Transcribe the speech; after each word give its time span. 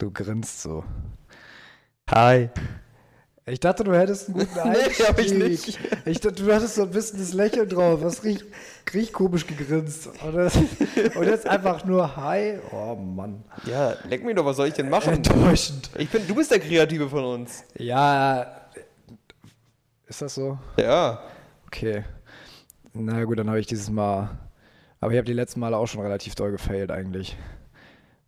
Du 0.00 0.10
grinst 0.10 0.62
so. 0.62 0.82
Hi. 2.10 2.48
Ich 3.44 3.60
dachte, 3.60 3.84
du 3.84 3.92
hättest 3.92 4.28
einen 4.28 4.38
guten 4.38 4.58
Einstieg. 4.58 4.98
Nee, 4.98 5.04
hab 5.04 5.18
ich 5.18 5.34
nicht. 5.34 5.78
Ich 6.06 6.20
dachte, 6.20 6.42
du 6.42 6.54
hattest 6.54 6.76
so 6.76 6.84
ein 6.84 6.90
bisschen 6.90 7.18
das 7.18 7.34
Lächeln 7.34 7.68
drauf. 7.68 8.00
Was 8.00 8.24
riecht, 8.24 8.46
riecht 8.94 9.12
komisch 9.12 9.46
gegrinst. 9.46 10.06
Und, 10.24 10.34
das, 10.34 10.56
und 10.56 11.26
jetzt 11.26 11.46
einfach 11.46 11.84
nur 11.84 12.16
Hi. 12.16 12.58
Oh 12.72 12.94
Mann. 12.94 13.44
Ja, 13.66 13.94
leck 14.08 14.24
mich 14.24 14.34
doch, 14.36 14.46
was 14.46 14.56
soll 14.56 14.68
ich 14.68 14.74
denn 14.74 14.88
machen? 14.88 15.12
Enttäuschend. 15.12 15.90
Ich 15.98 16.08
bin, 16.08 16.26
du 16.26 16.34
bist 16.34 16.50
der 16.50 16.60
Kreative 16.60 17.06
von 17.10 17.22
uns. 17.22 17.62
Ja. 17.76 18.70
Ist 20.06 20.22
das 20.22 20.34
so? 20.34 20.58
Ja. 20.78 21.20
Okay. 21.66 22.04
Na 22.94 23.22
gut, 23.24 23.38
dann 23.38 23.48
habe 23.48 23.60
ich 23.60 23.66
dieses 23.66 23.90
Mal. 23.90 24.30
Aber 24.98 25.12
ich 25.12 25.18
habe 25.18 25.26
die 25.26 25.34
letzten 25.34 25.60
Male 25.60 25.76
auch 25.76 25.86
schon 25.86 26.00
relativ 26.00 26.36
doll 26.36 26.52
gefailt 26.52 26.90
eigentlich. 26.90 27.36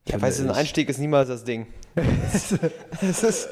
Ja, 0.09 0.21
weißt 0.21 0.41
du, 0.41 0.45
ein. 0.45 0.51
Einstieg 0.51 0.89
ist 0.89 0.99
niemals 0.99 1.29
das 1.29 1.45
Ding. 1.45 1.67
es, 2.33 2.53
ist, 2.53 3.49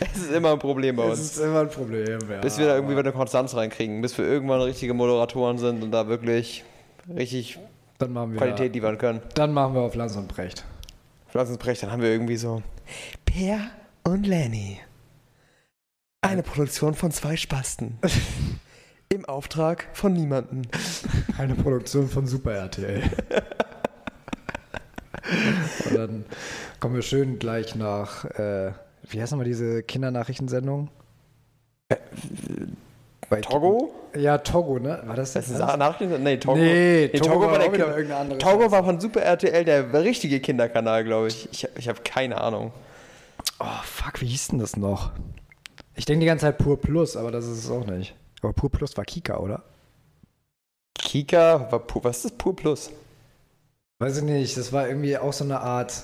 es 0.00 0.16
ist 0.16 0.32
immer 0.32 0.52
ein 0.52 0.58
Problem 0.58 0.96
bei 0.96 1.04
uns. 1.04 1.20
ist 1.20 1.38
immer 1.38 1.60
ein 1.60 1.70
Problem, 1.70 2.18
ja. 2.30 2.40
Bis 2.40 2.58
wir 2.58 2.66
da 2.66 2.76
irgendwie 2.76 2.96
eine 2.96 3.12
Konstanz 3.12 3.54
reinkriegen, 3.54 4.00
bis 4.00 4.16
wir 4.16 4.24
irgendwann 4.24 4.62
richtige 4.62 4.94
Moderatoren 4.94 5.58
sind 5.58 5.82
und 5.82 5.90
da 5.90 6.08
wirklich 6.08 6.64
richtig 7.14 7.58
Dann 7.98 8.12
machen 8.12 8.32
wir, 8.32 8.38
Qualität 8.38 8.74
liefern 8.74 8.96
können. 8.96 9.20
dann 9.34 9.52
machen 9.52 9.74
wir 9.74 9.82
auf 9.82 9.94
Lanz 9.94 10.16
und 10.16 10.28
Brecht. 10.28 10.64
Pflanzensbrecht, 11.28 11.82
dann 11.82 11.92
haben 11.92 12.00
wir 12.00 12.10
irgendwie 12.10 12.36
so 12.36 12.62
Per 13.26 13.60
und 14.04 14.26
Lenny. 14.26 14.80
Eine 16.22 16.42
Produktion 16.42 16.94
von 16.94 17.10
zwei 17.10 17.36
Spasten. 17.36 17.98
Im 19.10 19.26
Auftrag 19.26 19.88
von 19.92 20.14
niemandem. 20.14 20.62
Eine 21.36 21.54
Produktion 21.54 22.08
von 22.08 22.26
Super 22.26 22.52
RTL. 22.52 23.02
Und 25.88 25.96
dann 25.96 26.24
kommen 26.80 26.94
wir 26.94 27.02
schön 27.02 27.38
gleich 27.38 27.74
nach, 27.74 28.24
äh, 28.24 28.72
wie 29.08 29.20
heißt 29.20 29.32
nochmal 29.32 29.46
diese 29.46 29.82
Kindernachrichtensendung? 29.82 30.88
Bei 33.30 33.40
Togo? 33.40 33.94
Ja, 34.16 34.38
Togo, 34.38 34.78
ne? 34.78 35.02
War 35.06 35.16
das 35.16 35.32
Das 35.32 35.46
das? 35.46 35.56
ist 35.56 35.60
eine 35.60 35.78
Nachricht? 35.78 36.10
Nee, 36.20 36.36
Togo. 36.36 36.56
Nee, 36.58 37.08
Togo 37.08 37.40
war 37.50 37.58
der 37.58 37.68
auch 37.68 37.72
wieder 37.72 37.88
irgendeine 37.88 38.16
andere 38.16 38.38
Togo 38.38 38.70
war 38.70 38.84
von 38.84 39.00
Super 39.00 39.22
RTL 39.22 39.64
der 39.64 39.92
richtige 39.92 40.40
Kinderkanal, 40.40 41.04
glaube 41.04 41.28
ich. 41.28 41.48
Ich, 41.52 41.68
ich 41.76 41.88
habe 41.88 42.00
keine 42.04 42.40
Ahnung. 42.40 42.72
Oh, 43.60 43.64
fuck, 43.84 44.20
wie 44.20 44.26
hieß 44.26 44.48
denn 44.48 44.58
das 44.58 44.76
noch? 44.76 45.12
Ich 45.96 46.04
denke 46.04 46.20
die 46.20 46.26
ganze 46.26 46.46
Zeit 46.46 46.58
Pur 46.58 46.80
Plus, 46.80 47.16
aber 47.16 47.30
das 47.30 47.46
ist 47.46 47.64
es 47.64 47.70
auch 47.70 47.86
nicht. 47.86 48.14
Aber 48.42 48.52
Pur 48.52 48.70
Plus 48.70 48.96
war 48.96 49.04
Kika, 49.04 49.38
oder? 49.38 49.62
Kika 50.98 51.70
war 51.70 51.78
pur, 51.80 52.04
was 52.04 52.16
ist 52.18 52.24
das 52.26 52.32
Pur 52.32 52.54
Plus? 52.56 52.90
Weiß 54.04 54.18
ich 54.18 54.22
nicht, 54.22 54.54
das 54.58 54.70
war 54.70 54.86
irgendwie 54.86 55.16
auch 55.16 55.32
so 55.32 55.44
eine 55.44 55.60
Art 55.60 56.02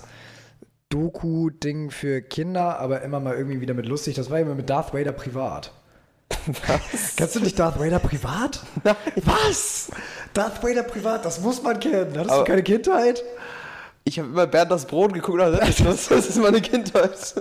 Doku-Ding 0.88 1.90
für 1.90 2.22
Kinder, 2.22 2.78
aber 2.78 3.02
immer 3.02 3.20
mal 3.20 3.34
irgendwie 3.36 3.60
wieder 3.60 3.74
mit 3.74 3.84
lustig. 3.84 4.14
Das 4.14 4.30
war 4.30 4.40
immer 4.40 4.54
mit 4.54 4.70
Darth 4.70 4.94
Vader 4.94 5.12
privat. 5.12 5.70
Was? 6.46 7.14
Kennst 7.16 7.36
du 7.36 7.40
nicht 7.40 7.58
Darth 7.58 7.78
Vader 7.78 7.98
privat? 7.98 8.60
Nein. 8.84 8.96
Was? 9.26 9.90
Darth 10.32 10.62
Vader 10.62 10.82
privat, 10.82 11.26
das 11.26 11.42
muss 11.42 11.62
man 11.62 11.78
kennen. 11.78 12.12
Hattest 12.16 12.30
Aber- 12.30 12.44
du 12.44 12.50
keine 12.50 12.62
Kindheit? 12.62 13.22
Ich 14.04 14.18
habe 14.18 14.28
immer 14.28 14.46
Bernd 14.46 14.70
das 14.70 14.86
Brot 14.86 15.12
geguckt 15.12 15.38
und 15.38 15.52
dachte, 15.52 15.84
das 15.84 16.08
das 16.08 16.26
ist 16.30 16.38
meine 16.38 16.62
Kindheit. 16.62 17.34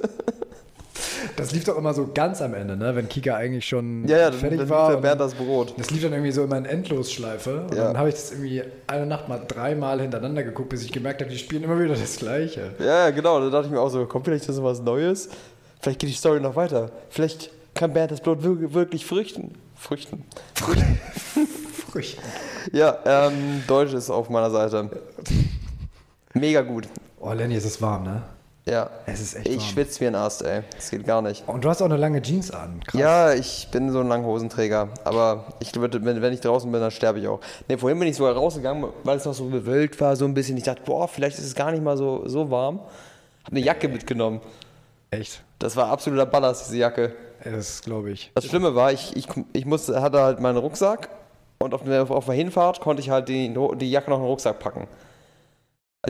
Das 1.36 1.52
lief 1.52 1.64
doch 1.66 1.78
immer 1.78 1.94
so 1.94 2.10
ganz 2.14 2.42
am 2.42 2.54
Ende, 2.54 2.76
ne? 2.78 2.96
Wenn 2.96 3.08
Kika 3.10 3.36
eigentlich 3.36 3.68
schon 3.68 4.08
Ja, 4.08 4.18
ja, 4.18 4.32
fertig 4.32 4.60
dann 4.60 4.70
war. 4.70 4.96
und 4.96 5.02
Bernd 5.02 5.20
das 5.22 5.34
Brot. 5.34 5.74
das 5.78 5.92
lief 5.92 6.02
dann 6.04 6.14
irgendwie 6.14 6.32
so 6.32 6.44
immer 6.44 6.58
in 6.58 6.66
Endlosschleife. 6.66 7.62
Und 7.70 7.76
Ja. 7.76 7.86
dann 7.86 7.98
habe 7.98 8.10
ich 8.10 8.16
das 8.16 8.32
irgendwie 8.32 8.64
eine 8.88 9.06
Nacht 9.06 9.28
mal 9.30 9.42
dreimal 9.48 10.00
hintereinander 10.02 10.44
geguckt, 10.44 10.70
bis 10.70 10.84
ich 10.84 10.92
gemerkt 10.92 11.22
habe, 11.22 11.32
die 11.32 11.38
spielen 11.38 11.64
immer 11.64 11.80
wieder 11.80 11.96
das 11.96 12.18
Gleiche. 12.18 12.72
Ja, 12.80 12.86
ja, 13.06 13.10
genau. 13.12 13.40
Da 13.40 13.50
dachte 13.50 13.68
ich 13.68 13.72
mir 13.72 13.80
auch 13.80 13.90
so, 13.90 14.06
kommt 14.06 14.26
vielleicht 14.26 14.46
so 14.46 14.64
was 14.64 14.82
Neues? 14.82 15.30
Vielleicht 15.82 16.00
geht 16.00 16.10
die 16.10 16.14
Story 16.16 16.40
noch 16.40 16.56
weiter. 16.56 16.92
Vielleicht 17.10 17.52
kann 17.74 17.94
Bernd 17.94 18.12
das 18.12 18.22
Brot 18.22 18.44
wir- 18.44 18.74
wirklich 18.74 19.06
früchten. 19.06 19.54
Früchten. 19.76 20.26
Früchten. 21.92 22.22
Ja, 22.72 23.00
ähm, 23.06 23.64
Deutsch 23.68 23.94
ist 23.94 24.10
auf 24.12 24.30
meiner 24.30 24.52
Seite. 24.52 24.90
Mega 26.34 26.62
gut. 26.62 26.88
Oh, 27.20 27.32
Lenny, 27.34 27.56
es 27.56 27.66
ist 27.66 27.82
warm, 27.82 28.04
ne? 28.04 28.22
Ja. 28.70 28.90
Es 29.06 29.20
ist 29.20 29.36
echt 29.36 29.48
Ich 29.48 29.58
warm. 29.58 29.68
schwitze 29.70 30.00
wie 30.02 30.08
ein 30.08 30.16
Ast, 30.16 30.44
ey. 30.44 30.62
Das 30.76 30.92
geht 30.92 31.06
gar 31.06 31.22
nicht. 31.22 31.48
Und 31.48 31.64
du 31.66 31.70
hast 31.70 31.82
auch 31.82 31.86
eine 31.86 31.98
lange 31.98 32.22
Jeans 32.22 32.52
an. 32.52 32.82
Krass. 32.86 33.00
Ja, 33.00 33.34
ich 33.34 33.68
bin 33.72 33.92
so 33.92 34.00
ein 34.02 34.08
Langhosenträger. 34.08 34.90
Aber 35.04 35.46
ich 35.60 35.76
würde, 35.76 36.04
wenn, 36.06 36.22
wenn 36.22 36.34
ich 36.34 36.42
draußen 36.42 36.72
bin, 36.72 36.80
dann 36.80 36.92
sterbe 36.92 37.20
ich 37.20 37.28
auch. 37.28 37.40
Ne, 37.68 37.78
vorhin 37.78 37.98
bin 38.00 38.08
ich 38.08 38.16
sogar 38.16 38.34
rausgegangen, 38.34 38.86
weil 39.04 39.18
es 39.18 39.26
noch 39.26 39.34
so 39.34 39.46
bewölkt 39.46 40.00
war, 40.00 40.16
so 40.16 40.26
ein 40.26 40.34
bisschen. 40.34 40.56
Ich 40.58 40.64
dachte, 40.64 40.82
boah, 40.86 41.08
vielleicht 41.08 41.40
ist 41.40 41.46
es 41.46 41.56
gar 41.56 41.72
nicht 41.72 41.84
mal 41.84 41.98
so, 41.98 42.28
so 42.28 42.52
warm. 42.52 42.80
Hab 43.44 43.52
eine 43.52 43.60
Jacke 43.62 43.88
mitgenommen. 43.88 44.42
Echt? 45.12 45.42
Das 45.58 45.76
war 45.76 45.88
absoluter 45.90 46.26
Ballast, 46.28 46.68
diese 46.68 46.78
Jacke. 46.78 47.14
Das 47.44 47.82
glaube 47.82 48.12
ich. 48.12 48.32
Das 48.36 48.46
Schlimme 48.46 48.76
war, 48.76 48.92
ich, 48.92 49.16
ich, 49.16 49.28
ich 49.54 49.66
musste, 49.66 50.02
hatte 50.02 50.22
halt 50.22 50.40
meinen 50.42 50.58
Rucksack 50.58 51.10
und 51.60 51.74
auf 51.74 51.84
der, 51.84 52.10
auf 52.12 52.26
der 52.26 52.36
Hinfahrt 52.36 52.82
konnte 52.82 53.02
ich 53.02 53.10
halt 53.10 53.30
die, 53.30 53.54
die 53.78 53.90
Jacke 53.92 54.10
noch 54.10 54.18
in 54.18 54.24
den 54.24 54.30
Rucksack 54.30 54.60
packen. 54.60 54.88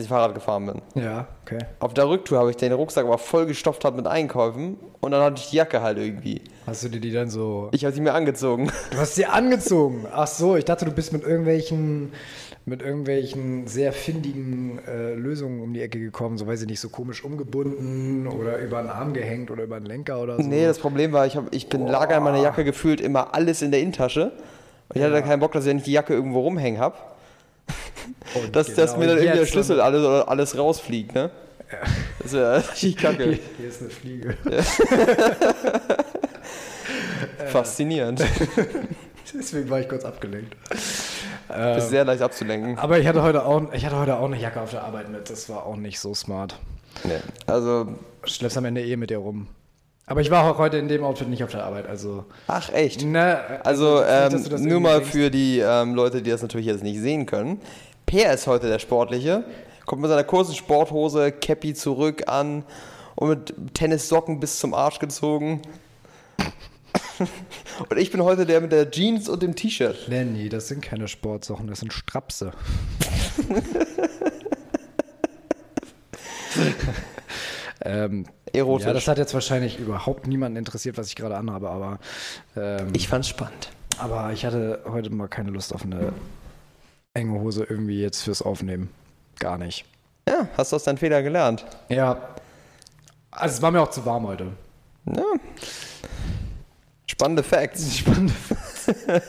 Als 0.00 0.06
ich 0.06 0.08
Fahrrad 0.08 0.32
gefahren 0.34 0.64
bin. 0.64 1.02
Ja, 1.02 1.28
okay. 1.42 1.58
Auf 1.78 1.92
der 1.92 2.08
Rücktour 2.08 2.38
habe 2.38 2.48
ich 2.48 2.56
den 2.56 2.72
Rucksack 2.72 3.04
aber 3.04 3.18
voll 3.18 3.44
gestopft 3.44 3.84
hat 3.84 3.94
mit 3.96 4.06
Einkäufen 4.06 4.78
und 5.02 5.10
dann 5.10 5.22
hatte 5.22 5.42
ich 5.42 5.50
die 5.50 5.56
Jacke 5.56 5.82
halt 5.82 5.98
irgendwie. 5.98 6.40
Hast 6.66 6.82
du 6.84 6.88
dir 6.88 7.00
die 7.00 7.12
dann 7.12 7.28
so. 7.28 7.68
Ich 7.72 7.84
habe 7.84 7.94
sie 7.94 8.00
mir 8.00 8.14
angezogen. 8.14 8.72
Du 8.90 8.96
hast 8.96 9.14
sie 9.14 9.26
angezogen. 9.26 10.06
Ach 10.10 10.26
so, 10.26 10.56
ich 10.56 10.64
dachte, 10.64 10.86
du 10.86 10.90
bist 10.90 11.12
mit 11.12 11.22
irgendwelchen, 11.22 12.12
mit 12.64 12.80
irgendwelchen 12.80 13.66
sehr 13.66 13.92
findigen 13.92 14.80
äh, 14.88 15.12
Lösungen 15.12 15.60
um 15.60 15.74
die 15.74 15.82
Ecke 15.82 16.00
gekommen. 16.00 16.38
So 16.38 16.46
weiß 16.46 16.62
ich 16.62 16.68
nicht, 16.68 16.80
so 16.80 16.88
komisch 16.88 17.22
umgebunden 17.22 18.26
oder 18.26 18.56
über 18.56 18.80
den 18.80 18.88
Arm 18.88 19.12
gehängt 19.12 19.50
oder 19.50 19.64
über 19.64 19.78
den 19.80 19.84
Lenker 19.84 20.22
oder 20.22 20.38
so. 20.38 20.42
Nee, 20.42 20.64
das 20.64 20.78
Problem 20.78 21.12
war, 21.12 21.26
ich, 21.26 21.36
hab, 21.36 21.54
ich 21.54 21.68
bin 21.68 21.86
lager 21.86 22.16
in 22.16 22.22
meiner 22.22 22.40
Jacke 22.40 22.64
gefühlt 22.64 23.02
immer 23.02 23.34
alles 23.34 23.60
in 23.60 23.70
der 23.70 23.80
Innentasche. 23.80 24.32
Und 24.88 24.96
ich 24.96 25.02
hatte 25.02 25.12
da 25.12 25.20
keinen 25.20 25.40
Bock, 25.40 25.52
dass 25.52 25.66
ich 25.66 25.74
nicht 25.74 25.86
die 25.86 25.92
Jacke 25.92 26.14
irgendwo 26.14 26.40
rumhängen 26.40 26.80
habe. 26.80 26.96
Und 28.34 28.54
Dass, 28.54 28.74
dass 28.74 28.92
genau 28.92 28.98
mir 28.98 29.06
dann 29.08 29.18
irgendwie 29.18 29.38
der 29.38 29.46
Schlüssel 29.46 29.80
alles, 29.80 30.04
alles 30.26 30.56
rausfliegt, 30.56 31.14
ne? 31.14 31.30
Das 32.18 32.26
ist 32.26 32.32
ja 32.34 32.54
richtig 32.54 32.96
kacke. 32.96 33.24
Hier, 33.24 33.38
hier 33.58 33.68
ist 33.68 33.80
eine 33.80 33.90
Fliege. 33.90 34.36
Faszinierend. 37.46 38.22
Deswegen 39.32 39.70
war 39.70 39.80
ich 39.80 39.88
kurz 39.88 40.04
abgelenkt. 40.04 40.56
Ist 41.76 41.90
sehr 41.90 42.04
leicht 42.04 42.22
abzulenken. 42.22 42.78
Aber 42.78 42.98
ich 42.98 43.06
hatte 43.06 43.22
heute 43.22 43.44
auch, 43.44 43.72
ich 43.72 43.86
hatte 43.86 43.98
heute 43.98 44.16
auch 44.16 44.24
eine 44.24 44.36
Jacke 44.36 44.60
auf 44.60 44.70
der 44.70 44.82
Arbeit 44.82 45.08
mit. 45.08 45.30
Das 45.30 45.48
war 45.48 45.66
auch 45.66 45.76
nicht 45.76 46.00
so 46.00 46.14
smart. 46.14 46.58
Nee. 47.04 47.20
Also, 47.46 47.94
Schleppst 48.24 48.58
am 48.58 48.64
Ende 48.64 48.84
eh 48.84 48.96
mit 48.96 49.10
dir 49.10 49.18
rum. 49.18 49.46
Aber 50.10 50.22
ich 50.22 50.30
war 50.32 50.50
auch 50.50 50.58
heute 50.58 50.76
in 50.76 50.88
dem 50.88 51.04
Outfit 51.04 51.28
nicht 51.28 51.44
auf 51.44 51.52
der 51.52 51.62
Arbeit, 51.62 51.86
also. 51.86 52.24
ach 52.48 52.72
echt. 52.72 53.04
Ne, 53.04 53.60
Also, 53.62 54.00
nicht, 54.00 54.06
ähm, 54.08 54.44
das 54.50 54.60
nur 54.60 54.80
mal 54.80 54.96
denkst. 54.96 55.10
für 55.12 55.30
die 55.30 55.60
ähm, 55.60 55.94
Leute, 55.94 56.20
die 56.20 56.30
das 56.30 56.42
natürlich 56.42 56.66
jetzt 56.66 56.82
nicht 56.82 56.98
sehen 56.98 57.26
können. 57.26 57.60
Per 58.06 58.34
ist 58.34 58.48
heute 58.48 58.66
der 58.66 58.80
Sportliche. 58.80 59.44
Kommt 59.86 60.02
mit 60.02 60.10
seiner 60.10 60.24
kurzen 60.24 60.56
Sporthose, 60.56 61.30
Cappy 61.30 61.74
zurück 61.74 62.24
an 62.26 62.64
und 63.14 63.28
mit 63.28 63.54
Tennissocken 63.72 64.40
bis 64.40 64.58
zum 64.58 64.74
Arsch 64.74 64.98
gezogen. 64.98 65.62
und 67.88 67.96
ich 67.96 68.10
bin 68.10 68.24
heute 68.24 68.46
der 68.46 68.60
mit 68.60 68.72
der 68.72 68.90
Jeans 68.90 69.28
und 69.28 69.44
dem 69.44 69.54
T-Shirt. 69.54 70.08
Lenny, 70.08 70.48
das 70.48 70.66
sind 70.66 70.82
keine 70.82 71.06
Sportsachen, 71.06 71.68
das 71.68 71.78
sind 71.78 71.92
Strapse. 71.92 72.50
ähm, 77.82 78.26
Erotisch. 78.52 78.86
ja, 78.86 78.92
das 78.92 79.08
hat 79.08 79.18
jetzt 79.18 79.34
wahrscheinlich 79.34 79.78
überhaupt 79.78 80.26
niemanden 80.26 80.56
interessiert, 80.56 80.98
was 80.98 81.08
ich 81.08 81.16
gerade 81.16 81.36
anhabe, 81.36 81.70
aber, 81.70 81.98
ähm, 82.56 82.88
ich 82.94 83.08
fand's 83.08 83.28
spannend. 83.28 83.70
aber 83.98 84.32
ich 84.32 84.44
hatte 84.44 84.82
heute 84.90 85.10
mal 85.10 85.28
keine 85.28 85.50
Lust 85.50 85.74
auf 85.74 85.84
eine 85.84 86.12
enge 87.14 87.40
Hose 87.40 87.64
irgendwie 87.64 88.00
jetzt 88.00 88.22
fürs 88.22 88.42
Aufnehmen. 88.42 88.90
Gar 89.38 89.58
nicht. 89.58 89.84
Ja, 90.28 90.48
hast 90.56 90.72
du 90.72 90.76
aus 90.76 90.84
deinen 90.84 90.98
Fehlern 90.98 91.24
gelernt. 91.24 91.64
Ja. 91.88 92.18
Also 93.30 93.56
es 93.56 93.62
war 93.62 93.70
mir 93.70 93.80
auch 93.80 93.90
zu 93.90 94.04
warm 94.04 94.26
heute. 94.26 94.46
Ja. 95.06 95.24
Spannende 97.06 97.42
Facts. 97.42 97.96
Spannend. 97.98 98.32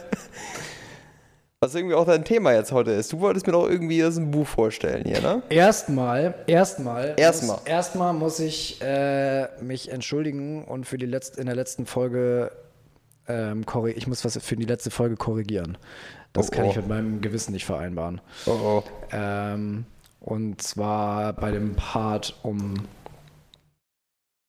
Was 1.63 1.75
irgendwie 1.75 1.93
auch 1.93 2.05
dein 2.07 2.23
Thema 2.25 2.53
jetzt 2.53 2.71
heute 2.71 2.89
ist. 2.89 3.13
Du 3.13 3.19
wolltest 3.19 3.45
mir 3.45 3.53
doch 3.53 3.69
irgendwie 3.69 3.99
das 3.99 4.17
ein 4.17 4.31
Buch 4.31 4.47
vorstellen 4.47 5.03
hier, 5.05 5.21
ne? 5.21 5.43
Erstmal, 5.49 6.33
erstmal, 6.47 7.13
Erstmal. 7.17 7.57
muss- 7.57 7.65
erstmal 7.67 8.13
muss 8.13 8.39
ich 8.39 8.81
äh, 8.81 9.47
mich 9.61 9.91
entschuldigen 9.91 10.63
und 10.65 10.85
für 10.87 10.97
die 10.97 11.05
letzte, 11.05 11.39
in 11.39 11.45
der 11.45 11.55
letzten 11.55 11.85
Folge 11.85 12.51
ähm, 13.27 13.63
ich 13.95 14.07
muss 14.07 14.25
was 14.25 14.39
für 14.43 14.55
die 14.55 14.65
letzte 14.65 14.89
Folge 14.89 15.17
korrigieren. 15.17 15.77
Das 16.33 16.47
Oh, 16.47 16.55
kann 16.55 16.65
ich 16.65 16.73
oh. 16.77 16.79
mit 16.79 16.87
meinem 16.87 17.21
Gewissen 17.21 17.51
nicht 17.51 17.65
vereinbaren. 17.67 18.21
Oh 18.47 18.51
oh. 18.51 18.83
Ähm, 19.11 19.85
und 20.19 20.63
zwar 20.63 21.33
bei 21.33 21.51
dem 21.51 21.75
Part 21.75 22.39
um 22.41 22.73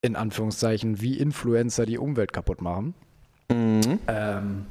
in 0.01 0.17
Anführungszeichen, 0.17 1.03
wie 1.03 1.19
Influencer 1.19 1.85
die 1.85 1.99
Umwelt 1.99 2.33
kaputt 2.33 2.63
machen. 2.63 2.95
Mhm. 3.51 3.99
Ähm, 4.09 4.67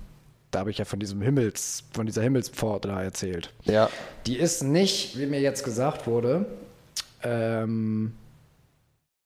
da 0.51 0.59
habe 0.59 0.71
ich 0.71 0.77
ja 0.77 0.85
von 0.85 0.99
diesem 0.99 1.21
Himmels, 1.21 1.83
von 1.93 2.05
dieser 2.05 2.21
Himmelspforte 2.21 2.89
da 2.89 3.01
erzählt. 3.01 3.53
Ja. 3.63 3.89
Die 4.27 4.37
ist 4.37 4.61
nicht, 4.61 5.17
wie 5.17 5.25
mir 5.25 5.39
jetzt 5.39 5.63
gesagt 5.63 6.07
wurde, 6.07 6.45
ähm, 7.23 8.13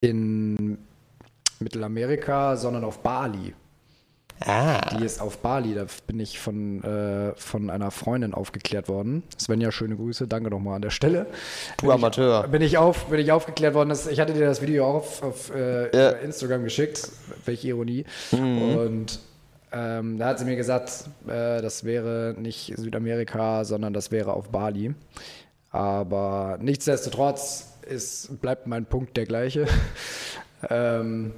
in 0.02 0.78
Mittelamerika, 1.60 2.56
sondern 2.56 2.84
auf 2.84 3.00
Bali. 3.00 3.54
Ah. 4.42 4.98
Die 4.98 5.06
ist 5.06 5.22
auf 5.22 5.38
Bali. 5.38 5.74
Da 5.74 5.86
bin 6.08 6.20
ich 6.20 6.40
von, 6.40 6.84
äh, 6.84 7.34
von 7.38 7.70
einer 7.70 7.90
Freundin 7.90 8.34
aufgeklärt 8.34 8.90
worden. 8.90 9.24
Svenja, 9.40 9.72
schöne 9.72 9.96
Grüße. 9.96 10.28
Danke 10.28 10.50
nochmal 10.50 10.76
an 10.76 10.82
der 10.82 10.90
Stelle. 10.90 11.28
Du 11.78 11.90
Amateur. 11.90 12.48
Bin 12.50 12.62
ich, 12.62 12.78
auf, 12.78 13.06
bin 13.06 13.20
ich 13.20 13.32
aufgeklärt 13.32 13.74
worden. 13.74 13.90
Dass, 13.90 14.08
ich 14.08 14.20
hatte 14.20 14.34
dir 14.34 14.46
das 14.46 14.62
Video 14.62 14.86
auch 14.86 14.96
auf, 14.96 15.24
auf 15.24 15.56
äh, 15.56 15.88
über 15.88 16.20
Instagram 16.20 16.66
geschickt. 16.66 17.10
Welche 17.46 17.70
Ironie. 17.70 18.04
Und 18.32 19.20
ähm, 19.76 20.18
da 20.18 20.28
hat 20.28 20.40
sie 20.40 20.46
mir 20.46 20.56
gesagt, 20.56 21.06
äh, 21.28 21.62
das 21.62 21.84
wäre 21.84 22.34
nicht 22.38 22.74
Südamerika, 22.78 23.66
sondern 23.66 23.94
das 23.94 24.10
wäre 24.10 24.34
auf 24.34 24.50
Bali. 24.50 24.96
Aber 25.70 26.58
nichtsdestotrotz 26.62 27.74
ist, 27.86 28.40
bleibt 28.40 28.68
mein 28.68 28.86
Punkt 28.86 29.18
der 29.18 29.26
gleiche. 29.26 29.68
ähm, 30.70 31.34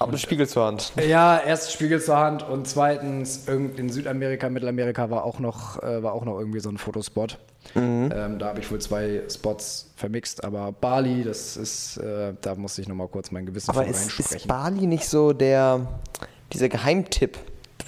Hab 0.00 0.08
einen 0.08 0.16
Spiegel 0.16 0.48
zur 0.48 0.64
Hand. 0.64 0.92
ja, 0.96 1.38
erstens 1.44 1.74
Spiegel 1.74 2.00
zur 2.00 2.16
Hand 2.16 2.48
und 2.48 2.66
zweitens 2.66 3.46
irgend 3.46 3.78
in 3.78 3.90
Südamerika, 3.90 4.48
Mittelamerika 4.48 5.10
war 5.10 5.24
auch 5.24 5.38
noch, 5.38 5.82
äh, 5.82 6.02
war 6.02 6.14
auch 6.14 6.24
noch 6.24 6.38
irgendwie 6.38 6.60
so 6.60 6.70
ein 6.70 6.78
Fotospot. 6.78 7.38
Ähm, 7.74 8.38
da 8.38 8.46
habe 8.46 8.60
ich 8.60 8.70
wohl 8.70 8.80
zwei 8.80 9.22
Spots 9.28 9.90
vermixt, 9.96 10.42
aber 10.42 10.72
Bali, 10.72 11.22
das 11.22 11.58
ist, 11.58 11.98
äh, 11.98 12.32
da 12.40 12.54
musste 12.54 12.80
ich 12.80 12.88
nochmal 12.88 13.08
kurz 13.08 13.30
mein 13.30 13.44
Gewissen 13.44 13.70
Aber 13.70 13.82
von 13.82 13.90
ist, 13.90 14.06
ist 14.06 14.18
reinsprechen. 14.18 14.48
Bali 14.48 14.86
nicht 14.86 15.06
so 15.06 15.34
der, 15.34 15.86
dieser 16.52 16.70
Geheimtipp, 16.70 17.36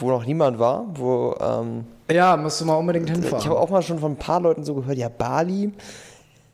wo 0.01 0.11
noch 0.11 0.25
niemand 0.25 0.59
war? 0.59 0.87
Wo, 0.95 1.35
ähm, 1.41 1.85
ja, 2.11 2.37
musst 2.37 2.61
du 2.61 2.65
mal 2.65 2.75
unbedingt 2.75 3.09
ich 3.09 3.17
habe 3.17 3.23
hinfahren. 3.29 3.53
auch 3.53 3.71
mal 3.71 3.83
schon 3.83 3.99
von 3.99 4.13
ein 4.13 4.17
paar 4.17 4.41
Leuten 4.41 4.65
so 4.65 4.75
gehört, 4.75 4.99
ja, 4.99 5.09
Bali, 5.09 5.73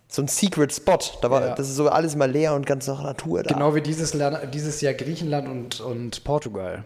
so 0.08 0.22
ein 0.22 0.28
Secret 0.28 0.72
Spot. 0.72 0.98
Da 1.22 1.30
war, 1.30 1.40
Ja. 1.48 1.54
Das 1.54 1.68
ist 1.68 1.76
so 1.76 1.88
alles 1.88 2.14
mal 2.16 2.30
leer 2.30 2.54
und 2.54 2.66
ganz 2.66 2.86
nach 2.86 3.02
Natur 3.02 3.42
da. 3.42 3.54
Genau 3.54 3.74
wie 3.74 3.80
dieses, 3.80 4.14
Land, 4.14 4.38
dieses 4.54 4.80
Jahr 4.80 4.94
Griechenland 4.94 5.48
und, 5.48 5.80
und 5.80 6.24
Portugal. 6.24 6.84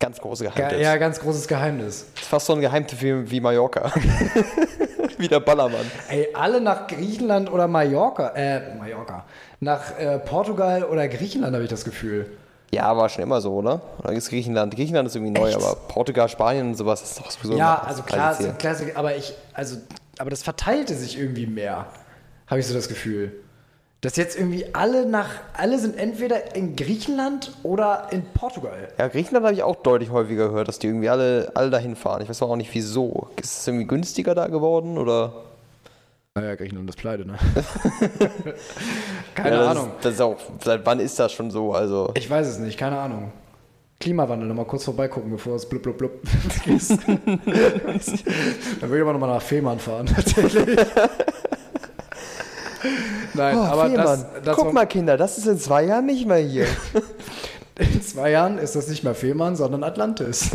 Ganz 0.00 0.20
große 0.20 0.44
Ja, 0.44 0.50
Geheimtipp. 0.50 0.80
ja, 0.80 0.96
ganz 0.96 1.18
großes 1.18 1.48
Geheimnis. 1.48 2.06
Das 2.14 2.22
ist 2.22 2.28
fast 2.28 2.46
so 2.46 2.52
ein 2.54 2.60
Geheimtipp 2.60 3.02
wie, 3.02 3.30
wie 3.30 3.40
Mallorca. 3.40 3.90
wie 5.18 5.26
der 5.26 5.40
Ballermann. 5.40 5.90
Ey, 6.08 6.28
alle 6.34 6.60
nach 6.60 6.86
Griechenland 6.86 7.50
oder 7.52 7.66
Mallorca, 7.66 8.28
äh, 8.36 8.76
Mallorca, 8.76 9.24
nach 9.58 9.98
äh, 9.98 10.18
Portugal 10.20 10.84
oder 10.84 11.08
Griechenland 11.08 11.54
habe 11.54 11.64
ich 11.64 11.70
das 11.70 11.84
Gefühl. 11.84 12.26
Ja, 12.70 12.96
war 12.96 13.08
schon 13.08 13.22
immer 13.22 13.40
so, 13.40 13.54
oder? 13.54 13.80
Oder 13.98 14.12
ist 14.12 14.28
Griechenland? 14.28 14.74
Griechenland 14.74 15.08
ist 15.08 15.16
irgendwie 15.16 15.38
neu, 15.38 15.48
Echt? 15.48 15.56
aber 15.56 15.74
Portugal, 15.88 16.28
Spanien 16.28 16.68
und 16.68 16.74
sowas 16.74 17.02
ist 17.02 17.18
doch 17.18 17.30
sowieso 17.30 17.54
Ja, 17.54 17.82
also 17.82 18.02
klar, 18.02 18.36
Klassik, 18.58 18.96
aber 18.96 19.16
ich, 19.16 19.34
also, 19.54 19.76
aber 20.18 20.30
das 20.30 20.42
verteilte 20.42 20.94
sich 20.94 21.18
irgendwie 21.18 21.46
mehr, 21.46 21.86
habe 22.46 22.60
ich 22.60 22.66
so 22.66 22.74
das 22.74 22.88
Gefühl. 22.88 23.32
Dass 24.00 24.14
jetzt 24.14 24.38
irgendwie 24.38 24.66
alle 24.74 25.06
nach, 25.06 25.28
alle 25.54 25.78
sind 25.78 25.98
entweder 25.98 26.54
in 26.54 26.76
Griechenland 26.76 27.50
oder 27.64 28.06
in 28.10 28.22
Portugal. 28.32 28.88
Ja, 28.96 29.08
Griechenland 29.08 29.44
habe 29.44 29.54
ich 29.54 29.64
auch 29.64 29.76
deutlich 29.76 30.10
häufiger 30.10 30.48
gehört, 30.48 30.68
dass 30.68 30.78
die 30.78 30.86
irgendwie 30.86 31.08
alle, 31.08 31.50
alle 31.54 31.70
dahin 31.70 31.96
fahren. 31.96 32.22
Ich 32.22 32.28
weiß 32.28 32.42
auch 32.42 32.54
nicht 32.54 32.72
wieso. 32.74 33.28
Ist 33.42 33.58
es 33.58 33.66
irgendwie 33.66 33.86
günstiger 33.86 34.36
da 34.36 34.46
geworden 34.46 34.98
oder? 34.98 35.32
Naja, 36.40 36.54
Griechenland 36.54 36.88
ist 36.88 36.96
pleite, 36.98 37.26
ne? 37.26 37.36
keine 39.34 39.50
Ja, 39.56 39.60
das 39.62 39.68
Ahnung. 39.68 39.88
Ist, 39.96 40.04
das 40.04 40.14
ist 40.14 40.20
auch, 40.20 40.36
seit 40.62 40.86
wann 40.86 41.00
ist 41.00 41.18
das 41.18 41.32
schon 41.32 41.50
so? 41.50 41.72
Also, 41.72 42.12
Ich 42.16 42.30
weiß 42.30 42.46
es 42.46 42.58
nicht, 42.58 42.78
keine 42.78 42.98
Ahnung. 42.98 43.32
Klimawandel, 44.00 44.46
nochmal 44.46 44.64
kurz 44.66 44.84
vorbeigucken, 44.84 45.30
bevor 45.32 45.56
es 45.56 45.68
blub 45.68 45.82
blub 45.82 45.98
blub 45.98 46.12
ist. 46.66 46.90
Dann 46.90 47.40
würde 47.44 48.96
ich 48.96 49.02
aber 49.02 49.12
nochmal 49.12 49.30
nach 49.34 49.42
Fehmarn 49.42 49.80
fahren, 49.80 50.06
tatsächlich. 50.14 50.78
Nein, 53.34 53.56
oh, 53.56 53.60
aber 53.62 53.88
das, 53.88 54.26
das 54.44 54.56
Guck 54.56 54.72
mal, 54.72 54.86
Kinder, 54.86 55.16
das 55.16 55.38
ist 55.38 55.46
in 55.48 55.58
zwei 55.58 55.82
Jahren 55.84 56.06
nicht 56.06 56.26
mehr 56.26 56.38
hier. 56.38 56.66
In 57.76 58.00
zwei 58.02 58.30
Jahren 58.30 58.58
ist 58.58 58.76
das 58.76 58.86
nicht 58.86 59.02
mehr 59.02 59.16
Fehmarn, 59.16 59.56
sondern 59.56 59.82
Atlantis. 59.82 60.50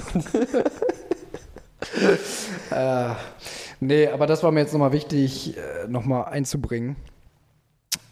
äh, 2.71 3.09
nee, 3.85 4.07
aber 4.07 4.27
das 4.27 4.43
war 4.43 4.51
mir 4.51 4.61
jetzt 4.61 4.73
nochmal 4.73 4.93
wichtig, 4.93 5.57
äh, 5.57 5.87
nochmal 5.87 6.25
einzubringen 6.25 6.95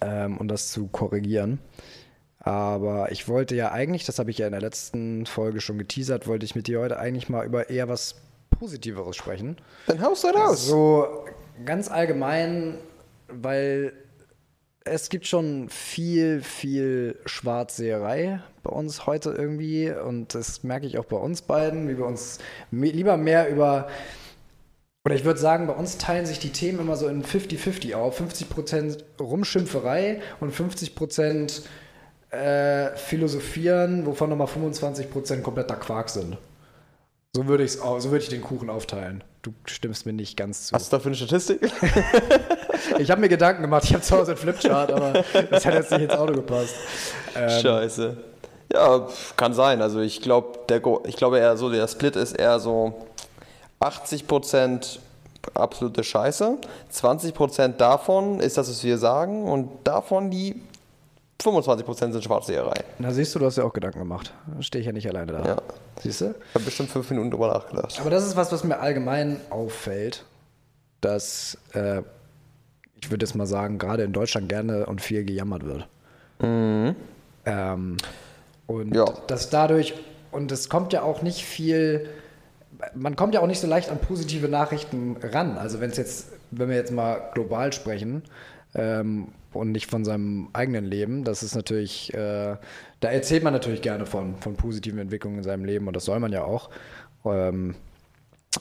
ähm, 0.02 0.38
und 0.38 0.48
das 0.48 0.72
zu 0.72 0.88
korrigieren. 0.88 1.60
Aber 2.40 3.12
ich 3.12 3.28
wollte 3.28 3.56
ja 3.56 3.72
eigentlich, 3.72 4.06
das 4.06 4.18
habe 4.18 4.32
ich 4.32 4.40
ja 4.40 4.48
in 4.48 4.52
der 4.52 4.62
letzten 4.62 5.26
Folge 5.28 5.62
schon 5.62 5.78
geteasert, 5.78 6.28
wollte 6.28 6.46
ich 6.46 6.56
mit 6.56 6.68
dir 6.68 6.80
heute 6.80 6.98
eigentlich 6.98 7.30
mal 7.30 7.46
über 7.46 7.70
eher 7.70 7.88
was 7.88 8.16
Positiveres 8.50 9.16
sprechen. 9.16 9.58
Dann 9.88 10.02
haust 10.02 10.24
du 10.24 10.28
raus. 10.30 10.66
So 10.66 11.26
ganz 11.66 11.90
allgemein, 11.90 12.78
weil 13.28 13.94
es 14.84 15.10
gibt 15.10 15.28
schon 15.28 15.70
viel, 15.70 16.42
viel 16.42 17.20
Schwarzseherei 17.26 18.42
bei 18.64 18.72
uns 18.72 19.06
heute 19.06 19.32
irgendwie 19.32 19.92
und 19.92 20.34
das 20.34 20.64
merke 20.64 20.88
ich 20.88 20.98
auch 20.98 21.06
bei 21.06 21.18
uns 21.18 21.44
beiden, 21.44 21.88
wie 21.88 21.98
wir 21.98 22.06
uns 22.06 22.40
lieber 22.72 23.18
mehr 23.18 23.50
über, 23.50 23.88
oder 25.06 25.16
ich 25.16 25.26
würde 25.26 25.40
sagen, 25.40 25.68
bei 25.68 25.74
uns 25.74 25.98
teilen 25.98 26.26
sich 26.26 26.40
die 26.40 26.52
Themen 26.52 26.80
immer 26.80 26.96
so 26.96 27.08
in 27.08 27.24
50-50 27.24 27.96
auf. 27.96 28.20
50% 28.22 28.98
Rumschimpferei 29.20 30.22
und 30.40 30.54
50% 30.54 31.62
äh, 32.32 32.96
Philosophieren, 32.96 34.06
wovon 34.06 34.30
nochmal 34.30 34.48
25% 34.48 35.42
kompletter 35.42 35.76
Quark 35.76 36.10
sind. 36.10 36.38
So 37.36 37.48
würde, 37.48 37.64
ich's, 37.64 37.80
au- 37.80 38.00
so 38.00 38.12
würde 38.12 38.24
ich 38.24 38.30
den 38.30 38.42
Kuchen 38.42 38.70
aufteilen. 38.70 39.24
Du 39.42 39.54
stimmst 39.66 40.06
mir 40.06 40.14
nicht 40.14 40.38
ganz 40.38 40.68
zu. 40.68 40.76
Was 40.76 40.84
ist 40.84 40.94
da 40.94 41.00
für 41.00 41.08
eine 41.08 41.16
Statistik? 41.16 41.62
Ich 43.00 43.10
habe 43.12 43.22
mir 43.22 43.30
Gedanken 43.30 43.62
gemacht, 43.62 43.84
ich 43.86 43.94
habe 43.94 44.04
zu 44.04 44.18
Hause 44.18 44.32
einen 44.32 44.40
Flipchart, 44.40 44.92
aber 44.92 45.24
das 45.50 45.66
hat 45.66 45.74
jetzt 45.76 45.92
nicht 45.92 46.02
ins 46.02 46.14
Auto 46.14 46.34
gepasst. 46.34 46.74
Ähm, 47.36 47.62
Scheiße. 47.62 48.18
Ja, 48.74 49.08
kann 49.38 49.54
sein. 49.54 49.82
Also 49.82 50.00
ich 50.02 50.22
glaube, 50.22 50.60
ich 51.08 51.16
glaube 51.16 51.38
eher 51.40 51.56
so, 51.58 51.70
der 51.72 51.88
Split 51.88 52.16
ist 52.16 52.34
eher 52.34 52.60
so 52.60 53.08
80% 53.82 55.00
absolute 55.56 56.04
Scheiße, 56.04 56.58
20% 56.94 57.70
davon 57.78 58.40
ist 58.40 58.58
das, 58.58 58.70
was 58.70 58.84
wir 58.84 58.98
sagen 58.98 59.44
und 59.46 59.70
davon 59.84 60.30
die 60.30 60.62
25% 61.42 62.12
sind 62.12 62.24
Schwarzseherei. 62.24 62.84
na 63.00 63.12
siehst 63.12 63.34
du, 63.34 63.40
du 63.40 63.48
hast 63.48 63.58
ja 63.58 63.64
auch 63.64 63.74
Gedanken 63.74 63.98
gemacht. 63.98 64.32
Da 64.56 64.62
stehe 64.62 64.80
ich 64.82 64.86
ja 64.86 64.92
nicht 64.92 65.08
alleine 65.10 65.32
da. 65.32 65.44
Ja. 65.44 65.58
Siehst 66.00 66.22
du? 66.22 66.36
Ich 66.50 66.54
habe 66.56 66.66
bestimmt 66.66 66.90
fünf 66.92 67.10
Minuten 67.10 67.32
drüber 67.32 67.48
nachgedacht. 67.48 68.00
Aber 68.00 68.12
das 68.12 68.28
ist 68.28 68.36
was, 68.36 68.52
was 68.52 68.64
mir 68.64 68.80
allgemein 68.80 69.42
auffällt, 69.50 70.24
dass 71.02 71.58
äh, 71.74 72.04
ich 73.02 73.10
würde 73.10 73.26
jetzt 73.26 73.34
mal 73.34 73.48
sagen, 73.48 73.80
gerade 73.80 74.04
in 74.04 74.14
Deutschland 74.14 74.48
gerne 74.50 74.86
und 74.86 75.02
viel 75.02 75.26
gejammert 75.26 75.66
wird. 75.66 75.88
Ähm, 76.44 77.98
und 78.68 78.96
Ja. 78.96 79.06
dass 79.26 79.50
dadurch, 79.50 79.96
und 80.32 80.52
es 80.52 80.70
kommt 80.70 80.94
ja 80.94 81.02
auch 81.02 81.24
nicht 81.24 81.44
viel, 81.44 82.08
man 82.96 83.16
kommt 83.16 83.34
ja 83.34 83.42
auch 83.42 83.48
nicht 83.48 83.60
so 83.60 83.68
leicht 83.68 83.90
an 83.90 84.00
positive 84.00 84.48
Nachrichten 84.48 85.18
ran. 85.22 85.58
Also 85.58 85.80
wenn 85.80 85.92
es 85.92 85.98
jetzt, 85.98 86.28
wenn 86.52 86.70
wir 86.70 86.76
jetzt 86.76 86.92
mal 86.92 87.32
global 87.34 87.74
sprechen 87.74 88.24
ähm, 88.76 89.30
und 89.54 89.72
nicht 89.72 89.90
von 89.90 90.06
seinem 90.06 90.50
eigenen 90.54 90.86
Leben, 90.86 91.24
das 91.24 91.44
ist 91.44 91.56
natürlich, 91.56 92.14
äh, 92.14 92.56
da 93.00 93.10
erzählt 93.10 93.44
man 93.44 93.54
natürlich 93.54 93.82
gerne 93.82 94.06
von, 94.06 94.38
von 94.38 94.56
positiven 94.56 95.00
Entwicklungen 95.00 95.38
in 95.38 95.44
seinem 95.44 95.66
Leben 95.66 95.88
und 95.88 95.96
das 95.96 96.06
soll 96.06 96.20
man 96.20 96.32
ja 96.32 96.44
auch. 96.44 96.70
Ähm, 97.26 97.76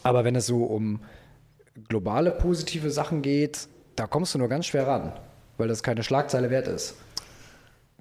aber 0.02 0.24
wenn 0.24 0.36
es 0.36 0.46
so 0.46 0.64
um 0.64 1.00
globale 1.88 2.30
positive 2.30 2.90
Sachen 2.90 3.22
geht, 3.22 3.68
da 3.96 4.06
kommst 4.06 4.34
du 4.34 4.38
nur 4.38 4.48
ganz 4.48 4.66
schwer 4.66 4.86
ran, 4.86 5.12
weil 5.58 5.68
das 5.68 5.82
keine 5.82 6.02
Schlagzeile 6.02 6.50
wert 6.50 6.68
ist. 6.68 6.94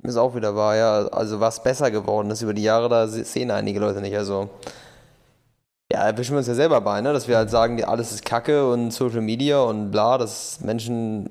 Ist 0.02 0.18
auch 0.18 0.34
wieder 0.34 0.56
wahr, 0.56 0.76
ja. 0.78 1.08
Also 1.08 1.40
was 1.40 1.62
besser 1.62 1.92
geworden 1.92 2.32
ist 2.32 2.42
über 2.42 2.54
die 2.54 2.64
Jahre, 2.64 2.88
da 2.88 3.08
se- 3.08 3.26
sehen 3.26 3.52
einige 3.52 3.80
Leute 3.80 4.00
nicht. 4.00 4.16
Also 4.16 4.50
ja, 5.92 6.04
erwischen 6.04 6.34
wir 6.34 6.38
uns 6.40 6.48
ja 6.48 6.54
selber 6.54 6.82
bei, 6.82 7.02
ne? 7.02 7.14
dass 7.14 7.28
wir 7.28 7.38
halt 7.38 7.50
sagen, 7.50 7.84
alles 7.84 8.12
ist 8.12 8.24
Kacke 8.24 8.70
und 8.70 8.92
Social 8.92 9.22
Media 9.22 9.60
und 9.62 9.92
bla, 9.92 10.18
dass 10.18 10.62
Menschen 10.62 11.30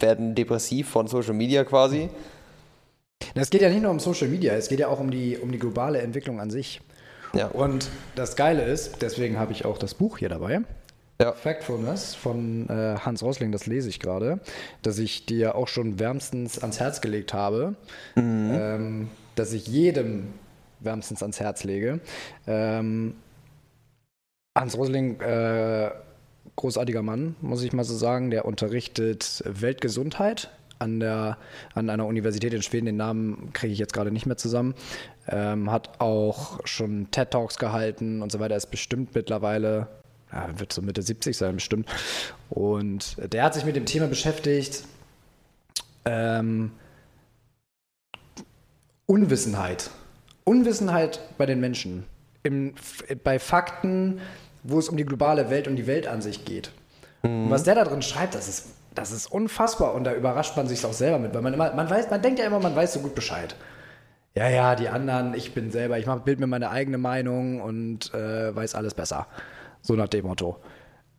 werden 0.00 0.34
depressiv 0.34 0.88
von 0.88 1.06
Social 1.06 1.34
Media 1.34 1.64
quasi. 1.64 2.08
Es 3.34 3.50
geht 3.50 3.62
ja 3.62 3.68
nicht 3.68 3.82
nur 3.82 3.90
um 3.90 4.00
Social 4.00 4.28
Media, 4.28 4.54
es 4.54 4.68
geht 4.68 4.80
ja 4.80 4.88
auch 4.88 5.00
um 5.00 5.10
die, 5.10 5.38
um 5.38 5.52
die 5.52 5.58
globale 5.58 6.00
Entwicklung 6.00 6.40
an 6.40 6.50
sich. 6.50 6.80
Ja. 7.34 7.46
Und 7.48 7.88
das 8.16 8.36
Geile 8.36 8.64
ist, 8.64 9.00
deswegen 9.00 9.38
habe 9.38 9.52
ich 9.52 9.64
auch 9.64 9.78
das 9.78 9.94
Buch 9.94 10.18
hier 10.18 10.28
dabei. 10.28 10.62
Ja. 11.20 11.32
Factfulness 11.32 12.16
von 12.16 12.68
äh, 12.68 12.96
Hans 12.98 13.22
Rosling, 13.22 13.52
das 13.52 13.66
lese 13.66 13.88
ich 13.88 14.00
gerade, 14.00 14.40
das 14.82 14.98
ich 14.98 15.26
dir 15.26 15.54
auch 15.54 15.68
schon 15.68 16.00
wärmstens 16.00 16.58
ans 16.58 16.80
Herz 16.80 17.00
gelegt 17.00 17.32
habe, 17.32 17.76
ähm, 18.16 19.08
dass 19.36 19.52
ich 19.52 19.68
jedem 19.68 20.34
wärmstens 20.80 21.22
ans 21.22 21.38
Herz 21.38 21.62
lege. 21.62 22.00
Ähm, 22.48 23.14
Hans 24.56 24.78
Rosling, 24.78 25.20
äh, 25.20 25.90
großartiger 26.56 27.02
Mann, 27.02 27.34
muss 27.40 27.62
ich 27.62 27.72
mal 27.72 27.84
so 27.84 27.96
sagen, 27.96 28.30
der 28.30 28.44
unterrichtet 28.44 29.42
Weltgesundheit 29.46 30.50
an, 30.78 31.00
der, 31.00 31.38
an 31.74 31.90
einer 31.90 32.06
Universität 32.06 32.54
in 32.54 32.62
Schweden. 32.62 32.86
Den 32.86 32.96
Namen 32.96 33.52
kriege 33.52 33.72
ich 33.72 33.78
jetzt 33.78 33.92
gerade 33.92 34.12
nicht 34.12 34.26
mehr 34.26 34.36
zusammen. 34.36 34.74
Ähm, 35.28 35.70
hat 35.70 36.00
auch 36.00 36.60
schon 36.66 37.10
TED 37.10 37.30
Talks 37.30 37.58
gehalten 37.58 38.22
und 38.22 38.30
so 38.30 38.38
weiter. 38.38 38.54
Ist 38.54 38.70
bestimmt 38.70 39.14
mittlerweile, 39.14 39.88
ja, 40.32 40.48
wird 40.58 40.72
so 40.72 40.82
Mitte 40.82 41.02
70 41.02 41.36
sein, 41.36 41.56
bestimmt. 41.56 41.88
Und 42.50 43.16
der 43.32 43.44
hat 43.44 43.54
sich 43.54 43.64
mit 43.64 43.74
dem 43.74 43.86
Thema 43.86 44.06
beschäftigt. 44.06 44.84
Ähm, 46.04 46.72
Unwissenheit. 49.06 49.90
Unwissenheit 50.44 51.20
bei 51.38 51.46
den 51.46 51.60
Menschen. 51.60 52.04
Im, 52.42 52.74
bei 53.22 53.38
Fakten, 53.38 54.20
wo 54.64 54.78
es 54.78 54.88
um 54.88 54.96
die 54.96 55.04
globale 55.04 55.50
Welt 55.50 55.68
und 55.68 55.76
die 55.76 55.86
Weltansicht 55.86 56.44
geht. 56.44 56.72
Und 57.22 57.50
was 57.50 57.62
der 57.62 57.74
da 57.76 57.84
drin 57.84 58.02
schreibt, 58.02 58.34
das 58.34 58.48
ist, 58.48 58.66
das 58.94 59.12
ist 59.12 59.26
unfassbar 59.26 59.94
und 59.94 60.04
da 60.04 60.14
überrascht 60.14 60.56
man 60.56 60.66
sich 60.66 60.84
auch 60.84 60.92
selber 60.92 61.18
mit, 61.18 61.32
weil 61.32 61.42
man 61.42 61.54
immer, 61.54 61.72
man 61.72 61.88
weiß, 61.88 62.10
man 62.10 62.20
denkt 62.20 62.38
ja 62.38 62.46
immer, 62.46 62.60
man 62.60 62.76
weiß 62.76 62.92
so 62.92 63.00
gut 63.00 63.14
Bescheid. 63.14 63.54
Ja, 64.34 64.48
ja, 64.48 64.74
die 64.74 64.88
anderen, 64.88 65.32
ich 65.34 65.54
bin 65.54 65.70
selber, 65.70 65.98
ich 65.98 66.06
bild 66.24 66.40
mir 66.40 66.48
meine 66.48 66.70
eigene 66.70 66.98
Meinung 66.98 67.60
und 67.60 68.12
äh, 68.12 68.54
weiß 68.54 68.74
alles 68.74 68.92
besser. 68.92 69.26
So 69.80 69.94
nach 69.94 70.08
dem 70.08 70.26
Motto. 70.26 70.58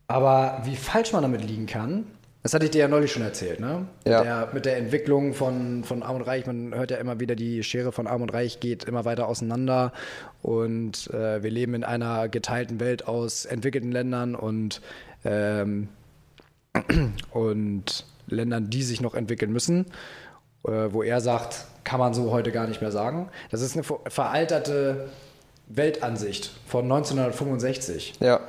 Aber 0.08 0.62
wie 0.64 0.76
falsch 0.76 1.14
man 1.14 1.22
damit 1.22 1.44
liegen 1.44 1.66
kann, 1.66 2.06
das 2.46 2.54
hatte 2.54 2.66
ich 2.66 2.72
dir 2.72 2.82
ja 2.82 2.88
neulich 2.88 3.12
schon 3.12 3.24
erzählt, 3.24 3.60
ne? 3.60 3.88
Ja. 4.08 4.20
Mit, 4.20 4.26
der, 4.28 4.50
mit 4.54 4.66
der 4.68 4.78
Entwicklung 4.78 5.34
von, 5.34 5.84
von 5.84 6.04
Arm 6.04 6.18
und 6.18 6.22
Reich. 6.22 6.46
Man 6.46 6.76
hört 6.76 6.92
ja 6.92 6.98
immer 6.98 7.20
wieder, 7.20 7.36
die 7.36 7.64
Schere 7.64 7.92
von 7.92 8.06
Arm 8.06 8.22
und 8.22 8.32
Reich 8.32 8.60
geht 8.60 8.84
immer 8.84 9.04
weiter 9.04 9.28
auseinander. 9.28 9.92
Und 10.44 11.10
äh, 11.12 11.42
wir 11.42 11.50
leben 11.50 11.74
in 11.74 11.84
einer 11.84 12.30
geteilten 12.30 12.80
Welt 12.80 13.08
aus 13.08 13.46
entwickelten 13.46 13.92
Ländern 13.92 14.36
und, 14.36 14.82
ähm, 15.24 15.88
und 17.32 18.06
Ländern, 18.28 18.70
die 18.70 18.84
sich 18.84 19.02
noch 19.02 19.16
entwickeln 19.16 19.52
müssen. 19.52 19.88
Äh, 20.68 20.94
wo 20.94 21.02
er 21.02 21.22
sagt, 21.22 21.66
kann 21.84 22.00
man 22.00 22.14
so 22.14 22.30
heute 22.30 22.52
gar 22.52 22.68
nicht 22.68 22.80
mehr 22.80 22.92
sagen. 22.92 23.28
Das 23.50 23.62
ist 23.62 23.74
eine 23.74 23.82
ver- 23.84 24.02
veralterte 24.08 25.10
Weltansicht 25.66 26.52
von 26.68 26.84
1965. 26.84 28.20
Ja. 28.20 28.40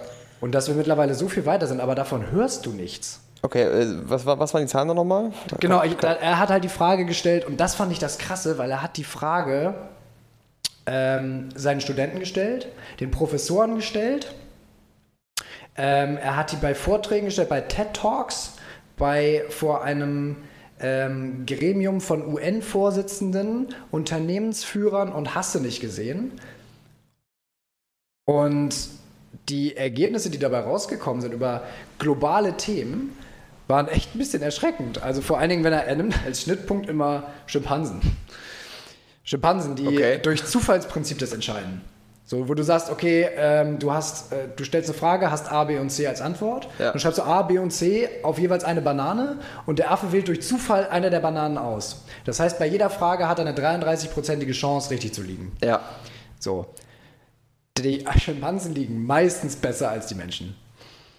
Und 0.43 0.55
dass 0.55 0.69
wir 0.69 0.75
mittlerweile 0.75 1.15
so 1.15 1.29
viel 1.31 1.47
weiter 1.47 1.67
sind, 1.67 1.81
aber 1.81 1.95
davon 1.95 2.31
hörst 2.31 2.67
du 2.67 2.73
nichts. 2.73 3.23
Okay, 3.43 3.63
äh, 3.63 3.87
was, 4.05 4.27
was 4.27 4.55
waren 4.55 4.63
die 4.63 4.69
Zahlen 4.69 4.89
da 4.89 4.95
nochmal? 4.95 5.33
Genau, 5.61 5.83
ich, 5.83 6.03
er 6.03 6.39
hat 6.39 6.49
halt 6.49 6.65
die 6.65 6.69
Frage 6.69 7.05
gestellt 7.05 7.45
und 7.45 7.61
das 7.61 7.75
fand 7.75 7.93
ich 7.93 7.99
das 7.99 8.19
Krasse, 8.19 8.59
weil 8.59 8.71
er 8.71 8.83
hat 8.83 8.97
die 8.97 9.05
Frage 9.05 9.75
ähm, 10.87 11.49
seinen 11.55 11.81
Studenten 11.81 12.21
gestellt, 12.21 12.69
den 13.01 13.11
Professoren 13.11 13.77
gestellt, 13.77 14.35
ähm, 15.77 16.17
er 16.17 16.37
hat 16.37 16.53
die 16.53 16.57
bei 16.57 16.75
Vorträgen 16.75 17.27
gestellt, 17.27 17.49
bei 17.49 17.61
TED 17.61 17.93
Talks, 17.93 18.55
bei 18.97 19.45
vor 19.51 19.85
einem 19.85 20.37
ähm, 20.81 21.45
Gremium 21.47 22.01
von 22.01 22.27
UN-Vorsitzenden, 22.27 23.75
Unternehmensführern 23.91 25.13
und 25.13 25.35
hast 25.35 25.55
du 25.55 25.61
nicht 25.61 25.81
gesehen. 25.81 26.33
Und 28.25 28.75
die 29.49 29.77
Ergebnisse, 29.77 30.31
die 30.31 30.39
dabei 30.39 30.61
rausgekommen 30.61 31.21
sind 31.23 31.33
über 31.33 31.63
globale 31.99 32.57
Themen, 32.57 33.17
waren 33.69 33.89
echt 33.89 34.15
ein 34.15 34.19
bisschen 34.19 34.43
erschreckend. 34.43 35.03
Also 35.03 35.21
vor 35.23 35.39
allen 35.39 35.51
Dingen, 35.51 35.65
wenn 35.65 35.73
er, 35.73 35.85
er 35.85 35.97
nimmt 35.97 36.15
als 36.25 36.43
Schnittpunkt 36.43 36.89
immer 36.89 37.25
Schimpansen. 37.47 38.01
Schimpansen, 39.25 39.75
die 39.75 39.87
Okay. 39.89 40.19
durch 40.23 40.45
Zufallsprinzip 40.45 41.19
das 41.19 41.33
entscheiden. 41.33 41.81
So, 42.29 42.49
wo 42.49 42.55
du 42.55 42.65
sagst, 42.65 42.91
okay, 42.91 43.29
ähm, 43.37 43.79
du 43.79 43.93
hast, 43.93 44.33
äh, 44.33 44.49
du 44.57 44.65
stellst 44.65 44.91
eine 44.91 44.99
Frage, 44.99 45.31
hast 45.31 45.51
A, 45.51 45.63
B 45.63 45.79
und 45.79 45.91
C 45.91 46.09
als 46.09 46.21
Antwort. 46.21 46.69
Ja. 46.79 46.91
Dann 46.91 46.99
schreibst 46.99 47.19
du 47.19 47.23
A, 47.23 47.43
B 47.43 47.59
und 47.59 47.71
C 47.71 48.09
auf 48.25 48.39
jeweils 48.41 48.65
eine 48.65 48.81
Banane 48.83 49.39
und 49.65 49.79
der 49.79 49.93
Affe 49.93 50.11
wählt 50.11 50.27
durch 50.27 50.43
Zufall 50.43 50.89
eine 50.91 51.11
der 51.11 51.21
Bananen 51.21 51.57
aus. 51.57 52.05
Das 52.25 52.41
heißt, 52.41 52.59
bei 52.59 52.67
jeder 52.67 52.91
Frage 52.91 53.29
hat 53.29 53.39
er 53.39 53.47
eine 53.47 53.57
33-prozentige 53.57 54.53
Chance, 54.53 54.91
richtig 54.91 55.15
zu 55.15 55.23
liegen. 55.23 55.53
Ja. 55.63 55.81
So. 56.41 56.67
Die 57.79 58.05
Schimpansen 58.19 58.75
liegen 58.75 59.05
meistens 59.05 59.57
besser 59.57 59.91
als 59.91 60.07
die 60.07 60.15
Menschen. 60.15 60.55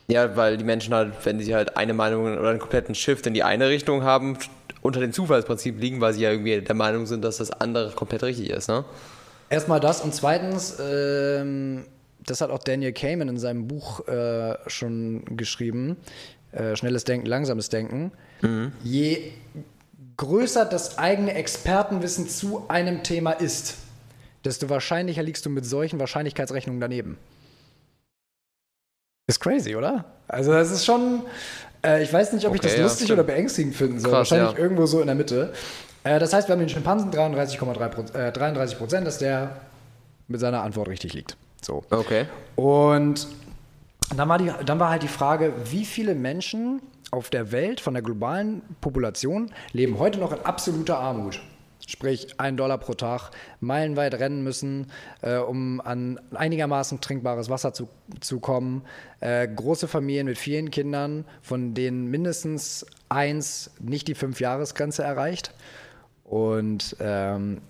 Ja, 0.08 0.36
weil 0.38 0.58
die 0.58 0.64
Menschen 0.64 0.94
halt, 0.94 1.14
wenn 1.24 1.40
sie 1.40 1.54
halt 1.54 1.76
eine 1.76 1.94
Meinung 1.94 2.24
oder 2.24 2.50
einen 2.50 2.60
kompletten 2.60 2.96
Shift 2.96 3.28
in 3.28 3.34
die 3.34 3.44
eine 3.44 3.68
Richtung 3.70 4.04
haben, 4.04 4.38
unter 4.82 5.02
dem 5.02 5.12
Zufallsprinzip 5.12 5.80
liegen, 5.80 6.00
weil 6.00 6.14
sie 6.14 6.22
ja 6.22 6.32
irgendwie 6.32 6.62
der 6.62 6.76
Meinung 6.76 7.06
sind, 7.06 7.24
dass 7.24 7.38
das 7.38 7.52
andere 7.52 7.92
komplett 7.92 8.24
richtig 8.24 8.50
ist, 8.50 8.70
ne? 8.70 8.86
Erstmal 9.50 9.80
das 9.80 10.02
und 10.02 10.14
zweitens, 10.14 10.78
ähm, 10.80 11.86
das 12.26 12.42
hat 12.42 12.50
auch 12.50 12.60
Daniel 12.60 12.92
Kahneman 12.92 13.30
in 13.30 13.38
seinem 13.38 13.68
Buch 13.68 14.06
äh, 14.08 14.56
schon 14.68 15.24
geschrieben, 15.38 15.98
äh, 16.52 16.76
Schnelles 16.76 17.06
Denken, 17.06 17.28
Langsames 17.28 17.70
Denken. 17.70 18.12
Je 18.84 19.32
größer 20.18 20.66
das 20.66 20.98
eigene 20.98 21.34
Expertenwissen 21.34 22.28
zu 22.28 22.66
einem 22.68 23.04
Thema 23.04 23.32
ist, 23.32 23.78
desto 24.48 24.70
wahrscheinlicher 24.70 25.24
liegst 25.24 25.46
du 25.46 25.50
mit 25.50 25.66
solchen 25.66 26.00
Wahrscheinlichkeitsrechnungen 26.00 26.80
daneben. 26.80 27.18
Ist 29.28 29.40
crazy, 29.42 29.76
oder? 29.76 30.06
Also 30.28 30.54
das 30.54 30.72
ist 30.72 30.86
schon, 30.86 31.24
äh, 31.84 32.02
ich 32.02 32.12
weiß 32.14 32.32
nicht, 32.34 32.46
ob 32.46 32.56
ich 32.56 32.62
Okay, 32.62 32.70
das 32.70 32.78
ja, 32.78 32.84
lustig 32.84 33.06
stimmt. 33.06 33.20
oder 33.20 33.28
beängstigend 33.28 33.76
finden 33.76 34.00
soll. 34.00 34.12
Krass, 34.12 34.32
Wahrscheinlich 34.32 34.58
ja. 34.58 34.64
irgendwo 34.64 34.86
so 34.86 35.02
in 35.02 35.08
der 35.08 35.16
Mitte. 35.16 35.54
Äh, 36.04 36.20
das 36.20 36.32
heißt, 36.34 36.48
wir 36.48 36.54
haben 36.54 36.62
den 36.62 36.70
Schimpansen 36.70 37.12
33,3 37.12 37.90
Prozent, 37.90 38.16
äh, 38.16 38.32
33 38.32 38.78
Prozent, 38.78 39.06
dass 39.06 39.18
der 39.18 39.58
mit 40.30 40.40
seiner 40.40 40.64
Antwort 40.64 40.88
richtig 40.88 41.14
liegt. 41.14 41.36
So. 41.62 41.84
Okay. 41.90 42.26
Und 42.56 43.28
dann 44.16 44.30
war, 44.30 44.38
die, 44.38 44.52
dann 44.66 44.80
war 44.80 44.90
halt 44.90 45.04
die 45.04 45.10
Frage, 45.10 45.54
wie 45.66 45.84
viele 45.84 46.16
Menschen 46.16 46.82
auf 47.12 47.30
der 47.30 47.52
Welt 47.52 47.82
von 47.82 47.94
der 47.94 48.04
globalen 48.04 48.62
Population 48.80 49.52
leben 49.74 50.00
heute 50.00 50.20
noch 50.20 50.32
in 50.32 50.40
absoluter 50.46 51.00
Armut. 51.00 51.42
Sprich, 51.88 52.38
ein 52.38 52.58
Dollar 52.58 52.78
pro 52.80 52.96
Tag, 52.96 53.32
meilenweit 53.62 54.14
rennen 54.16 54.44
müssen, 54.44 54.92
äh, 55.22 55.38
um 55.38 55.80
an 55.80 56.20
einigermaßen 56.36 57.00
trinkbares 57.00 57.50
Wasser 57.50 57.74
zu, 57.74 57.88
zu 58.20 58.42
kommen. 58.42 58.84
Äh, 59.22 59.48
große 59.48 59.88
Familien 59.88 60.28
mit 60.28 60.38
vielen 60.38 60.70
Kindern, 60.70 61.24
von 61.42 61.74
denen 61.74 62.08
mindestens 62.08 62.86
eins 63.08 63.72
nicht 63.80 64.10
die 64.10 64.16
Fünf-Jahres-Grenze 64.16 65.02
erreicht. 65.02 65.54
Und 66.26 66.98
ähm, 67.00 67.62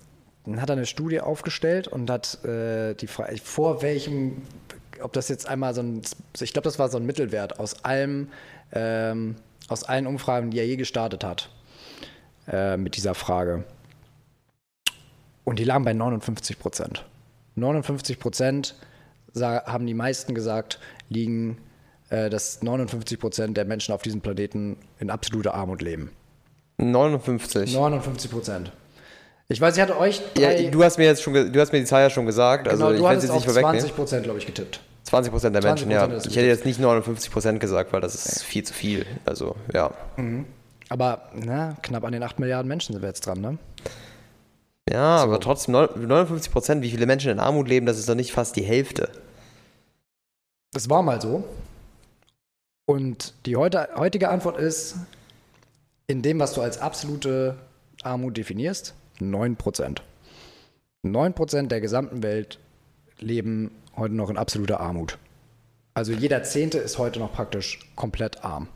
dann 0.44 0.60
hat 0.60 0.68
er 0.68 0.76
eine 0.76 0.86
Studie 0.86 1.20
aufgestellt 1.20 1.86
und 1.86 2.10
hat 2.10 2.44
äh, 2.44 2.94
die 2.94 3.06
Frage, 3.06 3.36
vor 3.36 3.82
welchem, 3.82 4.42
ob 5.00 5.12
das 5.12 5.28
jetzt 5.28 5.48
einmal 5.48 5.74
so 5.74 5.82
ein, 5.82 6.02
ich 6.40 6.52
glaube, 6.52 6.64
das 6.64 6.80
war 6.80 6.88
so 6.88 6.98
ein 6.98 7.06
Mittelwert 7.06 7.60
aus 7.60 7.84
allem, 7.84 8.30
ähm, 8.72 9.36
aus 9.68 9.84
allen 9.84 10.08
Umfragen, 10.08 10.50
die 10.50 10.58
er 10.58 10.66
je 10.66 10.74
gestartet 10.74 11.22
hat, 11.22 11.50
äh, 12.48 12.76
mit 12.76 12.96
dieser 12.96 13.14
Frage. 13.14 13.62
Und 15.48 15.58
die 15.58 15.64
lagen 15.64 15.82
bei 15.82 15.94
59 15.94 16.58
Prozent. 16.58 17.06
59 17.54 18.18
Prozent 18.18 18.74
haben 19.34 19.86
die 19.86 19.94
meisten 19.94 20.34
gesagt, 20.34 20.78
liegen, 21.08 21.56
äh, 22.10 22.28
dass 22.28 22.62
59 22.62 23.18
Prozent 23.18 23.56
der 23.56 23.64
Menschen 23.64 23.94
auf 23.94 24.02
diesem 24.02 24.20
Planeten 24.20 24.76
in 24.98 25.08
absoluter 25.08 25.54
Armut 25.54 25.80
leben. 25.80 26.10
59. 26.76 27.72
59 27.72 28.30
Prozent. 28.30 28.72
Ich 29.48 29.58
weiß, 29.58 29.76
ich 29.76 29.80
hatte 29.80 29.98
euch 29.98 30.20
Ja, 30.36 30.52
du 30.70 30.84
hast 30.84 30.98
mir 30.98 31.04
jetzt 31.04 31.22
schon, 31.22 31.32
du 31.32 31.60
hast 31.60 31.72
mir 31.72 31.78
die 31.78 31.86
Zahl 31.86 32.02
ja 32.02 32.10
schon 32.10 32.26
gesagt, 32.26 32.68
also 32.68 32.84
genau, 32.84 32.90
ich 32.92 32.98
du 32.98 33.04
werde 33.04 33.16
hattest 33.16 33.22
jetzt 33.24 33.30
auf 33.30 33.36
nicht 33.36 33.46
vorwegnehmen. 33.46 33.80
20 33.80 33.96
Prozent, 33.96 34.24
glaube 34.24 34.38
ich, 34.38 34.44
getippt. 34.46 34.80
20 35.04 35.32
Prozent 35.32 35.54
der 35.54 35.62
Menschen, 35.62 35.88
20% 35.90 35.92
ja. 35.92 36.16
Ich 36.18 36.36
hätte 36.36 36.46
jetzt 36.46 36.66
nicht 36.66 36.78
59 36.78 37.30
Prozent 37.30 37.58
gesagt, 37.58 37.94
weil 37.94 38.02
das 38.02 38.14
ist 38.14 38.42
viel 38.42 38.64
zu 38.64 38.74
viel. 38.74 39.06
Also, 39.24 39.56
ja. 39.72 39.92
Aber 40.90 41.30
na, 41.34 41.74
knapp 41.80 42.04
an 42.04 42.12
den 42.12 42.22
8 42.22 42.38
Milliarden 42.38 42.68
Menschen 42.68 42.92
sind 42.92 43.00
wir 43.00 43.08
jetzt 43.08 43.24
dran, 43.24 43.40
ne? 43.40 43.56
Ja, 44.98 45.18
aber 45.18 45.38
trotzdem, 45.38 45.74
neun- 45.74 45.90
59 46.08 46.50
Prozent, 46.50 46.82
wie 46.82 46.90
viele 46.90 47.06
Menschen 47.06 47.30
in 47.30 47.38
Armut 47.38 47.68
leben, 47.68 47.86
das 47.86 48.00
ist 48.00 48.08
doch 48.08 48.16
nicht 48.16 48.32
fast 48.32 48.56
die 48.56 48.64
Hälfte. 48.64 49.12
Das 50.72 50.90
war 50.90 51.02
mal 51.04 51.20
so. 51.20 51.44
Und 52.84 53.32
die 53.46 53.54
heute, 53.54 53.90
heutige 53.94 54.28
Antwort 54.28 54.58
ist, 54.58 54.96
in 56.08 56.20
dem, 56.22 56.40
was 56.40 56.54
du 56.54 56.62
als 56.62 56.78
absolute 56.80 57.56
Armut 58.02 58.36
definierst, 58.36 58.92
9 59.20 59.54
Prozent. 59.54 60.02
9 61.04 61.32
Prozent 61.32 61.70
der 61.70 61.80
gesamten 61.80 62.24
Welt 62.24 62.58
leben 63.20 63.70
heute 63.96 64.14
noch 64.14 64.30
in 64.30 64.36
absoluter 64.36 64.80
Armut. 64.80 65.16
Also 65.94 66.12
jeder 66.12 66.42
Zehnte 66.42 66.78
ist 66.78 66.98
heute 66.98 67.20
noch 67.20 67.32
praktisch 67.32 67.78
komplett 67.94 68.42
arm. 68.44 68.66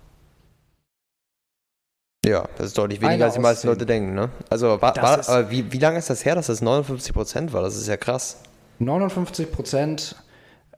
Ja, 2.24 2.48
das 2.56 2.68
ist 2.68 2.78
deutlich 2.78 3.00
Einer 3.00 3.10
weniger, 3.10 3.24
als 3.26 3.34
die 3.34 3.40
meisten. 3.40 3.66
Leute 3.66 3.84
denken, 3.84 4.14
ne? 4.14 4.30
Also, 4.48 4.80
war, 4.80 4.94
war, 4.96 5.28
aber 5.28 5.50
wie, 5.50 5.72
wie 5.72 5.78
lange 5.78 5.98
ist 5.98 6.08
das 6.08 6.24
her, 6.24 6.34
dass 6.36 6.46
das 6.46 6.62
59 6.62 7.12
Prozent 7.12 7.52
war? 7.52 7.62
Das 7.62 7.76
ist 7.76 7.88
ja 7.88 7.96
krass. 7.96 8.36
59 8.78 9.50
Prozent, 9.50 10.16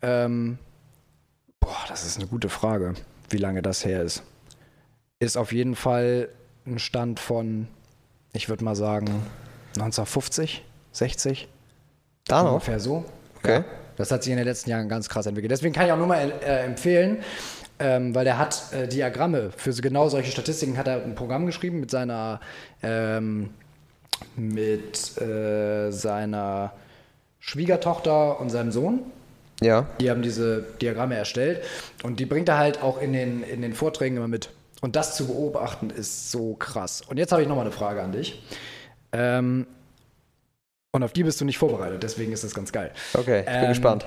ähm, 0.03 0.59
boah, 1.61 1.77
das 1.89 2.05
ist 2.07 2.19
eine 2.19 2.27
gute 2.29 2.49
Frage, 2.49 2.95
wie 3.31 3.37
lange 3.37 3.61
das 3.63 3.85
her 3.85 4.03
ist. 4.03 4.23
Ist 5.21 5.37
auf 5.37 5.53
jeden 5.53 5.75
Fall 5.77 6.29
ein 6.67 6.79
Stand 6.79 7.21
von, 7.21 7.69
ich 8.33 8.49
würde 8.49 8.65
mal 8.65 8.75
sagen, 8.77 9.07
1950, 9.77 10.65
60, 10.93 11.49
Da 12.27 12.43
noch? 12.43 12.53
ungefähr 12.53 12.81
so. 12.81 13.05
Okay. 13.39 13.57
Ja, 13.59 13.65
das 13.97 14.11
hat 14.11 14.23
sich 14.23 14.33
in 14.33 14.39
den 14.39 14.47
letzten 14.47 14.71
Jahren 14.71 14.89
ganz 14.89 15.09
krass 15.09 15.27
entwickelt. 15.27 15.51
Deswegen 15.51 15.75
kann 15.75 15.87
ich 15.87 15.93
auch 15.93 15.99
nur 15.99 16.07
mal 16.07 16.33
äh, 16.43 16.65
empfehlen, 16.65 17.19
ähm, 17.79 18.15
weil 18.15 18.25
der 18.25 18.39
hat 18.39 18.73
äh, 18.73 18.87
Diagramme 18.89 19.51
für 19.57 19.73
genau 19.73 20.09
solche 20.09 20.31
Statistiken, 20.31 20.77
hat 20.77 20.87
er 20.87 21.03
ein 21.03 21.15
Programm 21.15 21.47
geschrieben 21.47 21.81
mit 21.81 21.91
seiner, 21.91 22.41
ähm, 22.83 23.51
mit 24.37 25.21
äh, 25.21 25.91
seiner 25.91 26.73
Schwiegertochter 27.41 28.41
und 28.41 28.51
seinem 28.51 28.73
Sohn. 28.73 29.01
Ja. 29.61 29.87
Die 30.01 30.11
haben 30.11 30.23
diese 30.23 30.63
Diagramme 30.81 31.17
erstellt 31.17 31.63
und 32.03 32.21
die 32.21 32.27
bringt 32.27 32.49
er 32.49 32.59
halt 32.59 32.83
auch 32.83 33.01
in 33.01 33.13
den, 33.13 33.43
in 33.43 33.63
den 33.63 33.75
Vorträgen 33.75 34.17
immer 34.17 34.29
mit. 34.29 34.51
Und 34.81 34.97
das 34.97 35.17
zu 35.17 35.27
beobachten 35.27 35.91
ist 35.91 36.31
so 36.31 36.55
krass. 36.55 37.03
Und 37.03 37.17
jetzt 37.17 37.33
habe 37.33 37.43
ich 37.43 37.49
nochmal 37.49 37.65
eine 37.65 37.73
Frage 37.73 38.03
an 38.03 38.13
dich. 38.13 38.43
Ähm, 39.13 39.67
Und 40.93 41.03
auf 41.03 41.13
die 41.13 41.23
bist 41.25 41.41
du 41.41 41.45
nicht 41.45 41.59
vorbereitet, 41.59 42.03
deswegen 42.03 42.33
ist 42.33 42.45
das 42.45 42.55
ganz 42.55 42.71
geil. 42.73 42.91
Okay, 43.15 43.41
ich 43.41 43.47
bin 43.47 43.55
Ähm, 43.55 43.69
gespannt. 43.69 44.05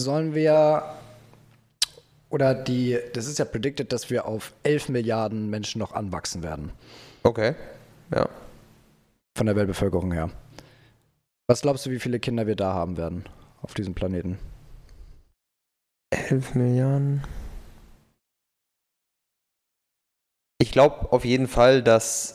sollen 0.00 0.34
wir, 0.34 0.82
oder 2.30 2.54
die, 2.54 2.98
das 3.14 3.26
ist 3.26 3.38
ja 3.38 3.44
predicted, 3.44 3.92
dass 3.92 4.10
wir 4.10 4.26
auf 4.26 4.52
11 4.62 4.88
Milliarden 4.88 5.50
Menschen 5.50 5.78
noch 5.78 5.92
anwachsen 5.92 6.42
werden, 6.42 6.72
Okay. 7.22 7.54
Ja. 8.14 8.28
von 9.36 9.46
der 9.46 9.56
Weltbevölkerung 9.56 10.12
her. 10.12 10.30
Was 11.46 11.60
glaubst 11.62 11.86
du, 11.86 11.90
wie 11.90 12.00
viele 12.00 12.20
Kinder 12.20 12.46
wir 12.46 12.56
da 12.56 12.72
haben 12.74 12.96
werden 12.96 13.24
auf 13.62 13.74
diesem 13.74 13.94
Planeten? 13.94 14.38
11 16.10 16.54
Milliarden. 16.54 17.22
Ich 20.58 20.72
glaube 20.72 21.12
auf 21.12 21.24
jeden 21.24 21.48
Fall, 21.48 21.82
dass. 21.82 22.34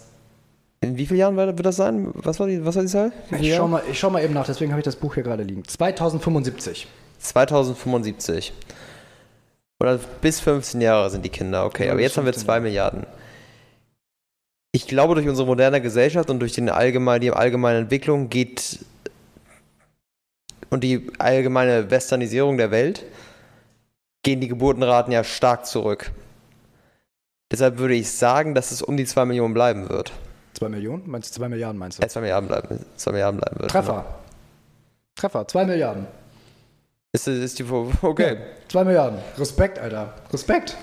In 0.81 0.97
wie 0.97 1.05
vielen 1.05 1.19
Jahren 1.19 1.37
wird 1.37 1.65
das 1.65 1.77
sein? 1.77 2.11
Was 2.13 2.39
war 2.41 2.47
die, 2.47 2.65
was 2.65 2.75
war 2.75 2.83
die 2.83 2.89
Zahl? 2.89 3.13
Ich 3.39 3.55
schau, 3.55 3.67
mal, 3.69 3.83
ich 3.89 3.97
schau 3.97 4.09
mal 4.09 4.21
eben 4.21 4.33
nach, 4.33 4.45
deswegen 4.45 4.71
habe 4.71 4.81
ich 4.81 4.85
das 4.85 4.97
Buch 4.97 5.13
hier 5.13 5.23
gerade 5.23 5.43
liegen. 5.43 5.63
2075. 5.63 6.87
2075. 7.19 8.53
Oder 9.81 9.97
bis 10.21 10.41
15 10.41 10.81
Jahre 10.81 11.09
sind 11.09 11.23
die 11.23 11.29
Kinder, 11.29 11.65
okay. 11.65 11.85
Ja, 11.85 11.93
Aber 11.93 12.01
jetzt 12.01 12.17
haben 12.17 12.25
wir 12.25 12.33
15 12.33 12.47
2 12.47 12.59
Milliarden. 12.59 13.05
Ich 14.73 14.87
glaube, 14.87 15.15
durch 15.15 15.27
unsere 15.27 15.47
moderne 15.47 15.81
Gesellschaft 15.81 16.29
und 16.29 16.39
durch 16.39 16.53
den 16.53 16.69
allgemein, 16.69 17.21
die 17.21 17.31
allgemeine 17.31 17.79
Entwicklung 17.79 18.29
geht 18.29 18.79
und 20.73 20.83
die 20.83 21.11
allgemeine 21.19 21.91
Westernisierung 21.91 22.57
der 22.57 22.71
Welt 22.71 23.05
gehen 24.23 24.41
die 24.41 24.47
Geburtenraten 24.47 25.13
ja 25.13 25.23
stark 25.23 25.67
zurück. 25.67 26.11
Deshalb 27.51 27.77
würde 27.77 27.93
ich 27.93 28.11
sagen, 28.11 28.55
dass 28.55 28.71
es 28.71 28.81
um 28.81 28.97
die 28.97 29.05
2 29.05 29.25
Millionen 29.25 29.53
bleiben 29.53 29.89
wird. 29.89 30.11
2 30.55 30.69
Millionen? 30.69 31.03
Meinst 31.05 31.35
du 31.35 31.39
2 31.39 31.49
Milliarden, 31.49 31.77
meinst 31.77 31.99
du? 31.99 32.03
Äh, 32.03 32.07
2 32.07 32.21
Milliarden 32.21 32.47
bleiben, 32.47 32.79
2 32.95 33.11
Milliarden 33.11 33.39
bleiben 33.39 33.59
wird. 33.59 33.69
Treffer. 33.69 34.05
Treffer, 35.15 35.47
2 35.47 35.65
Milliarden. 35.65 36.07
Ist, 37.11 37.27
ist 37.27 37.59
die, 37.59 37.65
okay. 38.01 38.37
2 38.69 38.83
Milliarden. 38.83 39.19
Respekt, 39.37 39.77
Alter. 39.77 40.15
Respekt. 40.31 40.75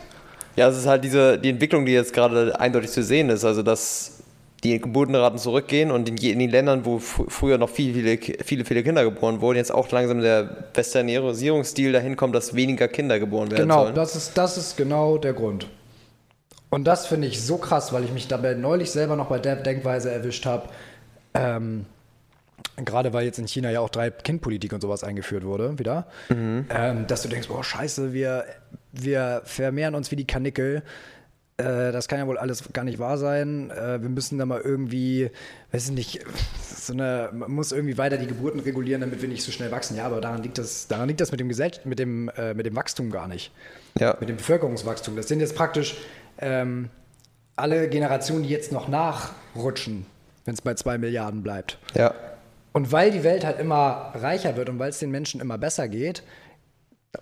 Ja, 0.54 0.68
es 0.68 0.78
ist 0.78 0.86
halt 0.86 1.02
diese, 1.02 1.36
die 1.36 1.50
Entwicklung, 1.50 1.84
die 1.84 1.92
jetzt 1.92 2.12
gerade 2.12 2.58
eindeutig 2.60 2.92
zu 2.92 3.02
sehen 3.02 3.28
ist. 3.30 3.44
Also, 3.44 3.64
dass 3.64 4.19
die 4.64 4.78
Geburtenraten 4.78 5.38
zurückgehen 5.38 5.90
und 5.90 6.08
in, 6.08 6.16
in 6.16 6.38
den 6.38 6.50
Ländern, 6.50 6.84
wo 6.84 6.98
fr 6.98 7.24
früher 7.28 7.58
noch 7.58 7.70
viele, 7.70 8.18
viele, 8.18 8.36
viele, 8.44 8.64
viele 8.64 8.82
Kinder 8.82 9.04
geboren 9.04 9.40
wurden, 9.40 9.56
jetzt 9.56 9.72
auch 9.72 9.90
langsam 9.90 10.20
der 10.20 10.64
Westernisierungsstil 10.74 11.92
dahin 11.92 12.16
kommt, 12.16 12.34
dass 12.34 12.54
weniger 12.54 12.88
Kinder 12.88 13.18
geboren 13.18 13.50
werden 13.50 13.62
Genau, 13.62 13.84
sollen. 13.84 13.94
das 13.94 14.16
ist, 14.16 14.36
das 14.36 14.56
ist 14.58 14.76
genau 14.76 15.18
der 15.18 15.32
Grund. 15.32 15.66
Und 16.68 16.84
das 16.84 17.06
finde 17.06 17.26
ich 17.26 17.42
so 17.42 17.56
krass, 17.56 17.92
weil 17.92 18.04
ich 18.04 18.12
mich 18.12 18.28
dabei 18.28 18.54
neulich 18.54 18.90
selber 18.90 19.16
noch 19.16 19.28
bei 19.28 19.38
der 19.38 19.56
Denkweise 19.56 20.10
erwischt 20.10 20.46
habe. 20.46 20.68
Ähm, 21.34 21.86
Gerade 22.76 23.12
weil 23.12 23.24
jetzt 23.24 23.38
in 23.38 23.48
China 23.48 23.70
ja 23.70 23.80
auch 23.80 23.88
drei 23.90 24.10
Kindpolitik 24.10 24.72
und 24.72 24.80
sowas 24.80 25.02
eingeführt 25.02 25.44
wurde, 25.44 25.78
wieder. 25.78 26.06
Ähm, 26.30 26.66
dass 27.08 27.22
du 27.22 27.28
denkst, 27.28 27.48
boah, 27.48 27.64
scheiße, 27.64 28.12
wir, 28.12 28.44
wir 28.92 29.42
vermehren 29.44 29.94
uns 29.94 30.10
wie 30.10 30.16
die 30.16 30.26
Kanickel. 30.26 30.82
Äh, 31.60 31.92
das 31.92 32.08
kann 32.08 32.18
ja 32.18 32.26
wohl 32.26 32.38
alles 32.38 32.64
gar 32.72 32.84
nicht 32.84 32.98
wahr 32.98 33.18
sein. 33.18 33.70
Äh, 33.70 34.00
wir 34.02 34.08
müssen 34.08 34.38
da 34.38 34.46
mal 34.46 34.60
irgendwie, 34.60 35.30
weiß 35.72 35.86
ich 35.88 35.94
nicht, 35.94 36.20
so 36.74 36.92
eine, 36.92 37.30
man 37.32 37.50
muss 37.52 37.72
irgendwie 37.72 37.98
weiter 37.98 38.16
die 38.16 38.26
Geburten 38.26 38.60
regulieren, 38.60 39.00
damit 39.00 39.20
wir 39.22 39.28
nicht 39.28 39.42
so 39.44 39.52
schnell 39.52 39.70
wachsen. 39.70 39.96
Ja, 39.96 40.06
aber 40.06 40.20
daran 40.20 40.42
liegt 40.42 40.58
das, 40.58 40.88
daran 40.88 41.08
liegt 41.08 41.20
das 41.20 41.30
mit 41.30 41.40
dem, 41.40 41.48
Gesell 41.48 41.70
mit 41.84 41.98
dem, 41.98 42.28
äh, 42.36 42.54
mit 42.54 42.66
dem 42.66 42.74
Wachstum 42.76 43.10
gar 43.10 43.28
nicht 43.28 43.52
Ja. 43.98 44.16
mit 44.20 44.28
dem 44.28 44.36
Bevölkerungswachstum. 44.36 45.16
Das 45.16 45.28
sind 45.28 45.40
jetzt 45.40 45.54
praktisch 45.54 45.96
ähm, 46.38 46.88
alle 47.56 47.88
Generationen, 47.88 48.42
die 48.44 48.48
jetzt 48.50 48.72
noch 48.72 48.88
nachrutschen, 48.88 50.06
wenn 50.44 50.54
es 50.54 50.62
bei 50.62 50.74
zwei 50.74 50.98
Milliarden 50.98 51.42
bleibt. 51.42 51.78
ja. 51.94 52.14
Und 52.72 52.92
weil 52.92 53.10
die 53.10 53.24
Welt 53.24 53.44
halt 53.44 53.58
immer 53.58 54.12
reicher 54.14 54.56
wird 54.56 54.68
und 54.68 54.78
weil 54.78 54.90
es 54.90 55.00
den 55.00 55.10
Menschen 55.10 55.40
immer 55.40 55.58
besser 55.58 55.88
geht, 55.88 56.22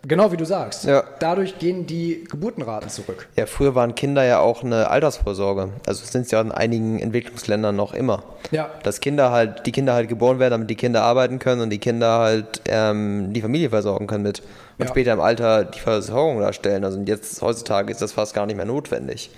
genau 0.06 0.30
wie 0.32 0.36
du 0.36 0.44
sagst, 0.44 0.84
Ja. 0.84 1.02
dadurch 1.18 1.58
gehen 1.58 1.86
die 1.86 2.24
Geburtenraten 2.30 2.90
zurück. 2.90 3.28
Ja, 3.36 3.46
früher 3.46 3.74
waren 3.74 3.94
Kinder 3.94 4.22
ja 4.24 4.38
auch 4.40 4.62
eine 4.62 4.88
Altersvorsorge. 4.90 5.70
Also 5.86 6.04
sind 6.04 6.22
es 6.26 6.30
ja 6.30 6.40
in 6.40 6.52
einigen 6.52 6.98
Entwicklungsländern 6.98 7.74
noch 7.74 7.94
immer. 7.94 8.22
Ja. 8.50 8.70
Dass 8.82 9.00
Kinder 9.00 9.30
halt, 9.30 9.66
die 9.66 9.72
Kinder 9.72 9.94
halt 9.94 10.08
geboren 10.08 10.38
werden, 10.38 10.52
damit 10.52 10.70
die 10.70 10.76
Kinder 10.76 11.02
arbeiten 11.02 11.38
können 11.38 11.62
und 11.62 11.70
die 11.70 11.78
Kinder 11.78 12.18
halt 12.18 12.62
ähm, 12.66 13.32
die 13.32 13.40
Familie 13.40 13.70
versorgen 13.70 14.06
können 14.06 14.24
mit. 14.24 14.40
Und 14.78 14.84
Ja. 14.84 14.88
später 14.88 15.12
im 15.12 15.20
Alter 15.20 15.64
die 15.64 15.80
Versorgung 15.80 16.40
darstellen. 16.40 16.84
Also 16.84 17.00
jetzt 17.00 17.40
heutzutage 17.42 17.90
ist 17.90 18.02
das 18.02 18.12
fast 18.12 18.34
gar 18.34 18.46
nicht 18.46 18.56
mehr 18.56 18.66
notwendig. 18.66 19.30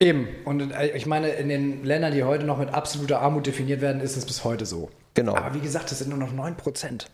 Eben. 0.00 0.28
Und 0.44 0.72
äh, 0.72 0.88
ich 0.96 1.06
meine, 1.06 1.28
in 1.30 1.48
den 1.48 1.84
Ländern, 1.84 2.12
die 2.12 2.24
heute 2.24 2.44
noch 2.44 2.58
mit 2.58 2.72
absoluter 2.74 3.20
Armut 3.20 3.46
definiert 3.46 3.80
werden, 3.80 4.00
ist 4.00 4.16
es 4.16 4.26
bis 4.26 4.44
heute 4.44 4.66
so. 4.66 4.90
Genau. 5.14 5.34
Aber 5.36 5.54
wie 5.54 5.60
gesagt, 5.60 5.90
das 5.90 5.98
sind 6.00 6.10
nur 6.10 6.18
noch 6.18 6.32
9%. 6.32 7.06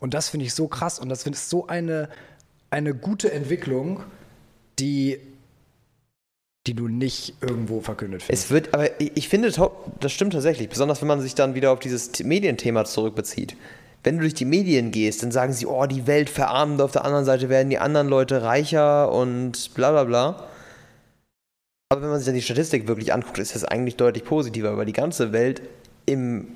Und 0.00 0.14
das 0.14 0.28
finde 0.28 0.46
ich 0.46 0.54
so 0.54 0.68
krass 0.68 0.98
und 0.98 1.08
das 1.08 1.24
finde 1.24 1.36
ich 1.36 1.44
so 1.44 1.66
eine, 1.66 2.08
eine 2.70 2.94
gute 2.94 3.32
Entwicklung, 3.32 4.02
die, 4.78 5.18
die 6.66 6.74
du 6.74 6.88
nicht 6.88 7.34
irgendwo 7.40 7.80
verkündet 7.80 8.22
findest. 8.22 8.44
Es 8.44 8.50
wird, 8.50 8.74
aber 8.74 9.00
ich 9.00 9.28
finde, 9.28 9.52
das 10.00 10.12
stimmt 10.12 10.34
tatsächlich, 10.34 10.68
besonders 10.68 11.00
wenn 11.00 11.08
man 11.08 11.20
sich 11.20 11.34
dann 11.34 11.54
wieder 11.54 11.72
auf 11.72 11.80
dieses 11.80 12.22
Medienthema 12.22 12.84
zurückbezieht. 12.84 13.56
Wenn 14.04 14.16
du 14.16 14.20
durch 14.20 14.34
die 14.34 14.44
Medien 14.44 14.92
gehst, 14.92 15.24
dann 15.24 15.32
sagen 15.32 15.52
sie, 15.52 15.66
oh, 15.66 15.86
die 15.86 16.06
Welt 16.06 16.30
verarmt, 16.30 16.80
auf 16.80 16.92
der 16.92 17.04
anderen 17.04 17.24
Seite 17.24 17.48
werden 17.48 17.68
die 17.68 17.78
anderen 17.78 18.08
Leute 18.08 18.42
reicher 18.42 19.10
und 19.10 19.74
bla 19.74 19.90
bla 19.90 20.04
bla. 20.04 20.48
Aber 21.90 22.02
wenn 22.02 22.10
man 22.10 22.18
sich 22.18 22.26
dann 22.26 22.34
die 22.34 22.42
Statistik 22.42 22.86
wirklich 22.86 23.12
anguckt, 23.12 23.38
ist 23.38 23.56
das 23.56 23.64
eigentlich 23.64 23.96
deutlich 23.96 24.24
positiver, 24.24 24.76
weil 24.76 24.86
die 24.86 24.92
ganze 24.92 25.32
Welt 25.32 25.62
im, 26.06 26.48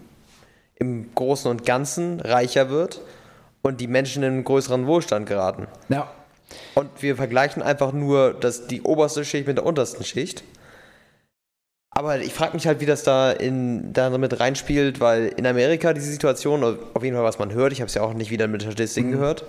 im 0.76 1.12
Großen 1.14 1.50
und 1.50 1.64
Ganzen 1.66 2.20
reicher 2.20 2.70
wird 2.70 3.00
und 3.62 3.81
die 3.81 3.87
Menschen 3.87 4.22
in 4.22 4.33
einen 4.33 4.44
größeren 4.44 4.87
Wohlstand 4.87 5.27
geraten. 5.29 5.66
ja. 5.88 6.11
Und 6.75 6.90
wir 7.01 7.16
vergleichen 7.16 7.62
einfach 7.62 7.92
nur 7.92 8.35
das, 8.35 8.66
die 8.66 8.83
oberste 8.83 9.25
Schicht 9.25 9.46
mit 9.46 9.57
der 9.57 9.64
untersten 9.64 10.05
Schicht. 10.05 10.44
Aber 11.90 12.18
ich 12.18 12.33
frage 12.33 12.55
mich 12.55 12.66
halt, 12.66 12.81
wie 12.81 12.87
das 12.87 13.03
da 13.03 13.31
in, 13.31 13.92
da 13.92 14.11
mit 14.11 14.38
reinspielt, 14.40 15.01
weil 15.01 15.29
in 15.37 15.46
Amerika 15.46 15.92
diese 15.92 16.11
Situation, 16.11 16.62
auf 16.62 17.03
jeden 17.03 17.16
Fall 17.16 17.25
was 17.25 17.38
man 17.38 17.53
hört, 17.53 17.72
ich 17.72 17.81
habe 17.81 17.88
es 17.88 17.94
ja 17.94 18.03
auch 18.03 18.14
nicht 18.14 18.31
wieder 18.31 18.48
mit 18.48 18.62
Statistiken 18.62 19.12
gehört, 19.12 19.44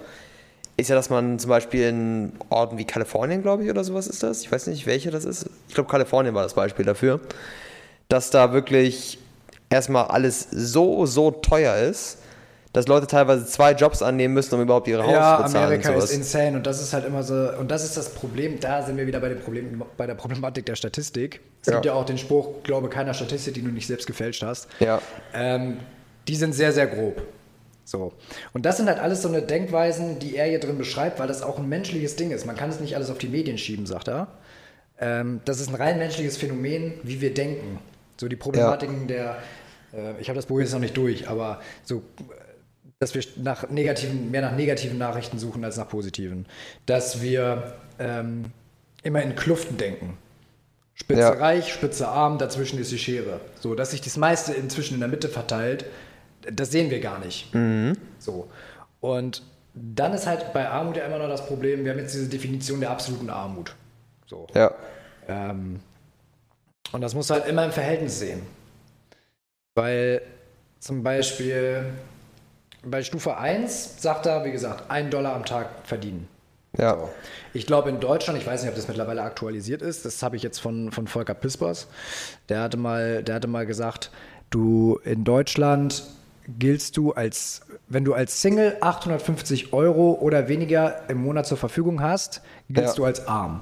ist 0.76 0.90
ja, 0.90 0.96
dass 0.96 1.10
man 1.10 1.40
zum 1.40 1.50
Beispiel 1.50 1.88
in 1.88 2.34
Orten 2.50 2.78
wie 2.78 2.86
Kalifornien, 2.86 3.42
glaube 3.42 3.64
ich, 3.64 3.70
oder 3.70 3.84
sowas 3.84 4.08
ist 4.08 4.24
das, 4.24 4.42
ich 4.42 4.52
weiß 4.52 4.68
nicht, 4.68 4.86
welche 4.86 5.12
das 5.12 5.24
ist, 5.24 5.46
ich 5.68 5.76
glaube 5.76 5.90
Kalifornien 5.90 6.36
war 6.36 6.44
das 6.44 6.54
Beispiel 6.54 6.84
dafür, 6.84 7.22
dass 8.10 8.30
da 8.30 8.52
wirklich 8.52 9.20
erstmal 9.70 10.06
alles 10.06 10.48
so, 10.52 11.06
so 11.06 11.32
teuer 11.32 11.76
ist, 11.76 12.18
dass 12.74 12.88
Leute 12.88 13.08
teilweise 13.08 13.46
zwei 13.46 13.72
Jobs 13.74 14.02
annehmen 14.02 14.34
müssen, 14.34 14.54
um 14.56 14.62
überhaupt 14.62 14.88
ihre 14.88 15.04
Haus 15.04 15.12
Ja, 15.14 15.38
zu 15.38 15.44
bezahlen. 15.44 15.66
Amerika 15.66 15.90
und 15.90 15.96
sowas. 15.96 16.10
ist 16.12 16.18
insane 16.18 16.58
und 16.58 16.66
das 16.68 16.82
ist 16.82 16.92
halt 16.94 17.06
immer 17.06 17.24
so, 17.24 17.34
und 17.60 17.70
das 17.72 17.84
ist 17.84 17.96
das 17.96 18.10
Problem, 18.10 18.60
da 18.60 18.82
sind 18.82 18.98
wir 18.98 19.06
wieder 19.08 19.20
bei, 19.20 19.30
dem 19.30 19.40
Problem, 19.40 19.84
bei 19.96 20.08
der 20.08 20.16
Problematik 20.16 20.66
der 20.66 20.76
Statistik. 20.76 21.40
Es 21.62 21.68
Ja. 21.68 21.74
gibt 21.74 21.86
ja 21.86 21.94
auch 21.94 22.06
den 22.06 22.18
Spruch, 22.18 22.64
glaube 22.64 22.90
keiner 22.90 23.14
Statistik, 23.14 23.54
die 23.54 23.62
du 23.62 23.70
nicht 23.70 23.88
selbst 23.88 24.08
gefälscht 24.08 24.44
hast. 24.44 24.68
Ja. 24.80 25.02
Ähm, 25.34 25.78
die 26.28 26.36
sind 26.36 26.54
sehr, 26.54 26.72
sehr 26.74 26.88
grob. 26.88 27.22
So. 27.86 28.14
Und 28.54 28.66
das 28.66 28.78
sind 28.78 28.88
halt 28.88 29.00
alles 29.00 29.22
so 29.22 29.28
eine 29.28 29.42
Denkweisen, 29.42 30.18
die 30.20 30.36
er 30.38 30.46
hier 30.48 30.60
drin 30.60 30.78
beschreibt, 30.78 31.20
weil 31.20 31.28
das 31.28 31.42
auch 31.44 31.60
ein 31.60 31.68
menschliches 31.70 32.16
Ding 32.16 32.32
ist. 32.32 32.46
Man 32.46 32.56
kann 32.56 32.70
es 32.70 32.80
nicht 32.80 32.96
alles 32.96 33.10
auf 33.10 33.18
die 33.18 33.28
Medien 33.28 33.58
schieben, 33.58 33.86
sagt 33.86 34.08
er. 34.08 34.28
Ähm, 35.00 35.42
das 35.46 35.60
ist 35.60 35.68
ein 35.70 35.76
rein 35.76 35.98
menschliches 36.00 36.38
Phänomen, 36.38 36.94
wie 37.04 37.20
wir 37.20 37.34
denken. 37.34 37.80
So 38.18 38.28
die 38.30 38.36
Problematiken 38.38 39.08
der, 39.08 39.38
äh, 39.94 40.14
ich 40.22 40.30
habe 40.30 40.38
das 40.38 40.46
Buch 40.46 40.60
jetzt 40.62 40.72
noch 40.72 40.80
nicht 40.80 40.96
durch, 40.96 41.28
aber 41.28 41.60
so, 41.84 42.04
dass 43.04 43.14
wir 43.14 43.24
nach 43.36 43.70
negativen, 43.70 44.32
mehr 44.32 44.42
nach 44.42 44.56
negativen 44.56 44.98
Nachrichten 44.98 45.38
suchen 45.38 45.64
als 45.66 45.76
nach 45.76 45.90
positiven. 45.90 46.46
Dass 46.86 47.22
wir 47.22 47.76
ähm, 48.00 48.46
immer 49.04 49.22
in 49.22 49.36
Kluften 49.36 49.78
denken. 49.78 50.18
Spitze 50.94 51.22
Ja. 51.22 51.30
reich, 51.32 51.74
spitze 51.74 52.08
arm, 52.08 52.38
dazwischen 52.38 52.80
ist 52.80 52.92
die 52.92 52.98
Schere. 52.98 53.42
So, 53.60 53.76
dass 53.76 53.92
sich 53.92 54.00
das 54.00 54.16
meiste 54.16 54.54
inzwischen 54.54 54.94
in 54.94 55.02
der 55.02 55.10
Mitte 55.10 55.28
verteilt, 55.28 55.86
das 56.50 56.72
sehen 56.72 56.90
wir 56.92 57.02
gar 57.02 57.20
nicht. 57.20 57.52
So. 58.20 58.48
Und 59.02 59.44
dann 59.74 60.14
ist 60.14 60.28
halt 60.28 60.54
bei 60.54 60.68
Armut 60.70 60.96
ja 60.98 61.06
immer 61.06 61.18
noch 61.18 61.28
das 61.28 61.46
Problem, 61.46 61.84
wir 61.84 61.92
haben 61.92 62.00
jetzt 62.00 62.14
diese 62.14 62.30
Definition 62.30 62.80
der 62.80 62.92
absoluten 62.92 63.30
Armut. 63.30 63.76
So. 64.28 64.48
Ja. 64.54 64.72
Ähm, 65.28 65.80
und 66.92 67.02
das 67.02 67.16
musst 67.16 67.32
du 67.32 67.34
halt 67.34 67.48
immer 67.48 67.66
im 67.66 67.72
Verhältnis 67.72 68.20
sehen. 68.20 68.44
Weil 69.76 70.22
zum 70.80 71.02
Beispiel 71.02 71.86
bei 72.86 73.04
Stufe 73.04 73.38
1 73.38 74.02
sagt 74.02 74.26
er, 74.26 74.46
wie 74.46 74.52
gesagt, 74.52 74.90
einen 74.92 75.10
Dollar 75.10 75.36
am 75.36 75.46
Tag 75.46 75.70
verdienen. 75.84 76.28
Ja. 76.78 76.96
So. 76.98 77.10
Ich 77.54 77.68
glaube 77.68 77.90
in 77.90 78.00
Deutschland, 78.00 78.40
ich 78.40 78.48
weiß 78.48 78.62
nicht, 78.62 78.70
ob 78.70 78.76
das 78.76 78.88
mittlerweile 78.88 79.22
aktualisiert 79.22 79.82
ist, 79.82 80.06
das 80.06 80.24
habe 80.24 80.36
ich 80.36 80.44
jetzt 80.44 80.60
von, 80.60 80.92
von 80.92 81.08
Volker 81.08 81.34
Pispers. 81.36 81.88
Der 82.50 82.62
hatte, 82.62 82.78
mal, 82.78 83.24
der 83.24 83.36
hatte 83.36 83.48
mal 83.48 83.66
gesagt, 83.66 84.12
du 84.50 85.00
in 85.04 85.24
Deutschland 85.24 86.04
giltst 86.60 86.98
du 86.98 87.14
als, 87.14 87.62
wenn 87.88 88.04
du 88.04 88.14
als 88.14 88.42
Single 88.42 88.78
850 88.82 89.72
Euro 89.72 90.14
oder 90.14 90.48
weniger 90.50 91.08
im 91.10 91.20
Monat 91.20 91.46
zur 91.48 91.58
Verfügung 91.58 92.02
hast, 92.02 92.42
giltst 92.70 92.96
Ja. 92.96 92.98
du 92.98 93.06
als 93.06 93.28
arm. 93.28 93.62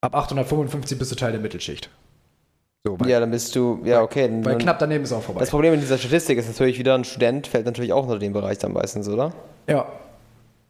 Ab 0.00 0.14
855 0.14 0.98
bist 0.98 1.10
du 1.10 1.16
Teil 1.16 1.32
der 1.32 1.40
Mittelschicht. 1.40 1.90
So, 2.86 2.96
Ja, 3.06 3.18
dann 3.18 3.30
bist 3.32 3.56
du, 3.56 3.80
ja, 3.84 4.00
okay. 4.00 4.28
Dann, 4.28 4.44
weil 4.44 4.58
knapp 4.58 4.78
daneben 4.78 5.02
ist 5.02 5.12
auch 5.12 5.22
vorbei. 5.22 5.40
Das 5.40 5.50
Problem 5.50 5.74
in 5.74 5.80
dieser 5.80 5.98
Statistik 5.98 6.38
ist 6.38 6.46
natürlich 6.46 6.78
wieder, 6.78 6.94
ein 6.94 7.04
Student 7.04 7.48
fällt 7.48 7.66
natürlich 7.66 7.92
auch 7.92 8.04
unter 8.04 8.18
den 8.20 8.32
Bereich 8.32 8.58
dann 8.58 8.72
meistens, 8.72 9.08
oder? 9.08 9.32
ja, 9.68 9.86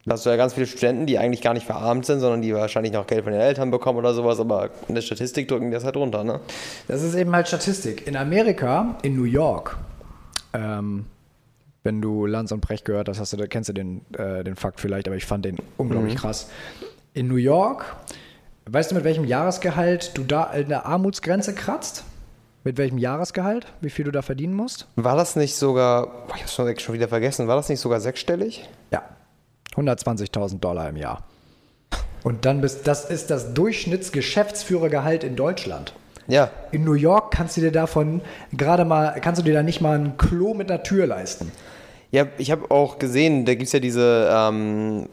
Da 0.06 0.12
hast 0.12 0.24
du 0.24 0.30
ja 0.30 0.36
ganz 0.36 0.54
viele 0.54 0.66
Studenten, 0.66 1.04
die 1.04 1.18
eigentlich 1.18 1.42
gar 1.42 1.52
nicht 1.52 1.66
verarmt 1.66 2.06
sind, 2.06 2.20
sondern 2.20 2.40
die 2.40 2.54
wahrscheinlich 2.54 2.92
noch 2.94 3.06
Geld 3.06 3.24
von 3.24 3.32
den 3.32 3.42
Eltern 3.42 3.70
bekommen 3.70 3.98
oder 3.98 4.14
sowas, 4.14 4.40
aber 4.40 4.70
in 4.88 4.94
der 4.94 5.02
Statistik 5.02 5.48
drücken 5.48 5.66
die 5.66 5.74
das 5.74 5.84
halt 5.84 5.96
runter, 5.96 6.24
ne? 6.24 6.40
Das 6.88 7.02
ist 7.02 7.14
eben 7.14 7.34
halt 7.34 7.48
Statistik. 7.48 8.06
In 8.06 8.16
Amerika, 8.16 8.96
in 9.02 9.14
New 9.14 9.24
York, 9.24 9.76
ähm, 10.54 11.04
wenn 11.82 12.00
du 12.00 12.24
Lanz 12.24 12.50
und 12.50 12.62
Brecht 12.62 12.86
gehört 12.86 13.08
hast, 13.10 13.20
hast 13.20 13.34
du, 13.34 13.36
da 13.36 13.46
kennst 13.46 13.68
du 13.68 13.74
den, 13.74 14.00
äh, 14.16 14.42
den 14.42 14.56
Fakt 14.56 14.80
vielleicht, 14.80 15.06
aber 15.06 15.16
ich 15.16 15.26
fand 15.26 15.44
den 15.44 15.58
unglaublich 15.76 16.16
krass. 16.16 16.48
In 17.12 17.28
New 17.28 17.36
York, 17.36 17.94
weißt 18.68 18.90
du, 18.90 18.94
mit 18.96 19.04
welchem 19.04 19.24
Jahresgehalt 19.24 20.16
du 20.16 20.24
da 20.24 20.52
in 20.52 20.68
der 20.68 20.86
Armutsgrenze 20.86 21.54
kratzt? 21.54 22.04
Mit 22.64 22.78
welchem 22.78 22.98
Jahresgehalt? 22.98 23.66
Wie 23.80 23.90
viel 23.90 24.04
du 24.04 24.10
da 24.10 24.22
verdienen 24.22 24.54
musst? 24.54 24.88
War 24.96 25.16
das 25.16 25.36
nicht 25.36 25.54
sogar, 25.54 26.26
ich 26.34 26.42
hab's 26.42 26.54
schon 26.54 26.78
schon 26.78 26.94
wieder 26.94 27.08
vergessen, 27.08 27.46
war 27.46 27.56
das 27.56 27.68
nicht 27.68 27.80
sogar 27.80 28.00
sechsstellig? 28.00 28.68
Ja, 28.90 29.02
120.000 29.76 30.58
Dollar 30.58 30.88
im 30.88 30.96
Jahr. 30.96 31.22
Und 32.24 32.44
dann 32.44 32.60
bist, 32.60 32.88
das 32.88 33.04
ist 33.04 33.30
das 33.30 33.54
Durchschnittsgeschäftsführergehalt 33.54 35.22
in 35.22 35.36
Deutschland. 35.36 35.92
Ja, 36.26 36.50
In 36.72 36.82
New 36.82 36.94
York 36.94 37.30
kannst 37.32 37.56
du 37.56 37.60
dir 37.60 37.70
davon 37.70 38.20
gerade 38.52 38.84
mal, 38.84 39.20
kannst 39.20 39.40
du 39.40 39.44
dir 39.44 39.54
da 39.54 39.62
nicht 39.62 39.80
mal 39.80 39.96
ein 39.96 40.16
Klo 40.16 40.54
mit 40.54 40.68
einer 40.68 40.82
Tür 40.82 41.06
leisten. 41.06 41.52
Ja, 42.10 42.26
ich 42.36 42.50
habe 42.50 42.68
auch 42.72 42.98
gesehen, 42.98 43.44
da 43.44 43.54
gibt 43.54 43.66
es 43.66 43.72
ja 43.72 43.78
diese, 43.78 44.28
ähm, 44.32 45.08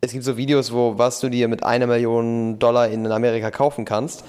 es 0.00 0.12
gibt 0.12 0.24
so 0.24 0.36
Videos, 0.36 0.72
wo 0.72 0.96
was 0.98 1.20
du 1.20 1.28
dir 1.28 1.48
mit 1.48 1.64
einer 1.64 1.86
Million 1.86 2.58
Dollar 2.58 2.88
in 2.88 3.06
Amerika 3.10 3.50
kaufen 3.50 3.84
kannst. 3.84 4.22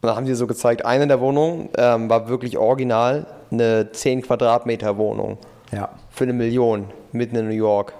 Und 0.00 0.08
da 0.08 0.16
haben 0.16 0.26
sie 0.26 0.34
so 0.34 0.48
gezeigt, 0.48 0.84
eine 0.84 1.06
der 1.06 1.20
Wohnungen 1.20 1.68
ähm, 1.76 2.10
war 2.10 2.28
wirklich 2.28 2.58
original 2.58 3.26
eine 3.52 3.92
10 3.92 4.22
Quadratmeter 4.22 4.96
Wohnung 4.96 5.38
Ja, 5.70 5.90
für 6.10 6.24
eine 6.24 6.32
Million 6.32 6.90
mitten 7.12 7.36
in 7.36 7.48
New 7.48 7.54
York. 7.54 7.92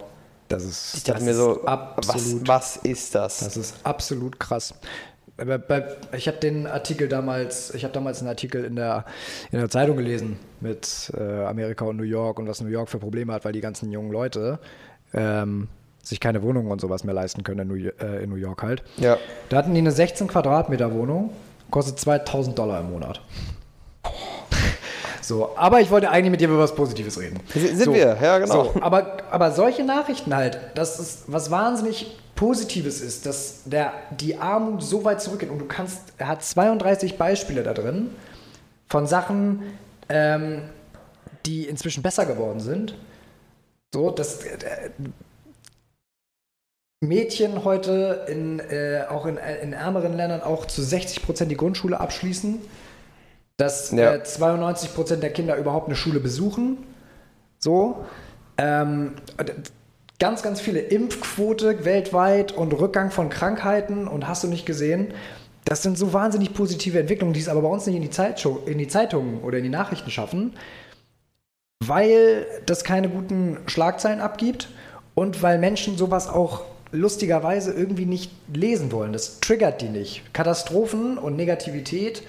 das 0.48 0.64
ist, 0.64 0.94
Ich 0.96 1.04
dachte 1.04 1.20
das 1.20 1.26
mir 1.26 1.34
so, 1.34 1.64
absolut, 1.64 2.48
was, 2.48 2.76
was 2.76 2.76
ist 2.78 3.14
das? 3.14 3.38
das 3.38 3.56
ist 3.56 3.76
absolut 3.84 4.40
krass. 4.40 4.74
Ich 6.16 6.28
habe 6.28 6.38
den 6.38 6.66
Artikel 6.66 7.08
damals, 7.08 7.72
ich 7.72 7.84
habe 7.84 7.94
damals 7.94 8.18
einen 8.18 8.28
Artikel 8.28 8.64
in 8.64 8.76
der, 8.76 9.04
in 9.50 9.58
der 9.60 9.70
Zeitung 9.70 9.96
gelesen 9.96 10.38
mit 10.60 11.12
äh, 11.16 11.44
Amerika 11.44 11.84
und 11.84 11.96
New 11.96 12.02
York 12.02 12.38
und 12.38 12.48
was 12.48 12.60
New 12.60 12.68
York 12.68 12.88
für 12.88 12.98
Probleme 12.98 13.32
hat, 13.32 13.44
weil 13.44 13.52
die 13.52 13.60
ganzen 13.60 13.90
jungen 13.92 14.10
Leute 14.12 14.58
ähm, 15.14 15.68
sich 16.02 16.20
keine 16.20 16.42
Wohnungen 16.42 16.70
und 16.70 16.80
sowas 16.80 17.04
mehr 17.04 17.14
leisten 17.14 17.44
können 17.44 17.60
in 17.60 17.68
New, 17.68 17.88
äh, 17.88 18.22
in 18.24 18.30
New 18.30 18.36
York 18.36 18.62
halt. 18.62 18.82
Ja. 18.98 19.18
Da 19.48 19.58
hatten 19.58 19.72
die 19.72 19.80
eine 19.80 19.92
16 19.92 20.26
Quadratmeter 20.26 20.92
Wohnung, 20.92 21.30
kostet 21.70 21.98
2000 21.98 22.58
Dollar 22.58 22.80
im 22.80 22.90
Monat. 22.90 23.20
So, 25.24 25.50
aber 25.54 25.80
ich 25.80 25.88
wollte 25.92 26.10
eigentlich 26.10 26.32
mit 26.32 26.40
dir 26.40 26.48
über 26.48 26.58
was 26.58 26.74
Positives 26.74 27.18
reden. 27.18 27.38
Sind 27.54 27.78
so, 27.78 27.94
wir, 27.94 28.18
ja, 28.20 28.38
genau. 28.38 28.64
So, 28.64 28.82
aber, 28.82 29.18
aber 29.30 29.52
solche 29.52 29.84
Nachrichten 29.84 30.34
halt, 30.34 30.58
dass 30.74 30.98
es 30.98 31.22
was 31.28 31.48
wahnsinnig 31.48 32.18
Positives 32.34 33.00
ist, 33.00 33.24
dass 33.24 33.62
der, 33.64 33.92
die 34.10 34.36
Armut 34.36 34.82
so 34.82 35.04
weit 35.04 35.22
zurückgeht 35.22 35.48
und 35.48 35.60
du 35.60 35.66
kannst, 35.66 36.12
er 36.18 36.26
hat 36.26 36.42
32 36.42 37.18
Beispiele 37.18 37.62
da 37.62 37.72
drin 37.72 38.10
von 38.88 39.06
Sachen, 39.06 39.62
ähm, 40.08 40.62
die 41.46 41.68
inzwischen 41.68 42.02
besser 42.02 42.26
geworden 42.26 42.58
sind. 42.58 42.96
So, 43.94 44.10
dass 44.10 44.42
äh, 44.44 44.90
Mädchen 47.02 47.64
heute 47.64 48.26
in, 48.28 48.60
äh, 48.60 49.02
auch 49.08 49.26
in, 49.26 49.36
in 49.36 49.72
ärmeren 49.72 50.16
Ländern 50.16 50.40
auch 50.40 50.66
zu 50.66 50.82
60 50.82 51.22
Prozent 51.22 51.50
die 51.50 51.56
Grundschule 51.56 51.98
abschließen, 51.98 52.60
dass 53.56 53.90
Ja. 53.90 54.14
äh, 54.14 54.22
92 54.22 54.94
Prozent 54.94 55.22
der 55.22 55.32
Kinder 55.32 55.56
überhaupt 55.56 55.88
eine 55.88 55.96
Schule 55.96 56.20
besuchen. 56.20 56.78
So. 57.58 58.04
Ähm, 58.56 59.14
ganz, 60.20 60.42
ganz 60.42 60.60
viele 60.60 60.78
Impfquote 60.78 61.84
weltweit 61.84 62.52
und 62.52 62.72
Rückgang 62.72 63.10
von 63.10 63.28
Krankheiten 63.30 64.06
und 64.06 64.28
hast 64.28 64.44
du 64.44 64.48
nicht 64.48 64.64
gesehen. 64.64 65.12
Das 65.64 65.82
sind 65.82 65.98
so 65.98 66.12
wahnsinnig 66.12 66.54
positive 66.54 67.00
Entwicklungen, 67.00 67.34
die 67.34 67.40
es 67.40 67.48
aber 67.48 67.62
bei 67.62 67.68
uns 67.68 67.84
nicht 67.86 67.96
in 67.96 68.02
die, 68.02 68.10
Zeitshow, 68.10 68.60
in 68.66 68.78
die 68.78 68.88
Zeitungen 68.88 69.42
oder 69.42 69.58
in 69.58 69.64
die 69.64 69.70
Nachrichten 69.70 70.10
schaffen, 70.10 70.54
weil 71.84 72.46
das 72.66 72.84
keine 72.84 73.08
guten 73.08 73.58
Schlagzeilen 73.66 74.20
abgibt 74.20 74.68
und 75.14 75.42
weil 75.42 75.58
Menschen 75.58 75.96
sowas 75.96 76.28
auch 76.28 76.62
lustigerweise 76.92 77.72
irgendwie 77.72 78.06
nicht 78.06 78.30
lesen 78.52 78.92
wollen. 78.92 79.12
Das 79.12 79.40
triggert 79.40 79.80
die 79.80 79.88
nicht. 79.88 80.32
Katastrophen 80.32 81.18
und 81.18 81.36
Negativität 81.36 82.22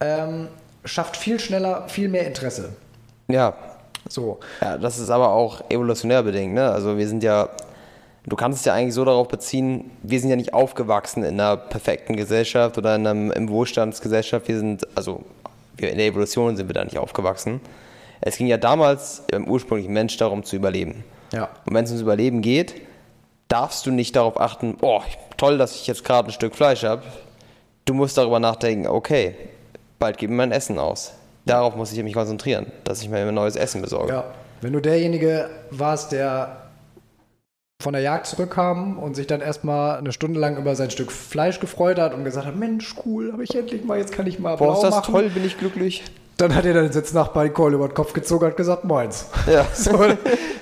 ähm, 0.00 0.48
schafft 0.84 1.16
viel 1.16 1.40
schneller, 1.40 1.88
viel 1.88 2.08
mehr 2.08 2.26
Interesse. 2.26 2.70
Ja, 3.28 3.54
So. 4.08 4.40
Ja, 4.60 4.78
das 4.78 4.98
ist 4.98 5.10
aber 5.10 5.30
auch 5.30 5.62
evolutionär 5.70 6.22
bedingt, 6.22 6.54
ne? 6.54 6.70
Also 6.70 6.96
wir 6.96 7.06
sind 7.06 7.22
ja, 7.22 7.48
du 8.26 8.36
kannst 8.36 8.60
es 8.60 8.64
ja 8.64 8.74
eigentlich 8.74 8.94
so 8.94 9.04
darauf 9.04 9.28
beziehen, 9.28 9.90
wir 10.02 10.18
sind 10.20 10.30
ja 10.30 10.36
nicht 10.36 10.54
aufgewachsen 10.54 11.22
in 11.22 11.40
einer 11.40 11.56
perfekten 11.56 12.16
Gesellschaft 12.16 12.78
oder 12.78 12.96
in 12.96 13.06
einer 13.06 13.36
im 13.36 13.48
Wohlstandsgesellschaft. 13.48 14.48
Wir 14.48 14.58
sind, 14.58 14.86
also 14.96 15.24
wir 15.76 15.90
in 15.90 15.98
der 15.98 16.06
Evolution 16.06 16.56
sind 16.56 16.68
wir 16.68 16.74
da 16.74 16.84
nicht 16.84 16.98
aufgewachsen. 16.98 17.60
Es 18.20 18.36
ging 18.36 18.48
ja 18.48 18.58
damals 18.58 19.22
im 19.32 19.48
ursprünglichen 19.48 19.92
Mensch 19.92 20.16
darum 20.16 20.44
zu 20.44 20.56
überleben. 20.56 21.04
Ja. 21.32 21.48
Und 21.64 21.74
wenn 21.74 21.84
es 21.84 21.90
ums 21.90 22.02
Überleben 22.02 22.42
geht, 22.42 22.74
darfst 23.50 23.84
du 23.84 23.90
nicht 23.90 24.16
darauf 24.16 24.40
achten, 24.40 24.78
oh, 24.80 25.02
toll, 25.36 25.58
dass 25.58 25.74
ich 25.74 25.86
jetzt 25.86 26.04
gerade 26.04 26.28
ein 26.28 26.32
Stück 26.32 26.54
Fleisch 26.54 26.84
habe. 26.84 27.02
Du 27.84 27.92
musst 27.92 28.16
darüber 28.16 28.40
nachdenken, 28.40 28.86
okay, 28.86 29.34
bald 29.98 30.16
geht 30.16 30.30
mir 30.30 30.36
mein 30.36 30.52
Essen 30.52 30.78
aus. 30.78 31.12
Darauf 31.44 31.76
muss 31.76 31.92
ich 31.92 32.02
mich 32.02 32.14
konzentrieren, 32.14 32.66
dass 32.84 33.02
ich 33.02 33.08
mir 33.08 33.18
ein 33.18 33.34
neues 33.34 33.56
Essen 33.56 33.82
besorge. 33.82 34.12
Ja. 34.12 34.24
Wenn 34.60 34.72
du 34.72 34.80
derjenige 34.80 35.50
warst, 35.70 36.12
der 36.12 36.56
von 37.82 37.94
der 37.94 38.02
Jagd 38.02 38.26
zurückkam 38.26 38.98
und 38.98 39.16
sich 39.16 39.26
dann 39.26 39.40
erstmal 39.40 39.98
eine 39.98 40.12
Stunde 40.12 40.38
lang 40.38 40.58
über 40.58 40.76
sein 40.76 40.90
Stück 40.90 41.10
Fleisch 41.10 41.60
gefreut 41.60 41.98
hat 41.98 42.12
und 42.12 42.24
gesagt 42.24 42.46
hat, 42.46 42.56
Mensch, 42.56 42.94
cool, 43.04 43.32
habe 43.32 43.42
ich 43.42 43.54
endlich 43.54 43.84
mal, 43.84 43.98
jetzt 43.98 44.12
kann 44.12 44.26
ich 44.26 44.38
mal 44.38 44.56
Boah, 44.56 44.66
blau 44.66 44.74
ist 44.74 44.82
das 44.82 44.96
machen. 44.96 45.12
toll, 45.12 45.30
bin 45.30 45.46
ich 45.46 45.58
glücklich. 45.58 46.04
Dann 46.40 46.54
hat 46.54 46.64
er 46.64 46.72
dann 46.72 46.90
jetzt 46.90 47.12
Nachbar 47.14 47.44
die 47.44 47.50
Kohle 47.50 47.74
über 47.76 47.86
den 47.88 47.94
Kopf 47.94 48.14
gezogen 48.14 48.44
und 48.44 48.50
hat 48.52 48.56
gesagt, 48.56 48.84
meins. 48.84 49.26
Ja. 49.46 49.66
So, 49.74 49.98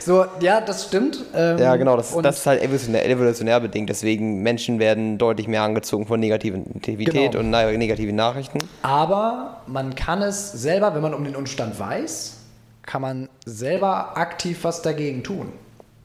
so 0.01 0.25
ja, 0.41 0.61
das 0.61 0.87
stimmt. 0.87 1.25
Ähm, 1.35 1.59
Ja, 1.59 1.77
genau, 1.77 1.97
das, 1.97 2.17
das 2.17 2.39
ist 2.39 2.47
halt 2.47 2.63
evolutionär, 2.63 3.09
evolutionär 3.09 3.61
bedingt. 3.61 3.89
Deswegen 3.89 4.43
Menschen 4.43 4.79
werden 4.79 5.19
deutlich 5.19 5.47
mehr 5.47 5.63
angezogen 5.63 6.07
von 6.07 6.19
Negativität 6.19 7.33
Genau. 7.33 7.39
und 7.39 7.51
negativen 7.51 8.17
Nachrichten. 8.17 8.59
Aber 8.83 9.63
man 9.67 9.95
kann 9.95 10.23
es 10.23 10.51
selber, 10.53 10.95
wenn 10.95 11.03
man 11.03 11.15
um 11.15 11.25
den 11.25 11.37
Umstand 11.37 11.79
weiß, 11.79 12.35
kann 12.83 13.03
man 13.03 13.29
selber 13.45 14.17
aktiv 14.17 14.59
was 14.63 14.83
dagegen 14.83 15.23
tun. 15.23 15.53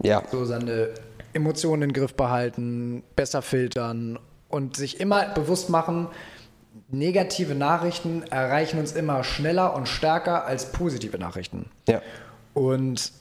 Ja, 0.04 0.22
So 0.32 0.46
seine 0.46 0.90
Emotionen 1.34 1.84
in 1.84 1.90
den 1.90 1.94
Griff 1.94 2.14
behalten, 2.14 3.04
besser 3.16 3.42
filtern 3.42 4.20
und 4.50 4.76
sich 4.76 5.00
immer 5.00 5.30
bewusst 5.30 5.70
machen, 5.70 6.08
negative 6.94 7.56
Nachrichten 7.56 8.24
erreichen 8.24 8.80
uns 8.80 8.94
immer 8.94 9.24
schneller 9.24 9.76
und 9.76 9.88
stärker 9.88 10.46
als 10.46 10.72
positive 10.72 11.18
Nachrichten. 11.18 11.70
ja. 11.88 12.02
Und 12.54 13.12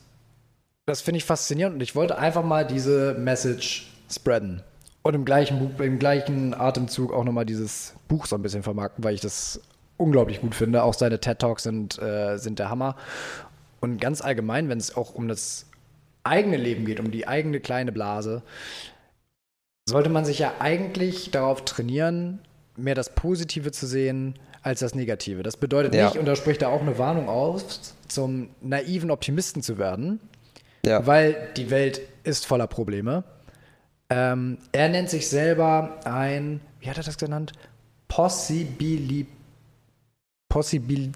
das 0.84 1.00
finde 1.00 1.18
ich 1.18 1.24
faszinierend 1.24 1.76
und 1.76 1.80
ich 1.80 1.94
wollte 1.94 2.18
einfach 2.18 2.44
mal 2.44 2.66
diese 2.66 3.14
Message 3.14 3.90
spreaden. 4.10 4.62
Und 5.02 5.14
im 5.14 5.24
gleichen, 5.24 5.58
Buch, 5.58 5.80
im 5.80 5.98
gleichen 5.98 6.54
Atemzug 6.54 7.12
auch 7.12 7.24
nochmal 7.24 7.46
dieses 7.46 7.94
Buch 8.08 8.26
so 8.26 8.36
ein 8.36 8.42
bisschen 8.42 8.62
vermarkten, 8.62 9.02
weil 9.02 9.14
ich 9.14 9.20
das 9.20 9.60
unglaublich 9.96 10.40
gut 10.40 10.54
finde. 10.54 10.82
Auch 10.82 10.94
seine 10.94 11.18
TED 11.18 11.38
Talks 11.38 11.62
sind, 11.62 12.00
äh, 12.00 12.36
sind 12.36 12.58
der 12.58 12.68
Hammer. 12.68 12.96
Und 13.80 14.00
ganz 14.00 14.20
allgemein, 14.20 14.68
wenn 14.68 14.78
es 14.78 14.96
auch 14.96 15.14
um 15.14 15.28
das 15.28 15.66
eigene 16.24 16.56
Leben 16.56 16.84
geht, 16.84 17.00
um 17.00 17.10
die 17.10 17.26
eigene 17.26 17.58
kleine 17.58 17.90
Blase, 17.90 18.42
sollte 19.88 20.10
man 20.10 20.24
sich 20.24 20.38
ja 20.38 20.54
eigentlich 20.60 21.30
darauf 21.30 21.64
trainieren, 21.64 22.40
mehr 22.76 22.94
das 22.94 23.14
Positive 23.14 23.72
zu 23.72 23.86
sehen 23.86 24.34
als 24.62 24.80
das 24.80 24.94
Negative. 24.94 25.42
Das 25.42 25.56
bedeutet 25.56 25.94
Ja. 25.94 26.06
nicht, 26.06 26.18
und 26.18 26.26
da 26.26 26.36
spricht 26.36 26.62
er 26.62 26.68
auch 26.70 26.80
eine 26.80 26.98
Warnung 26.98 27.28
aus, 27.28 27.94
zum 28.08 28.50
naiven 28.60 29.10
Optimisten 29.10 29.62
zu 29.62 29.78
werden, 29.78 30.20
Ja. 30.86 31.06
weil 31.06 31.48
die 31.56 31.70
Welt 31.70 32.00
ist 32.24 32.46
voller 32.46 32.66
Probleme. 32.66 33.24
Ähm, 34.10 34.58
er 34.72 34.88
nennt 34.88 35.10
sich 35.10 35.28
selber 35.28 35.98
ein, 36.04 36.60
wie 36.80 36.88
hat 36.90 36.96
er 36.98 37.02
das 37.02 37.16
genannt? 37.18 37.52
Possibili. 38.08 39.26
Possibil. 40.48 41.12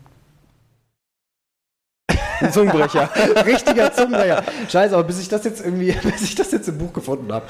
Ein 2.40 2.52
Zungenbrecher. 2.52 3.08
Richtiger 3.46 3.92
Zungenbrecher. 3.92 4.44
Scheiße, 4.68 4.94
aber 4.94 5.04
bis 5.04 5.20
ich 5.20 5.28
das 5.28 5.44
jetzt 5.44 5.64
irgendwie, 5.64 5.92
bis 6.02 6.22
ich 6.22 6.34
das 6.34 6.52
jetzt 6.52 6.68
im 6.68 6.78
Buch 6.78 6.92
gefunden 6.92 7.32
habe. 7.32 7.46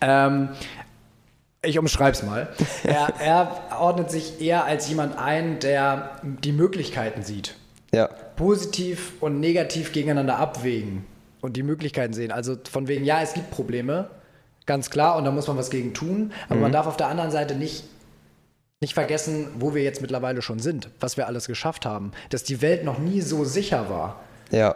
Ähm, 0.00 0.50
ich 1.62 1.78
umschreib's 1.78 2.22
mal. 2.22 2.48
Er, 2.84 3.12
er 3.20 3.80
ordnet 3.80 4.10
sich 4.10 4.40
eher 4.40 4.64
als 4.64 4.88
jemand 4.88 5.18
ein, 5.18 5.58
der 5.58 6.20
die 6.22 6.52
Möglichkeiten 6.52 7.22
sieht. 7.22 7.54
Ja. 7.92 8.08
Positiv 8.36 9.14
und 9.20 9.40
negativ 9.40 9.92
gegeneinander 9.92 10.38
abwägen 10.38 11.06
und 11.40 11.56
die 11.56 11.62
Möglichkeiten 11.62 12.12
sehen. 12.12 12.32
Also 12.32 12.56
von 12.70 12.88
wegen, 12.88 13.04
ja, 13.04 13.22
es 13.22 13.34
gibt 13.34 13.50
Probleme, 13.50 14.10
ganz 14.66 14.90
klar, 14.90 15.16
und 15.16 15.24
da 15.24 15.30
muss 15.30 15.46
man 15.48 15.56
was 15.56 15.70
gegen 15.70 15.94
tun. 15.94 16.32
Aber 16.48 16.60
man 16.60 16.72
darf 16.72 16.86
auf 16.86 16.96
der 16.96 17.08
anderen 17.08 17.30
Seite 17.30 17.54
nicht, 17.54 17.84
nicht 18.80 18.94
vergessen, 18.94 19.48
wo 19.58 19.74
wir 19.74 19.82
jetzt 19.82 20.00
mittlerweile 20.00 20.42
schon 20.42 20.58
sind, 20.58 20.90
was 21.00 21.16
wir 21.16 21.26
alles 21.26 21.46
geschafft 21.46 21.86
haben, 21.86 22.12
dass 22.30 22.44
die 22.44 22.60
Welt 22.62 22.84
noch 22.84 22.98
nie 22.98 23.20
so 23.20 23.44
sicher 23.44 23.88
war. 23.90 24.20
Ja. 24.50 24.74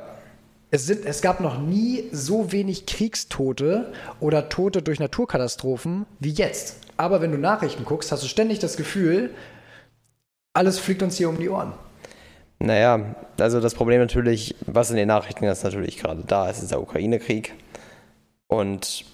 Es, 0.74 0.86
sind, 0.86 1.04
es 1.04 1.20
gab 1.20 1.40
noch 1.40 1.58
nie 1.58 2.04
so 2.12 2.50
wenig 2.50 2.86
Kriegstote 2.86 3.92
oder 4.20 4.48
Tote 4.48 4.80
durch 4.80 5.00
Naturkatastrophen 5.00 6.06
wie 6.18 6.30
jetzt. 6.30 6.78
Aber 6.96 7.20
wenn 7.20 7.30
du 7.30 7.36
Nachrichten 7.36 7.84
guckst, 7.84 8.10
hast 8.10 8.22
du 8.22 8.26
ständig 8.26 8.58
das 8.58 8.78
Gefühl, 8.78 9.34
alles 10.54 10.78
fliegt 10.78 11.02
uns 11.02 11.18
hier 11.18 11.28
um 11.28 11.38
die 11.38 11.50
Ohren. 11.50 11.74
Naja, 12.58 13.14
also 13.38 13.60
das 13.60 13.74
Problem 13.74 14.00
natürlich, 14.00 14.54
was 14.64 14.88
in 14.88 14.96
den 14.96 15.08
Nachrichten 15.08 15.44
jetzt 15.44 15.62
natürlich 15.62 15.98
gerade 15.98 16.24
da 16.26 16.48
ist, 16.48 16.62
ist 16.62 16.70
der 16.70 16.80
Ukraine-Krieg. 16.80 17.52
Und 18.46 19.04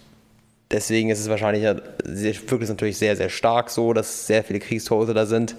deswegen 0.70 1.10
ist 1.10 1.18
es 1.18 1.28
wahrscheinlich, 1.28 1.64
es 2.62 2.68
natürlich 2.68 2.98
sehr, 2.98 3.16
sehr 3.16 3.30
stark 3.30 3.70
so, 3.70 3.92
dass 3.92 4.28
sehr 4.28 4.44
viele 4.44 4.60
Kriegstote 4.60 5.12
da 5.12 5.26
sind. 5.26 5.56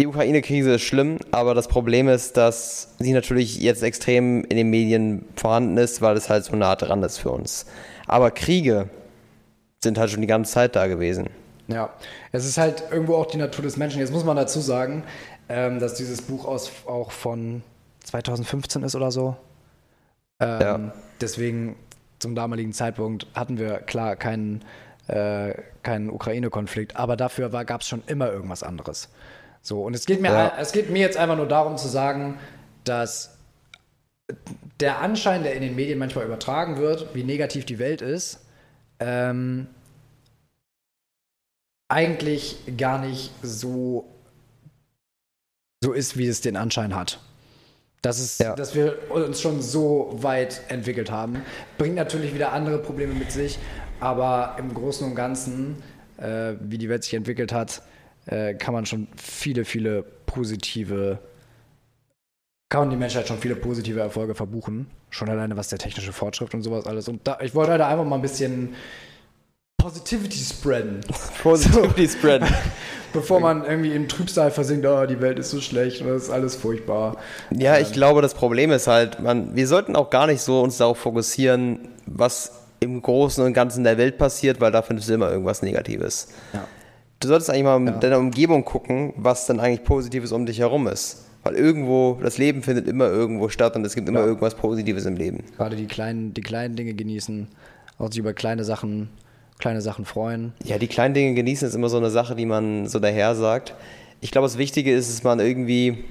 Die 0.00 0.08
Ukraine-Krise 0.08 0.74
ist 0.74 0.82
schlimm, 0.82 1.18
aber 1.30 1.54
das 1.54 1.68
Problem 1.68 2.08
ist, 2.08 2.36
dass 2.36 2.94
sie 2.98 3.12
natürlich 3.12 3.60
jetzt 3.60 3.82
extrem 3.84 4.42
in 4.44 4.56
den 4.56 4.68
Medien 4.68 5.24
vorhanden 5.36 5.76
ist, 5.76 6.02
weil 6.02 6.16
es 6.16 6.28
halt 6.28 6.44
so 6.44 6.56
nah 6.56 6.74
dran 6.74 7.02
ist 7.04 7.18
für 7.18 7.30
uns. 7.30 7.66
Aber 8.08 8.32
Kriege 8.32 8.88
sind 9.84 9.96
halt 9.96 10.10
schon 10.10 10.20
die 10.20 10.26
ganze 10.26 10.52
Zeit 10.52 10.74
da 10.74 10.88
gewesen. 10.88 11.30
Ja, 11.68 11.90
es 12.32 12.44
ist 12.44 12.58
halt 12.58 12.82
irgendwo 12.90 13.14
auch 13.14 13.26
die 13.26 13.36
Natur 13.36 13.62
des 13.62 13.76
Menschen. 13.76 14.00
Jetzt 14.00 14.12
muss 14.12 14.24
man 14.24 14.36
dazu 14.36 14.58
sagen, 14.60 15.04
ähm, 15.48 15.78
dass 15.78 15.94
dieses 15.94 16.22
Buch 16.22 16.44
aus, 16.44 16.72
auch 16.86 17.12
von 17.12 17.62
2015 18.02 18.82
ist 18.82 18.96
oder 18.96 19.12
so. 19.12 19.36
Ähm, 20.40 20.60
Ja. 20.60 20.92
Deswegen 21.20 21.76
zum 22.18 22.34
damaligen 22.34 22.72
Zeitpunkt 22.72 23.28
hatten 23.34 23.58
wir 23.58 23.78
klar 23.78 24.16
keinen, 24.16 24.64
äh, 25.06 25.54
keinen 25.84 26.10
Ukraine-Konflikt, 26.10 26.96
aber 26.96 27.16
dafür 27.16 27.48
gab 27.64 27.82
es 27.82 27.86
schon 27.86 28.02
immer 28.08 28.32
irgendwas 28.32 28.64
anderes. 28.64 29.08
So, 29.64 29.82
und 29.82 29.94
es 29.94 30.04
geht, 30.04 30.20
mir, 30.20 30.28
Ja. 30.30 30.52
es 30.58 30.72
geht 30.72 30.90
mir 30.90 31.00
jetzt 31.00 31.16
einfach 31.16 31.36
nur 31.36 31.48
darum 31.48 31.78
zu 31.78 31.88
sagen, 31.88 32.38
dass 32.84 33.38
der 34.78 34.98
Anschein, 34.98 35.42
der 35.42 35.54
in 35.54 35.62
den 35.62 35.74
Medien 35.74 35.98
manchmal 35.98 36.26
übertragen 36.26 36.76
wird, 36.76 37.14
wie 37.14 37.24
negativ 37.24 37.64
die 37.64 37.78
Welt 37.78 38.02
ist, 38.02 38.40
ähm, 39.00 39.66
eigentlich 41.88 42.58
gar 42.76 42.98
nicht 42.98 43.30
so, 43.42 44.06
so 45.82 45.92
ist, 45.92 46.18
wie 46.18 46.26
es 46.28 46.42
den 46.42 46.56
Anschein 46.56 46.94
hat. 46.94 47.20
Das 48.02 48.18
ist, 48.20 48.40
Ja. 48.40 48.54
dass 48.54 48.74
wir 48.74 49.10
uns 49.10 49.40
schon 49.40 49.62
so 49.62 50.10
weit 50.20 50.60
entwickelt 50.68 51.10
haben, 51.10 51.42
bringt 51.78 51.94
natürlich 51.94 52.34
wieder 52.34 52.52
andere 52.52 52.78
Probleme 52.78 53.14
mit 53.14 53.32
sich, 53.32 53.58
aber 53.98 54.56
im 54.58 54.74
Großen 54.74 55.06
und 55.08 55.14
Ganzen, 55.14 55.82
äh, 56.18 56.52
wie 56.60 56.76
die 56.76 56.90
Welt 56.90 57.02
sich 57.04 57.14
entwickelt 57.14 57.50
hat, 57.50 57.80
äh, 58.26 58.54
kann 58.54 58.74
man 58.74 58.86
schon 58.86 59.08
viele, 59.16 59.64
viele 59.64 60.02
positive, 60.02 61.18
kann 62.68 62.82
man 62.82 62.90
die 62.90 62.96
Menschheit 62.96 63.28
schon 63.28 63.38
viele 63.38 63.56
positive 63.56 64.00
Erfolge 64.00 64.34
verbuchen. 64.34 64.86
Schon 65.10 65.28
alleine 65.28 65.56
was 65.56 65.68
der 65.68 65.78
technische 65.78 66.12
Fortschritt 66.12 66.54
und 66.54 66.62
sowas 66.62 66.86
alles. 66.86 67.08
Und 67.08 67.26
da, 67.26 67.38
ich 67.40 67.54
wollte 67.54 67.72
heute 67.72 67.86
einfach 67.86 68.04
mal 68.04 68.16
ein 68.16 68.22
bisschen 68.22 68.74
Positivity 69.84 70.38
spreaden. 70.38 71.00
Positivity 71.42 72.08
spread. 72.08 72.42
Bevor 73.12 73.38
man 73.38 73.64
irgendwie 73.64 73.92
in 73.92 74.08
Trübsal 74.08 74.50
versinkt, 74.50 74.86
oh, 74.86 75.06
die 75.06 75.20
Welt 75.20 75.38
ist 75.38 75.50
so 75.50 75.60
schlecht 75.60 76.00
und 76.00 76.08
das 76.08 76.24
ist 76.24 76.30
alles 76.30 76.56
furchtbar. 76.56 77.16
Ja, 77.50 77.78
ich 77.78 77.92
glaube, 77.92 78.22
das 78.22 78.34
Problem 78.34 78.72
ist 78.72 78.88
halt, 78.88 79.20
man, 79.20 79.54
wir 79.54 79.68
sollten 79.68 79.94
auch 79.94 80.10
gar 80.10 80.26
nicht 80.26 80.40
so 80.40 80.62
uns 80.62 80.78
darauf 80.78 80.98
fokussieren, 80.98 81.90
was 82.06 82.52
im 82.80 83.00
Großen 83.00 83.44
und 83.44 83.52
Ganzen 83.52 83.84
der 83.84 83.98
Welt 83.98 84.18
passiert, 84.18 84.60
weil 84.60 84.72
da 84.72 84.82
findest 84.82 85.10
du 85.10 85.14
immer 85.14 85.30
irgendwas 85.30 85.62
Negatives. 85.62 86.28
Ja. 86.52 86.66
Du 87.24 87.28
solltest 87.28 87.48
eigentlich 87.48 87.64
mal 87.64 87.78
in 87.78 87.86
Ja. 87.86 87.92
deiner 87.94 88.18
Umgebung 88.18 88.66
gucken, 88.66 89.14
was 89.16 89.46
dann 89.46 89.58
eigentlich 89.58 89.82
Positives 89.82 90.30
um 90.30 90.44
dich 90.44 90.58
herum 90.58 90.86
ist. 90.86 91.24
Weil 91.42 91.54
irgendwo, 91.54 92.18
das 92.22 92.36
Leben 92.36 92.62
findet 92.62 92.86
immer 92.86 93.06
irgendwo 93.06 93.48
statt 93.48 93.74
und 93.76 93.84
es 93.86 93.94
gibt 93.94 94.06
immer 94.10 94.20
Ja. 94.20 94.26
irgendwas 94.26 94.54
Positives 94.54 95.06
im 95.06 95.16
Leben. 95.16 95.42
Gerade 95.56 95.74
die 95.74 95.86
kleinen, 95.86 96.34
die 96.34 96.42
kleinen 96.42 96.76
Dinge 96.76 96.92
genießen, 96.92 97.48
auch 97.96 98.08
sich 98.10 98.18
über 98.18 98.34
kleine 98.34 98.62
Sachen, 98.62 99.08
kleine 99.58 99.80
Sachen 99.80 100.04
freuen. 100.04 100.52
Ja, 100.64 100.76
die 100.76 100.86
kleinen 100.86 101.14
Dinge 101.14 101.32
genießen 101.32 101.66
ist 101.66 101.74
immer 101.74 101.88
so 101.88 101.96
eine 101.96 102.10
Sache, 102.10 102.34
die 102.36 102.44
man 102.44 102.88
so 102.88 102.98
daher 102.98 103.34
sagt. 103.34 103.72
Ich 104.20 104.30
glaube, 104.30 104.46
das 104.46 104.58
Wichtige 104.58 104.94
ist, 104.94 105.10
dass 105.10 105.22
man 105.24 105.40
irgendwie 105.40 106.04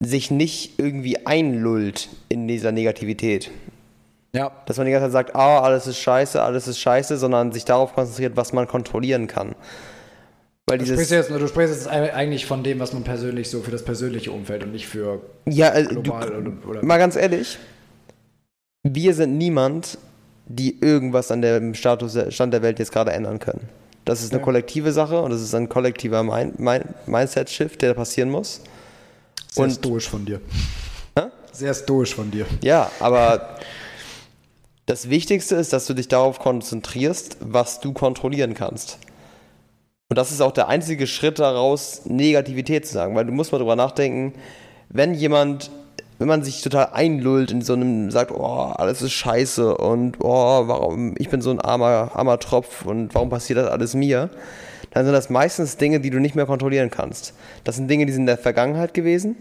sich 0.00 0.30
nicht 0.30 0.78
irgendwie 0.78 1.26
einlullt 1.26 2.08
in 2.28 2.46
dieser 2.46 2.70
Negativität. 2.70 3.50
Ja, 4.34 4.52
Dass 4.66 4.76
man 4.76 4.86
die 4.86 4.92
ganze 4.92 5.06
Zeit 5.06 5.12
sagt, 5.12 5.36
ah, 5.36 5.60
alles 5.62 5.86
ist 5.86 5.98
scheiße, 5.98 6.40
alles 6.42 6.68
ist 6.68 6.78
scheiße, 6.78 7.16
sondern 7.16 7.50
sich 7.52 7.64
darauf 7.64 7.94
konzentriert, 7.94 8.36
was 8.36 8.52
man 8.52 8.66
kontrollieren 8.68 9.26
kann. 9.26 9.54
Weil 10.66 10.78
du 10.78 10.84
sprichst, 10.86 11.10
jetzt, 11.12 11.30
du 11.30 11.48
sprichst 11.48 11.74
jetzt 11.74 11.88
eigentlich 11.88 12.44
von 12.44 12.62
dem, 12.62 12.78
was 12.78 12.92
man 12.92 13.04
persönlich 13.04 13.48
so 13.48 13.62
für 13.62 13.70
das 13.70 13.82
persönliche 13.82 14.30
Umfeld 14.30 14.62
und 14.64 14.72
nicht 14.72 14.86
für 14.86 15.22
Ja, 15.46 15.70
äh, 15.70 15.84
du, 15.84 16.02
global 16.02 16.30
oder, 16.36 16.52
oder 16.68 16.84
mal 16.84 16.98
ganz 16.98 17.16
ehrlich, 17.16 17.58
wir 18.82 19.14
sind 19.14 19.38
niemand, 19.38 19.96
die 20.46 20.78
irgendwas 20.80 21.30
an 21.30 21.40
dem 21.40 21.72
Status, 21.74 22.18
Stand 22.28 22.52
der 22.52 22.60
Welt 22.62 22.78
jetzt 22.78 22.92
gerade 22.92 23.12
ändern 23.12 23.38
können. 23.38 23.68
Das 24.04 24.22
ist 24.22 24.30
eine 24.32 24.40
Ja. 24.40 24.44
kollektive 24.44 24.92
Sache 24.92 25.20
und 25.22 25.30
das 25.30 25.40
ist 25.40 25.54
ein 25.54 25.70
kollektiver 25.70 26.22
Mind, 26.22 26.58
Mind, 26.58 26.84
Mindset-Shift, 27.06 27.80
der 27.80 27.94
passieren 27.94 28.30
muss. 28.30 28.60
sehr 29.50 29.64
und- 29.64 29.70
stoisch 29.72 30.08
von 30.08 30.24
dir. 30.26 30.40
Hä? 31.18 31.24
Sehr 31.52 31.72
stoisch 31.72 32.14
von 32.14 32.30
dir. 32.30 32.44
Ja, 32.62 32.90
aber 33.00 33.56
das 34.88 35.10
Wichtigste 35.10 35.54
ist, 35.54 35.74
dass 35.74 35.86
du 35.86 35.92
dich 35.92 36.08
darauf 36.08 36.38
konzentrierst, 36.38 37.36
was 37.40 37.80
du 37.80 37.92
kontrollieren 37.92 38.54
kannst. 38.54 38.98
Und 40.08 40.16
das 40.16 40.32
ist 40.32 40.40
auch 40.40 40.52
der 40.52 40.68
einzige 40.68 41.06
Schritt 41.06 41.38
daraus, 41.38 42.06
Negativität 42.06 42.86
zu 42.86 42.94
sagen, 42.94 43.14
weil 43.14 43.26
du 43.26 43.32
musst 43.32 43.52
mal 43.52 43.58
drüber 43.58 43.76
nachdenken, 43.76 44.32
wenn 44.88 45.12
jemand, 45.12 45.70
wenn 46.18 46.26
man 46.26 46.42
sich 46.42 46.62
total 46.62 46.88
einlullt 46.94 47.50
in 47.50 47.60
so 47.60 47.74
einem, 47.74 48.10
sagt, 48.10 48.30
oh, 48.30 48.72
alles 48.74 49.02
ist 49.02 49.12
scheiße 49.12 49.76
und 49.76 50.16
oh, 50.20 50.68
warum, 50.68 51.14
ich 51.18 51.28
bin 51.28 51.42
so 51.42 51.50
ein 51.50 51.60
armer, 51.60 52.12
armer 52.14 52.38
Tropf 52.38 52.86
und 52.86 53.14
warum 53.14 53.28
passiert 53.28 53.58
das 53.58 53.68
alles 53.68 53.92
mir, 53.92 54.30
dann 54.92 55.04
sind 55.04 55.12
das 55.12 55.28
meistens 55.28 55.76
Dinge, 55.76 56.00
die 56.00 56.08
du 56.08 56.18
nicht 56.18 56.34
mehr 56.34 56.46
kontrollieren 56.46 56.90
kannst. 56.90 57.34
Das 57.64 57.76
sind 57.76 57.90
Dinge, 57.90 58.06
die 58.06 58.12
sind 58.12 58.22
in 58.22 58.26
der 58.26 58.38
Vergangenheit 58.38 58.94
gewesen. 58.94 59.36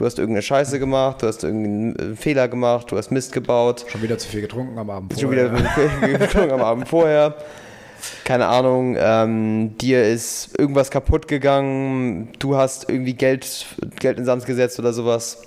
Du 0.00 0.06
hast 0.06 0.18
irgendeine 0.18 0.40
Scheiße 0.40 0.78
gemacht, 0.78 1.20
du 1.20 1.26
hast 1.26 1.44
irgendeinen 1.44 2.14
äh, 2.14 2.16
Fehler 2.16 2.48
gemacht, 2.48 2.90
du 2.90 2.96
hast 2.96 3.10
Mist 3.10 3.32
gebaut, 3.32 3.84
Schon 3.86 4.00
wieder 4.00 4.16
zu 4.16 4.28
viel 4.28 4.40
getrunken 4.40 4.78
am 4.78 4.88
Abend 4.88 5.20
schon 5.20 5.30
wieder 5.30 5.50
getrunken 6.18 6.52
am 6.52 6.62
Abend 6.62 6.88
vorher. 6.88 7.34
Keine 8.24 8.46
Ahnung, 8.46 8.96
ähm, 8.98 9.76
dir 9.76 10.02
ist 10.02 10.58
irgendwas 10.58 10.90
kaputt 10.90 11.28
gegangen, 11.28 12.30
du 12.38 12.56
hast 12.56 12.88
irgendwie 12.88 13.12
Geld, 13.12 13.66
Geld 13.98 14.18
in 14.18 14.24
Sand 14.24 14.46
gesetzt 14.46 14.78
oder 14.78 14.94
sowas. 14.94 15.42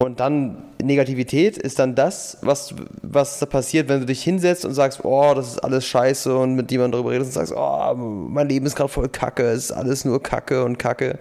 Und 0.00 0.20
dann 0.20 0.62
Negativität 0.80 1.58
ist 1.58 1.80
dann 1.80 1.96
das, 1.96 2.38
was, 2.42 2.76
was 3.02 3.40
da 3.40 3.46
passiert, 3.46 3.88
wenn 3.88 3.98
du 3.98 4.06
dich 4.06 4.22
hinsetzt 4.22 4.64
und 4.64 4.74
sagst, 4.74 5.04
oh, 5.04 5.34
das 5.34 5.48
ist 5.48 5.58
alles 5.58 5.84
scheiße 5.84 6.32
und 6.38 6.54
mit 6.54 6.70
jemandem 6.70 6.92
darüber 6.92 7.10
redest 7.10 7.30
und 7.30 7.44
sagst, 7.44 7.54
oh, 7.56 7.92
mein 7.96 8.48
Leben 8.48 8.66
ist 8.66 8.76
gerade 8.76 8.88
voll 8.88 9.08
Kacke, 9.08 9.48
es 9.48 9.64
ist 9.64 9.72
alles 9.72 10.04
nur 10.04 10.22
Kacke 10.22 10.62
und 10.64 10.78
Kacke. 10.78 11.18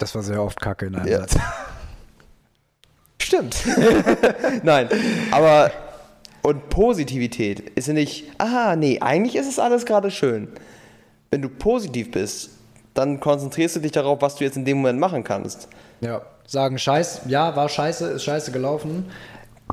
Das 0.00 0.14
war 0.14 0.22
sehr 0.22 0.42
oft 0.42 0.60
Kacke 0.60 0.86
in 0.86 0.96
einem 0.96 1.06
Ja. 1.06 1.20
Satz. 1.20 1.36
Stimmt. 3.22 3.56
Nein, 4.64 4.88
aber 5.30 5.70
und 6.42 6.70
Positivität 6.70 7.60
ist 7.60 7.86
ja 7.88 7.94
nicht, 7.94 8.24
ah, 8.38 8.74
nee, 8.76 8.98
eigentlich 9.00 9.36
ist 9.36 9.46
es 9.46 9.58
alles 9.58 9.84
gerade 9.84 10.10
schön. 10.10 10.48
Wenn 11.30 11.42
du 11.42 11.48
positiv 11.50 12.10
bist, 12.10 12.50
dann 12.94 13.20
konzentrierst 13.20 13.76
du 13.76 13.80
dich 13.80 13.92
darauf, 13.92 14.22
was 14.22 14.36
du 14.36 14.44
jetzt 14.44 14.56
in 14.56 14.64
dem 14.64 14.78
Moment 14.78 14.98
machen 14.98 15.22
kannst. 15.22 15.68
Ja, 16.00 16.22
sagen 16.46 16.78
Scheiß, 16.78 17.22
ja, 17.26 17.54
war 17.54 17.68
scheiße, 17.68 18.06
ist 18.12 18.24
scheiße 18.24 18.52
gelaufen. 18.52 19.04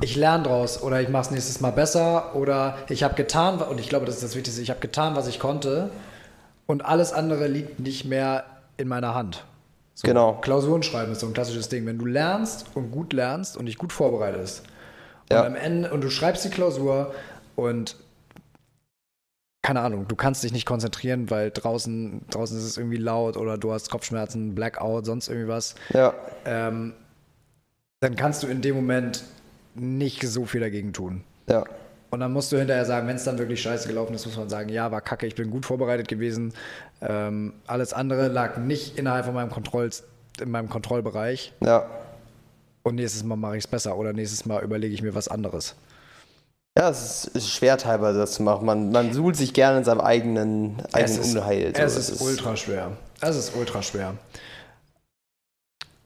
Ich 0.02 0.14
lerne 0.14 0.44
draus 0.44 0.80
oder 0.82 1.00
ich 1.00 1.08
mache 1.08 1.22
es 1.22 1.30
nächstes 1.30 1.60
Mal 1.60 1.72
besser 1.72 2.36
oder 2.36 2.76
ich 2.90 3.02
habe 3.02 3.14
getan, 3.14 3.58
und 3.60 3.80
ich 3.80 3.88
glaube, 3.88 4.04
das 4.06 4.16
ist 4.16 4.24
das 4.24 4.36
Wichtigste, 4.36 4.60
ich 4.62 4.70
habe 4.70 4.80
getan, 4.80 5.16
was 5.16 5.26
ich 5.26 5.40
konnte 5.40 5.90
und 6.66 6.84
alles 6.84 7.12
andere 7.14 7.48
liegt 7.48 7.80
nicht 7.80 8.04
mehr 8.04 8.44
in 8.76 8.86
meiner 8.86 9.14
Hand. 9.14 9.44
So, 9.98 10.06
Genau. 10.06 10.34
Klausuren 10.34 10.84
schreiben 10.84 11.10
ist 11.10 11.20
so 11.20 11.26
ein 11.26 11.32
klassisches 11.32 11.68
Ding. 11.68 11.84
Wenn 11.84 11.98
du 11.98 12.06
lernst 12.06 12.66
und 12.74 12.92
gut 12.92 13.12
lernst 13.12 13.56
und 13.56 13.66
dich 13.66 13.78
gut 13.78 13.92
vorbereitest 13.92 14.60
und 15.22 15.32
Ja. 15.32 15.44
am 15.44 15.56
Ende 15.56 15.90
und 15.90 16.02
du 16.02 16.08
schreibst 16.08 16.44
die 16.44 16.50
Klausur 16.50 17.12
und 17.56 17.96
keine 19.60 19.80
Ahnung, 19.80 20.06
du 20.06 20.14
kannst 20.14 20.44
dich 20.44 20.52
nicht 20.52 20.66
konzentrieren, 20.66 21.30
weil 21.30 21.50
draußen, 21.50 22.20
draußen 22.30 22.56
ist 22.56 22.62
es 22.62 22.76
irgendwie 22.76 22.96
laut 22.96 23.36
oder 23.36 23.58
du 23.58 23.72
hast 23.72 23.90
Kopfschmerzen, 23.90 24.54
Blackout, 24.54 25.04
sonst 25.04 25.26
irgendwie 25.26 25.48
was 25.48 25.74
Ja, 25.92 26.14
ähm, 26.44 26.94
dann 27.98 28.14
kannst 28.14 28.44
du 28.44 28.46
in 28.46 28.62
dem 28.62 28.76
Moment 28.76 29.24
nicht 29.74 30.22
so 30.22 30.44
viel 30.44 30.60
dagegen 30.60 30.92
tun. 30.92 31.24
ja. 31.48 31.64
Und 32.10 32.20
dann 32.20 32.32
musst 32.32 32.50
du 32.52 32.56
hinterher 32.56 32.84
sagen, 32.84 33.06
wenn 33.06 33.16
es 33.16 33.24
dann 33.24 33.38
wirklich 33.38 33.60
scheiße 33.60 33.86
gelaufen 33.86 34.14
ist, 34.14 34.24
muss 34.24 34.36
man 34.36 34.48
sagen, 34.48 34.70
ja, 34.70 34.90
war 34.90 35.00
kacke, 35.00 35.26
ich 35.26 35.34
bin 35.34 35.50
gut 35.50 35.66
vorbereitet 35.66 36.08
gewesen. 36.08 36.54
Ähm, 37.02 37.52
alles 37.66 37.92
andere 37.92 38.28
lag 38.28 38.56
nicht 38.56 38.98
innerhalb 38.98 39.26
von 39.26 39.34
meinem 39.34 39.50
Kontroll, 39.50 39.90
in 40.40 40.50
meinem 40.50 40.70
Kontrollbereich. 40.70 41.52
Ja. 41.62 41.86
Und 42.82 42.94
nächstes 42.94 43.24
Mal 43.24 43.36
mache 43.36 43.58
ich 43.58 43.64
es 43.64 43.66
besser 43.66 43.96
oder 43.96 44.14
nächstes 44.14 44.46
Mal 44.46 44.62
überlege 44.62 44.94
ich 44.94 45.02
mir 45.02 45.14
was 45.14 45.28
anderes. 45.28 45.74
Ja, 46.78 46.90
es 46.90 47.24
ist, 47.24 47.36
ist 47.36 47.50
schwer 47.50 47.76
teilweise 47.76 48.20
das 48.20 48.32
zu 48.32 48.42
machen. 48.42 48.64
Man, 48.64 48.92
man 48.92 49.12
suhlt 49.12 49.36
sich 49.36 49.52
gerne 49.52 49.78
in 49.78 49.84
seinem 49.84 50.00
eigenen, 50.00 50.76
eigenen 50.92 51.20
ist, 51.20 51.34
Unheil. 51.34 51.74
So, 51.76 51.82
es 51.82 51.96
ist 51.96 52.20
ultra 52.22 52.56
schwer. 52.56 52.92
Es 53.20 53.36
ist 53.36 53.54
ultra 53.56 53.82
schwer. 53.82 54.14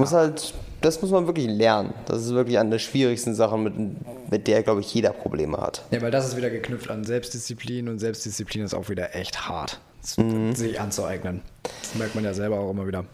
Muss 0.03 0.13
halt, 0.13 0.53
das 0.81 1.01
muss 1.01 1.13
man 1.13 1.27
wirklich 1.27 1.47
lernen. 1.47 1.95
Das 2.07 2.23
ist 2.23 2.35
wirklich 2.35 2.59
eine 2.59 2.71
der 2.71 2.81
schwierigsten 2.81 3.37
Sachen, 3.37 3.63
mit, 3.63 3.75
mit 4.33 4.49
der, 4.49 4.65
glaube 4.65 4.81
ich, 4.81 4.93
jeder 4.93 5.11
Probleme 5.11 5.59
hat. 5.59 5.85
Ja, 5.93 6.03
weil 6.03 6.11
das 6.11 6.27
ist 6.27 6.37
wieder 6.37 6.51
geknüpft 6.51 6.91
an 6.91 7.05
Selbstdisziplin 7.05 7.89
und 7.89 8.01
Selbstdisziplin 8.01 8.65
ist 8.65 8.75
auch 8.75 8.89
wieder 8.89 9.15
echt 9.15 9.49
hart, 9.49 9.81
sich 10.01 10.81
anzueignen. 10.81 11.41
Das 11.63 11.95
merkt 11.95 12.17
man 12.17 12.25
ja 12.25 12.35
selber 12.35 12.59
auch 12.59 12.73
immer 12.73 12.89
wieder. 12.89 13.05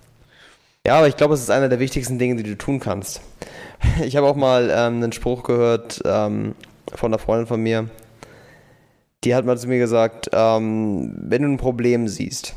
Ja, 0.86 0.96
aber 0.96 1.08
ich 1.08 1.18
glaube, 1.18 1.34
es 1.34 1.40
ist 1.40 1.50
einer 1.50 1.68
der 1.68 1.78
wichtigsten 1.78 2.18
Dinge, 2.18 2.36
die 2.36 2.48
du 2.48 2.56
tun 2.56 2.80
kannst. 2.80 3.20
Ich 4.02 4.16
habe 4.16 4.26
auch 4.26 4.34
mal 4.34 4.70
ähm, 4.70 5.02
einen 5.02 5.12
Spruch 5.12 5.44
gehört 5.44 6.00
ähm, 6.04 6.54
von 6.94 7.12
einer 7.12 7.20
Freundin 7.20 7.46
von 7.46 7.62
mir. 7.62 7.90
Die 9.24 9.34
hat 9.34 9.44
mal 9.44 9.58
zu 9.58 9.68
mir 9.68 9.78
gesagt, 9.78 10.30
ähm, 10.32 11.14
wenn 11.16 11.42
du 11.42 11.48
ein 11.48 11.58
Problem 11.58 12.08
siehst, 12.08 12.54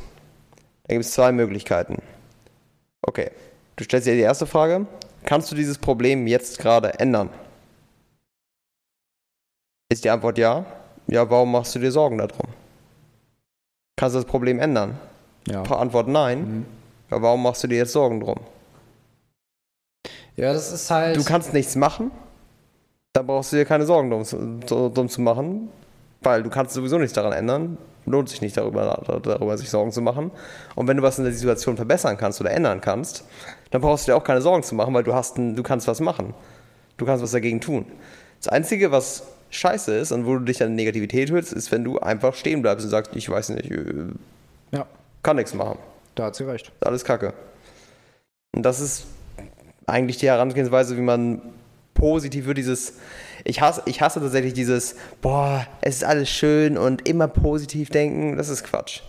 dann 0.88 0.96
gibt 0.96 1.06
es 1.06 1.12
zwei 1.12 1.32
Möglichkeiten. 1.32 2.02
Okay, 3.04 3.30
du 3.82 3.86
stellst 3.86 4.08
dir 4.08 4.14
die 4.14 4.22
erste 4.22 4.46
Frage, 4.46 4.86
kannst 5.26 5.52
du 5.52 5.56
dieses 5.56 5.78
Problem 5.78 6.28
jetzt 6.28 6.60
gerade 6.60 7.00
ändern? 7.00 7.30
Ist 9.90 10.04
die 10.04 10.10
Antwort 10.10 10.38
ja? 10.38 10.66
Ja, 11.08 11.28
warum 11.30 11.52
machst 11.52 11.74
du 11.74 11.80
dir 11.80 11.92
Sorgen 11.92 12.20
darum? 12.20 12.48
Kannst 13.98 14.16
du 14.16 14.20
das 14.20 14.28
Problem 14.28 14.60
ändern? 14.60 15.00
Ja. 15.48 15.64
Antwort 15.64 16.08
nein. 16.08 16.66
Ja, 17.10 17.22
warum 17.22 17.42
machst 17.42 17.64
du 17.64 17.68
dir 17.68 17.80
jetzt 17.80 17.92
Sorgen 17.92 18.20
drum? 18.20 18.38
Ja, 20.38 20.54
das 20.54 20.72
ist 20.72 20.90
halt. 20.90 21.18
Du 21.18 21.24
kannst 21.24 21.52
nichts 21.52 21.76
machen, 21.76 22.12
dann 23.14 23.26
brauchst 23.26 23.52
du 23.52 23.58
dir 23.58 23.66
keine 23.66 23.86
Sorgen 23.86 24.10
drum, 24.12 24.94
drum 24.94 25.10
zu 25.10 25.22
machen, 25.22 25.70
weil 26.22 26.44
du 26.44 26.50
kannst 26.50 26.74
sowieso 26.74 27.00
nichts 27.00 27.14
daran 27.14 27.34
ändern. 27.34 27.78
Lohnt 28.06 28.30
sich 28.30 28.42
nicht 28.42 28.58
darüber, 28.58 29.02
darüber 29.22 29.58
sich 29.58 29.70
Sorgen 29.70 29.92
zu 29.92 30.02
machen. 30.02 30.32
Und 30.76 30.88
wenn 30.88 30.98
du 30.98 31.04
was 31.04 31.20
in 31.20 31.24
der 31.24 31.34
Situation 31.34 31.76
verbessern 31.76 32.18
kannst 32.18 32.42
oder 32.42 32.52
ändern 32.52 32.82
kannst, 32.82 33.24
dann 33.70 33.82
brauchst 33.82 34.08
du 34.08 34.12
dir 34.12 34.18
auch 34.18 34.24
keine 34.24 34.42
Sorgen 34.42 34.64
zu 34.64 34.76
machen, 34.76 34.94
weil 34.94 35.04
du 35.04 35.14
hast 35.14 35.38
ein, 35.38 35.56
du 35.56 35.64
kannst 35.64 35.88
was 35.88 36.00
machen. 36.00 36.34
Du 36.98 37.06
kannst 37.06 37.24
was 37.24 37.32
dagegen 37.32 37.62
tun. 37.62 37.86
Das 38.40 38.48
Einzige, 38.48 38.92
was 38.92 39.24
scheiße 39.52 39.96
ist 39.96 40.12
und 40.12 40.26
wo 40.26 40.34
du 40.34 40.46
dich 40.46 40.64
an 40.64 40.76
Negativität 40.76 41.32
hältst, 41.32 41.54
ist, 41.54 41.72
wenn 41.72 41.84
du 41.84 42.00
einfach 42.00 42.34
stehen 42.34 42.62
bleibst 42.62 42.86
und 42.86 42.90
sagst, 42.90 43.16
ich 43.16 43.30
weiß 43.30 43.50
nicht, 43.50 43.70
äh, 43.70 44.06
ja, 44.72 44.88
kann 45.22 45.36
nichts 45.36 45.54
machen. 45.54 45.78
da 46.16 46.26
hat 46.26 46.36
sie 46.36 46.46
recht. 46.48 46.68
Ist 46.68 46.88
alles 46.88 47.06
Kacke. 47.06 47.34
Und 48.56 48.64
das 48.64 48.80
ist 48.80 49.06
eigentlich 49.86 50.18
die 50.18 50.28
Herangehensweise, 50.28 50.98
wie 50.98 51.02
man 51.02 51.42
positiv 51.94 52.46
wird, 52.46 52.58
dieses. 52.58 52.94
Ich 53.44 53.62
hasse, 53.62 53.82
ich 53.86 54.02
hasse 54.02 54.20
tatsächlich 54.20 54.54
dieses, 54.54 54.96
boah, 55.22 55.66
es 55.82 55.98
ist 55.98 56.04
alles 56.04 56.30
schön 56.30 56.78
und 56.78 57.08
immer 57.08 57.28
positiv 57.28 57.90
denken. 57.90 58.38
Das 58.38 58.50
ist 58.50 58.64
Quatsch. 58.64 59.02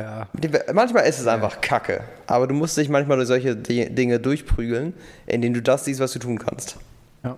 Ja. 0.00 0.28
Manchmal 0.72 1.06
ist 1.06 1.20
es 1.20 1.26
einfach 1.26 1.60
Kacke. 1.60 2.02
Aber 2.26 2.46
du 2.48 2.54
musst 2.54 2.76
dich 2.76 2.88
manchmal 2.88 3.16
durch 3.16 3.28
solche 3.28 3.54
Di- 3.54 3.90
Dinge 3.94 4.18
durchprügeln, 4.18 4.92
indem 5.26 5.54
du 5.54 5.62
das 5.62 5.84
siehst, 5.84 6.00
was 6.00 6.12
du 6.12 6.18
tun 6.18 6.38
kannst. 6.38 6.76
Ja. 7.22 7.36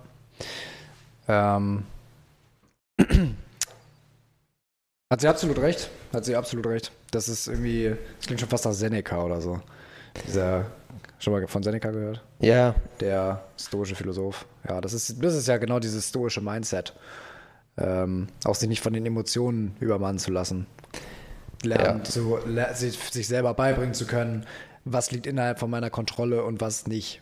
Ähm. 1.28 1.84
Hat 5.12 5.20
sie 5.20 5.28
absolut 5.28 5.58
recht. 5.60 5.90
Hat 6.12 6.24
sie 6.24 6.34
absolut 6.34 6.66
recht. 6.66 6.90
Das 7.10 7.28
ist 7.28 7.46
irgendwie, 7.46 7.94
das 8.18 8.26
klingt 8.26 8.40
schon 8.40 8.48
fast 8.48 8.64
nach 8.64 8.72
Seneca 8.72 9.22
oder 9.22 9.40
so. 9.40 9.60
Dieser, 10.26 10.66
schon 11.18 11.32
mal 11.32 11.46
von 11.46 11.62
Seneca 11.62 11.90
gehört? 11.90 12.22
Ja. 12.40 12.74
Der 13.00 13.42
stoische 13.58 13.94
Philosoph. 13.94 14.46
Ja, 14.68 14.80
das 14.80 14.92
ist, 14.92 15.22
das 15.22 15.34
ist 15.34 15.48
ja 15.48 15.56
genau 15.56 15.78
dieses 15.78 16.08
stoische 16.08 16.40
Mindset. 16.40 16.94
Ähm, 17.78 18.28
auch 18.44 18.54
sich 18.54 18.68
nicht 18.68 18.82
von 18.82 18.92
den 18.92 19.04
Emotionen 19.06 19.76
übermannen 19.80 20.18
zu 20.18 20.30
lassen. 20.30 20.66
Lernen, 21.62 21.98
Ja. 21.98 22.04
zu, 22.04 22.38
sich, 22.74 22.98
sich 22.98 23.26
selber 23.28 23.54
beibringen 23.54 23.94
zu 23.94 24.06
können, 24.06 24.46
was 24.84 25.10
liegt 25.10 25.26
innerhalb 25.26 25.58
von 25.58 25.70
meiner 25.70 25.90
Kontrolle 25.90 26.44
und 26.44 26.60
was 26.60 26.86
nicht 26.86 27.20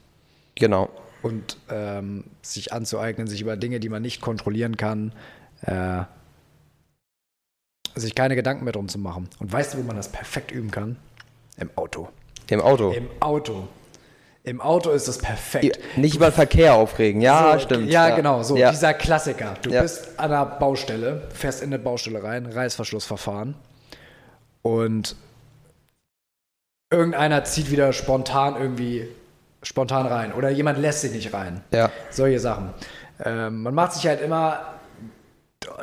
Genau. 0.56 0.90
und 1.22 1.56
ähm, 1.70 2.24
sich 2.42 2.72
anzueignen, 2.72 3.26
sich 3.26 3.40
über 3.40 3.56
Dinge, 3.56 3.80
die 3.80 3.88
man 3.88 4.02
nicht 4.02 4.20
kontrollieren 4.20 4.76
kann, 4.76 5.12
äh, 5.62 6.02
sich 7.96 8.14
keine 8.14 8.34
Gedanken 8.36 8.64
mehr 8.64 8.72
drum 8.72 8.88
zu 8.88 8.98
machen. 8.98 9.28
Und 9.38 9.52
weißt 9.52 9.74
du, 9.74 9.78
wo 9.78 9.82
man 9.82 9.96
das 9.96 10.10
perfekt 10.10 10.50
üben 10.50 10.70
kann? 10.70 10.96
Im 11.56 11.70
Auto. 11.76 12.08
Im 12.48 12.60
Auto. 12.60 12.90
Im 12.92 13.08
Auto. 13.20 13.68
Im 14.46 14.60
Auto 14.60 14.90
ist 14.90 15.08
das 15.08 15.16
perfekt. 15.18 15.78
Nicht 15.96 16.16
über 16.16 16.30
Verkehr 16.30 16.74
aufregen. 16.74 17.22
Ja, 17.22 17.54
so, 17.54 17.60
stimmt. 17.60 17.88
Ja, 17.90 18.14
genau, 18.14 18.42
so 18.42 18.56
Ja. 18.58 18.70
dieser 18.70 18.92
Klassiker. 18.92 19.54
Du 19.62 19.70
Ja. 19.70 19.80
bist 19.80 20.18
an 20.18 20.32
einer 20.32 20.44
Baustelle, 20.44 21.22
fährst 21.32 21.62
in 21.62 21.70
eine 21.72 21.78
Baustelle 21.78 22.22
rein, 22.22 22.44
Reißverschlussverfahren 22.44 23.54
und 24.60 25.16
irgendeiner 26.92 27.42
zieht 27.44 27.70
wieder 27.70 27.92
spontan 27.94 28.56
irgendwie 28.60 29.08
spontan 29.62 30.06
rein 30.06 30.34
oder 30.34 30.50
jemand 30.50 30.78
lässt 30.78 31.00
sich 31.00 31.12
nicht 31.12 31.32
rein. 31.32 31.62
Ja. 31.72 31.90
Solche 32.10 32.38
Sachen. 32.38 32.74
Ähm, 33.24 33.62
man 33.62 33.72
macht 33.74 33.94
sich 33.94 34.06
halt 34.06 34.20
immer, 34.20 34.60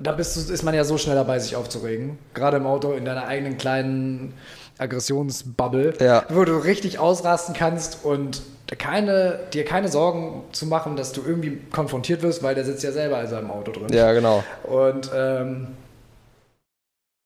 da 0.04 0.12
bist 0.12 0.36
du, 0.38 0.54
ist 0.54 0.62
man 0.62 0.76
ja 0.76 0.84
so 0.84 1.00
schnell 1.00 1.16
dabei, 1.16 1.40
sich 1.40 1.56
aufzuregen. 1.56 2.20
Gerade 2.36 2.58
im 2.58 2.68
Auto, 2.68 2.92
in 2.94 3.06
deiner 3.06 3.26
eigenen 3.26 3.58
kleinen 3.58 4.36
Aggressionsbubble, 4.82 5.94
Ja. 6.00 6.26
wo 6.30 6.44
du 6.44 6.58
richtig 6.58 7.00
ausrasten 7.00 7.54
kannst 7.56 8.04
und 8.04 8.42
keine, 8.78 9.40
dir 9.54 9.66
keine 9.66 9.90
Sorgen 9.90 10.44
zu 10.54 10.66
machen, 10.66 10.96
dass 10.96 11.12
du 11.12 11.22
irgendwie 11.26 11.62
konfrontiert 11.72 12.22
wirst, 12.22 12.42
weil 12.42 12.56
der 12.56 12.64
sitzt 12.66 12.84
ja 12.84 12.92
selber 12.92 13.22
in 13.22 13.28
seinem 13.28 13.52
Auto 13.52 13.72
drin. 13.72 13.88
Ja, 13.92 14.14
genau. 14.14 14.44
Und 14.64 15.12
ähm, 15.14 15.68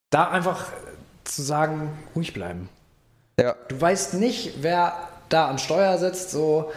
da 0.09 0.29
einfach 0.29 0.65
zu 1.23 1.41
sagen, 1.41 1.91
ruhig 2.15 2.33
bleiben. 2.33 2.69
Ja. 3.39 3.55
Du 3.67 3.79
weißt 3.79 4.15
nicht, 4.15 4.63
wer 4.63 4.93
da 5.29 5.49
am 5.49 5.57
Steuer 5.57 5.97
sitzt, 5.97 6.31
so. 6.31 6.71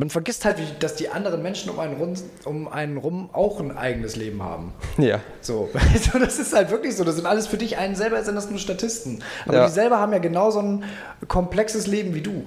Man 0.00 0.10
vergisst 0.10 0.44
halt, 0.44 0.58
dass 0.78 0.94
die 0.94 1.08
anderen 1.08 1.42
Menschen 1.42 1.70
um 1.70 1.80
einen, 1.80 1.96
rum, 1.96 2.14
um 2.44 2.68
einen 2.68 2.98
rum 2.98 3.30
auch 3.32 3.58
ein 3.58 3.76
eigenes 3.76 4.14
Leben 4.14 4.44
haben. 4.44 4.72
Ja. 4.96 5.18
So, 5.40 5.68
also 5.92 6.20
das 6.20 6.38
ist 6.38 6.54
halt 6.54 6.70
wirklich 6.70 6.94
so. 6.94 7.02
Das 7.02 7.16
sind 7.16 7.26
alles 7.26 7.48
für 7.48 7.56
dich 7.56 7.76
einen 7.78 7.96
selber 7.96 8.22
sind 8.22 8.36
das 8.36 8.48
nur 8.48 8.60
Statisten. 8.60 9.24
Aber 9.44 9.56
Ja. 9.56 9.66
die 9.66 9.72
selber 9.72 9.98
haben 9.98 10.12
ja 10.12 10.20
genauso 10.20 10.60
ein 10.62 10.84
komplexes 11.26 11.88
Leben 11.88 12.14
wie 12.14 12.20
du. 12.20 12.44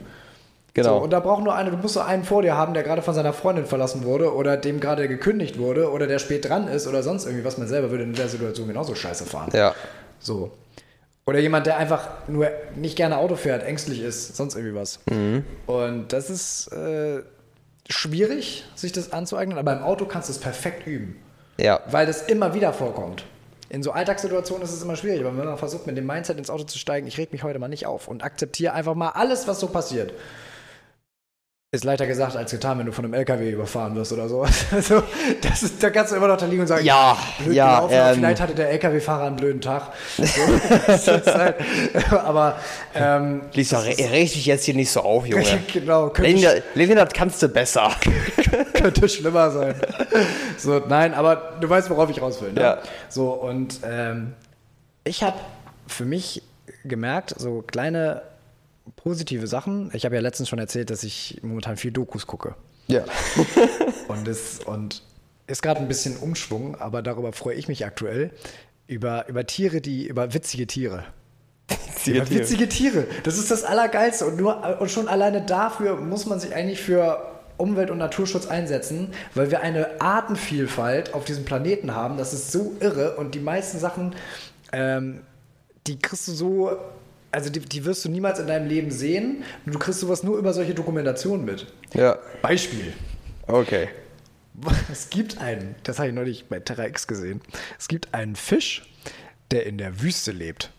Genau. 0.74 1.00
So, 1.00 1.04
und 1.04 1.10
da 1.10 1.20
braucht 1.20 1.44
nur 1.44 1.54
einer, 1.54 1.72
du 1.72 1.76
musst 1.76 1.96
so 1.96 2.00
einen 2.00 2.24
vor 2.24 2.42
dir 2.42 2.56
haben, 2.56 2.74
der 2.74 2.84
gerade 2.84 3.02
von 3.02 3.14
seiner 3.14 3.34
Freundin 3.34 3.66
verlassen 3.66 4.06
wurde 4.06 4.34
oder 4.34 4.56
dem 4.56 4.80
gerade 4.80 5.10
gekündigt 5.10 5.60
wurde 5.60 5.92
oder 5.92 6.08
der 6.08 6.20
spät 6.20 6.48
dran 6.48 6.70
ist 6.70 6.88
oder 6.88 7.04
sonst 7.04 7.26
irgendwie 7.26 7.44
was. 7.44 7.58
Man 7.58 7.68
selber 7.68 7.92
würde 7.92 8.06
in 8.06 8.14
der 8.14 8.30
Situation 8.30 8.70
genauso 8.70 8.96
scheiße 8.96 9.26
fahren. 9.26 9.50
ja. 9.54 9.76
So. 10.22 10.52
Oder 11.26 11.40
jemand, 11.40 11.68
der 11.68 11.78
einfach 11.78 12.08
nur 12.28 12.48
nicht 12.76 12.96
gerne 12.96 13.18
Auto 13.18 13.36
fährt, 13.36 13.64
ängstlich 13.64 14.02
ist, 14.02 14.36
sonst 14.38 14.56
irgendwie 14.56 14.74
was. 14.76 15.00
Und 15.68 16.14
das 16.14 16.30
ist 16.32 16.68
äh, 16.74 17.22
schwierig, 17.92 18.66
sich 18.76 18.92
das 18.92 19.12
anzueignen, 19.14 19.58
aber 19.58 19.74
im 19.74 19.84
Auto 19.84 20.06
kannst 20.06 20.30
du 20.30 20.34
es 20.34 20.40
perfekt 20.40 20.88
üben, 20.88 21.18
Ja. 21.58 21.82
weil 21.88 22.06
das 22.06 22.24
immer 22.24 22.54
wieder 22.54 22.74
vorkommt. 22.74 23.24
In 23.70 23.84
so 23.84 23.92
Alltagssituationen 23.92 24.64
ist 24.64 24.74
es 24.74 24.82
immer 24.82 24.96
schwierig, 24.98 25.22
aber 25.22 25.38
wenn 25.38 25.46
man 25.46 25.58
versucht, 25.58 25.88
mit 25.88 25.96
dem 25.96 26.06
Mindset 26.06 26.38
ins 26.38 26.50
Auto 26.50 26.64
zu 26.66 26.78
steigen, 26.78 27.08
ich 27.08 27.18
reg 27.18 27.32
mich 27.32 27.44
heute 27.44 27.58
mal 27.58 27.70
nicht 27.70 27.86
auf 27.86 28.08
und 28.10 28.22
akzeptiere 28.24 28.74
einfach 28.74 28.96
mal 28.96 29.10
alles, 29.10 29.48
was 29.48 29.60
so 29.62 29.68
passiert. 29.68 30.12
Ist 31.74 31.86
leichter 31.86 32.06
gesagt 32.06 32.36
als 32.36 32.52
getan, 32.52 32.80
wenn 32.80 32.86
du 32.86 32.92
von 32.92 33.06
einem 33.06 33.14
LKW 33.14 33.50
überfahren 33.50 33.96
wirst 33.96 34.12
oder 34.12 34.28
so. 34.28 34.46
Also, 34.74 35.04
das 35.42 35.64
ist, 35.64 35.82
da 35.82 35.90
kannst 35.90 36.12
du 36.12 36.18
immer 36.18 36.28
noch 36.28 36.36
da 36.36 36.46
liegen 36.46 36.60
und 36.64 36.68
sagen, 36.68 36.84
Ja, 36.84 37.18
ja, 37.50 37.88
ähm, 37.90 38.16
vielleicht 38.16 38.42
hatte 38.42 38.54
der 38.54 38.72
LKW-Fahrer 38.72 39.28
einen 39.28 39.38
blöden 39.38 39.62
Tag. 39.62 39.84
So, 40.18 40.26
das 40.88 41.08
halt, 41.28 41.56
aber 42.12 42.58
ähm, 42.94 43.44
Lisa, 43.54 43.80
re- 43.80 43.96
riech 43.98 44.34
dich 44.34 44.48
jetzt 44.48 44.66
hier 44.66 44.74
nicht 44.74 44.92
so 44.92 45.00
auf, 45.00 45.26
Junge. 45.26 45.46
genau, 45.72 46.10
könnte, 46.10 46.62
das 46.76 47.14
kannst 47.14 47.42
du 47.42 47.48
besser. 47.48 47.90
könnte 48.74 49.08
schlimmer 49.08 49.50
sein. 49.52 49.76
So, 50.58 50.80
nein, 50.90 51.14
aber 51.14 51.54
du 51.62 51.70
weißt, 51.70 51.90
worauf 51.90 52.10
ich 52.10 52.22
raus 52.22 52.42
will. 52.42 52.52
Ne? 52.52 52.60
Ja. 52.62 52.78
So, 53.08 53.30
und 53.32 53.80
ähm, 53.90 54.34
ich 55.06 55.24
habe 55.24 55.40
für 55.88 56.04
mich 56.04 56.44
gemerkt, 56.84 57.34
so 57.38 57.62
kleine 57.62 58.24
positive 58.96 59.48
Sachen. 59.48 59.92
Ich 59.94 60.06
habe 60.06 60.16
ja 60.16 60.22
letztens 60.22 60.50
schon 60.50 60.60
erzählt, 60.60 60.90
dass 60.90 61.04
ich 61.04 61.40
momentan 61.42 61.78
viel 61.78 61.92
Dokus 61.92 62.28
gucke. 62.28 62.56
Ja. 62.88 63.04
Und 64.08 64.28
es 64.28 64.60
und 64.66 65.04
ist 65.48 65.62
gerade 65.62 65.80
ein 65.80 65.88
bisschen 65.88 66.18
Umschwung, 66.18 66.76
aber 66.76 67.02
darüber 67.02 67.34
freue 67.34 67.56
ich 67.56 67.68
mich 67.68 67.86
aktuell. 67.86 68.32
Über, 68.88 69.28
über 69.30 69.46
Tiere, 69.46 69.82
die, 69.82 70.08
über 70.08 70.34
witzige 70.34 70.68
Tiere. 70.68 71.06
Über 72.06 72.30
witzige 72.30 72.68
Tiere. 72.68 73.06
Das 73.24 73.38
ist 73.38 73.52
das 73.52 73.64
Allergeilste. 73.64 74.26
Und, 74.26 74.38
nur, 74.38 74.82
und 74.82 74.90
schon 74.92 75.08
alleine 75.08 75.42
dafür 75.42 75.96
muss 75.98 76.26
man 76.26 76.40
sich 76.40 76.54
eigentlich 76.54 76.82
für 76.82 77.32
Umwelt- 77.58 77.92
und 77.92 78.00
Naturschutz 78.00 78.48
einsetzen, 78.48 79.14
weil 79.36 79.52
wir 79.52 79.62
eine 79.62 80.02
Artenvielfalt 80.02 81.14
auf 81.14 81.26
diesem 81.26 81.46
Planeten 81.46 81.96
haben. 81.96 82.18
Das 82.18 82.34
ist 82.34 82.52
so 82.52 82.76
irre 82.80 83.16
und 83.18 83.36
die 83.36 83.40
meisten 83.40 83.80
Sachen, 83.80 84.16
ähm, 84.74 85.22
die 85.88 86.00
kriegst 86.00 86.28
du 86.28 86.34
so, 86.34 86.78
also 87.32 87.50
die, 87.50 87.60
die 87.60 87.86
wirst 87.86 88.04
du 88.06 88.10
niemals 88.10 88.40
in 88.40 88.48
deinem 88.48 88.68
Leben 88.68 88.92
sehen. 88.92 89.44
Du 89.66 89.80
kriegst 89.80 90.00
sowas 90.00 90.24
nur 90.24 90.38
über 90.38 90.54
solche 90.54 90.74
Dokumentationen 90.74 91.46
mit. 91.46 91.68
Ja, 91.94 92.20
Beispiel. 92.42 92.94
okay. 93.48 93.90
Es 94.92 95.10
gibt 95.10 95.40
einen, 95.40 95.76
das 95.84 95.98
habe 95.98 96.10
ich 96.10 96.14
neulich 96.14 96.46
bei 96.50 96.60
Terra 96.60 96.86
X 96.86 97.08
gesehen. 97.08 97.42
Es 97.80 97.88
gibt 97.88 98.14
einen 98.14 98.36
Fisch, 98.36 98.84
der 99.50 99.66
in 99.66 99.78
der 99.78 100.02
Wüste 100.02 100.32
lebt. 100.32 100.72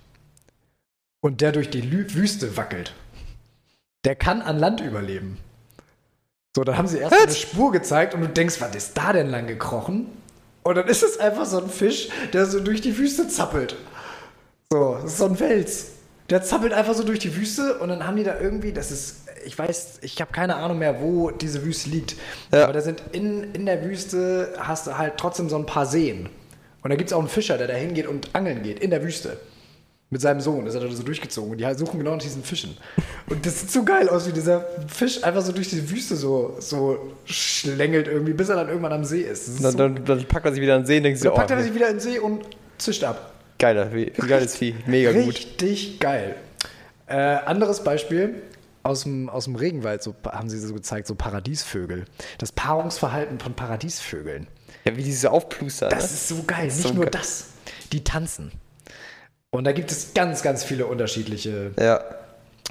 Und 1.21 1.41
der 1.41 1.53
durch 1.53 1.71
die 1.71 1.81
Lü 1.81 2.13
Wüste 2.15 2.57
wackelt. 2.57 2.95
Der 4.05 4.15
kann 4.15 4.43
an 4.43 4.59
Land 4.59 4.81
überleben. 4.81 5.39
So, 6.55 6.65
dann 6.65 6.77
haben 6.77 6.89
sie 6.89 6.99
erst 6.99 7.15
eine 7.15 7.33
Spur 7.33 7.73
gezeigt 7.73 8.15
und 8.15 8.21
du 8.21 8.29
denkst, 8.29 8.61
was 8.61 8.75
ist 8.75 8.97
da 8.97 9.13
denn 9.13 9.31
lang 9.31 9.47
gekrochen? 9.47 10.09
Und 10.65 10.75
dann 10.77 10.87
ist 10.87 11.03
es 11.03 11.19
einfach 11.19 11.47
so 11.47 11.63
ein 11.63 11.71
Fisch, 11.71 12.09
der 12.33 12.47
so 12.47 12.61
durch 12.61 12.83
die 12.83 12.97
Wüste 12.99 13.27
zappelt. 13.29 13.77
So, 14.71 14.99
das 15.01 15.13
ist 15.13 15.19
so 15.19 15.27
ein 15.27 15.41
Wels. 15.41 15.92
Der 16.33 16.43
zappelt 16.43 16.73
einfach 16.73 16.95
so 16.95 17.05
durch 17.05 17.19
die 17.19 17.37
Wüste 17.37 17.75
und 17.75 17.91
dann 17.91 18.07
haben 18.07 18.17
die 18.17 18.25
da 18.25 18.41
irgendwie, 18.41 18.73
das 18.73 18.91
ist, 18.91 19.17
ich 19.45 19.59
weiß, 19.59 19.99
ich 20.01 20.19
habe 20.19 20.33
keine 20.33 20.57
Ahnung 20.57 20.79
mehr, 20.79 21.03
wo 21.03 21.31
diese 21.31 21.63
Wüste 21.63 21.91
liegt. 21.91 22.17
Ja. 22.51 22.65
Aber 22.65 22.73
da 22.73 22.81
sind 22.81 23.03
in, 23.13 23.53
in 23.53 23.67
der 23.67 23.85
Wüste, 23.85 24.55
hast 24.57 24.87
du 24.87 24.97
halt 24.97 25.19
trotzdem 25.19 25.51
so 25.51 25.57
ein 25.57 25.67
paar 25.67 25.85
Seen. 25.85 26.31
Und 26.83 26.89
da 26.89 26.97
gibt 26.97 27.11
es 27.11 27.13
auch 27.13 27.19
einen 27.19 27.29
Fischer, 27.29 27.59
der 27.59 27.67
da 27.67 27.75
hingeht 27.75 28.07
und 28.07 28.35
angeln 28.35 28.63
geht, 28.63 28.79
in 28.79 28.89
der 28.89 29.05
Wüste. 29.05 29.37
Mit 30.09 30.23
seinem 30.23 30.41
Sohn, 30.41 30.65
das 30.65 30.75
hat 30.75 30.83
er 30.83 30.91
so 30.91 31.03
durchgezogen. 31.03 31.53
Und 31.53 31.59
die 31.59 31.75
suchen 31.75 31.99
genau 31.99 32.13
nach 32.13 32.23
diesen 32.23 32.43
Fischen. 32.43 32.79
Und 33.29 33.45
das 33.45 33.61
sieht 33.61 33.71
so 33.71 33.85
geil 33.85 34.09
aus, 34.09 34.27
wie 34.27 34.33
dieser 34.33 34.65
Fisch 34.87 35.23
einfach 35.23 35.43
so 35.43 35.53
durch 35.53 35.69
die 35.69 35.91
Wüste 35.91 36.17
so, 36.17 36.57
so 36.61 37.13
schlängelt 37.27 38.09
irgendwie, 38.09 38.33
bis 38.33 38.49
er 38.49 38.57
dann 38.57 38.69
irgendwann 38.69 38.95
am 38.95 39.05
See 39.05 39.21
ist. 39.21 39.49
Ist 39.49 39.63
Dann, 39.63 39.73
so, 39.73 39.77
dann, 39.77 40.03
dann 40.03 40.25
packt 40.25 40.47
er 40.47 40.53
sich 40.53 40.63
wieder 40.63 40.77
in 40.77 40.83
den 40.83 40.87
See 40.87 40.97
und 40.97 41.03
denkt 41.03 41.19
sich, 41.19 41.25
dann 41.25 41.35
oh, 41.35 41.37
packt 41.37 41.51
er 41.51 41.63
sich 41.63 41.75
wieder 41.75 41.89
in 41.89 41.97
den 41.97 42.01
See 42.01 42.19
und 42.19 42.47
zischt 42.79 43.05
ab. 43.05 43.32
Geiler, 43.63 43.87
geiles 44.27 44.57
Vieh. 44.57 44.75
Mega 44.87 45.13
gut. 45.13 45.29
Richtig 45.29 46.01
geil. 46.01 46.35
Äh, 47.07 47.15
anderes 47.15 47.85
Beispiel 47.85 48.43
aus 48.83 49.05
dem, 49.05 49.29
aus 49.31 49.45
dem 49.45 49.55
Regenwald, 49.55 50.03
so 50.03 50.15
haben 50.27 50.51
sie 50.51 50.59
so 50.59 50.75
gezeigt, 50.75 51.07
so 51.07 51.15
Paradiesvögel. 51.15 52.05
Das 52.39 52.51
Paarungsverhalten 52.51 53.39
von 53.39 53.55
Paradiesvögeln. 53.55 54.49
Ja, 54.85 54.97
wie 54.97 55.05
die 55.05 55.13
so 55.13 55.29
aufplustern. 55.29 55.91
Das 55.91 56.01
ne? 56.01 56.05
ist 56.07 56.29
so 56.29 56.43
geil. 56.45 56.67
ist 56.67 56.79
Nicht 56.79 56.89
so 56.89 56.95
nur 56.95 57.05
geil. 57.05 57.13
das. 57.13 57.51
Die 57.93 58.03
tanzen. 58.03 58.51
Und 59.51 59.65
da 59.65 59.73
gibt 59.73 59.93
es 59.93 60.13
ganz, 60.15 60.43
ganz 60.43 60.65
viele 60.65 60.87
unterschiedliche, 60.87 61.71
Ja. 61.79 62.03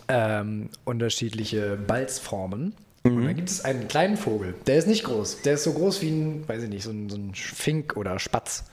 ähm, 0.10 0.70
unterschiedliche 0.84 1.78
Balzformen. 1.78 2.76
Mhm. 3.04 3.18
Und 3.18 3.26
dann 3.28 3.36
gibt 3.36 3.50
es 3.50 3.64
einen 3.64 3.88
kleinen 3.88 4.18
Vogel. 4.18 4.56
Der 4.68 4.76
ist 4.76 4.88
nicht 4.88 5.06
groß. 5.06 5.44
Der 5.44 5.54
ist 5.54 5.64
so 5.64 5.72
groß 5.72 6.02
wie 6.02 6.10
ein, 6.10 6.50
weiß 6.50 6.64
ich 6.64 6.70
nicht, 6.70 6.84
so 6.84 6.92
ein, 6.92 7.10
so 7.10 7.16
ein 7.16 7.34
Fink 7.34 7.96
oder 7.96 8.20
Spatz. 8.20 8.66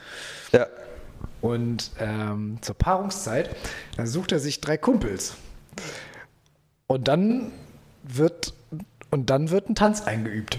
Ja. 0.53 0.67
Und 1.41 1.93
ähm, 2.01 2.59
zur 2.61 2.77
Paarungszeit, 2.77 3.55
da 3.97 4.07
sucht 4.07 4.33
er 4.33 4.41
sich 4.41 4.61
drei 4.61 4.77
Kumpels. 4.77 5.35
Und 6.87 7.09
dann 7.09 7.53
wird, 8.03 8.55
und 9.11 9.31
dann 9.31 9.51
wird 9.51 9.69
ein 9.69 9.75
Tanz 9.75 10.03
eingeübt. 10.03 10.59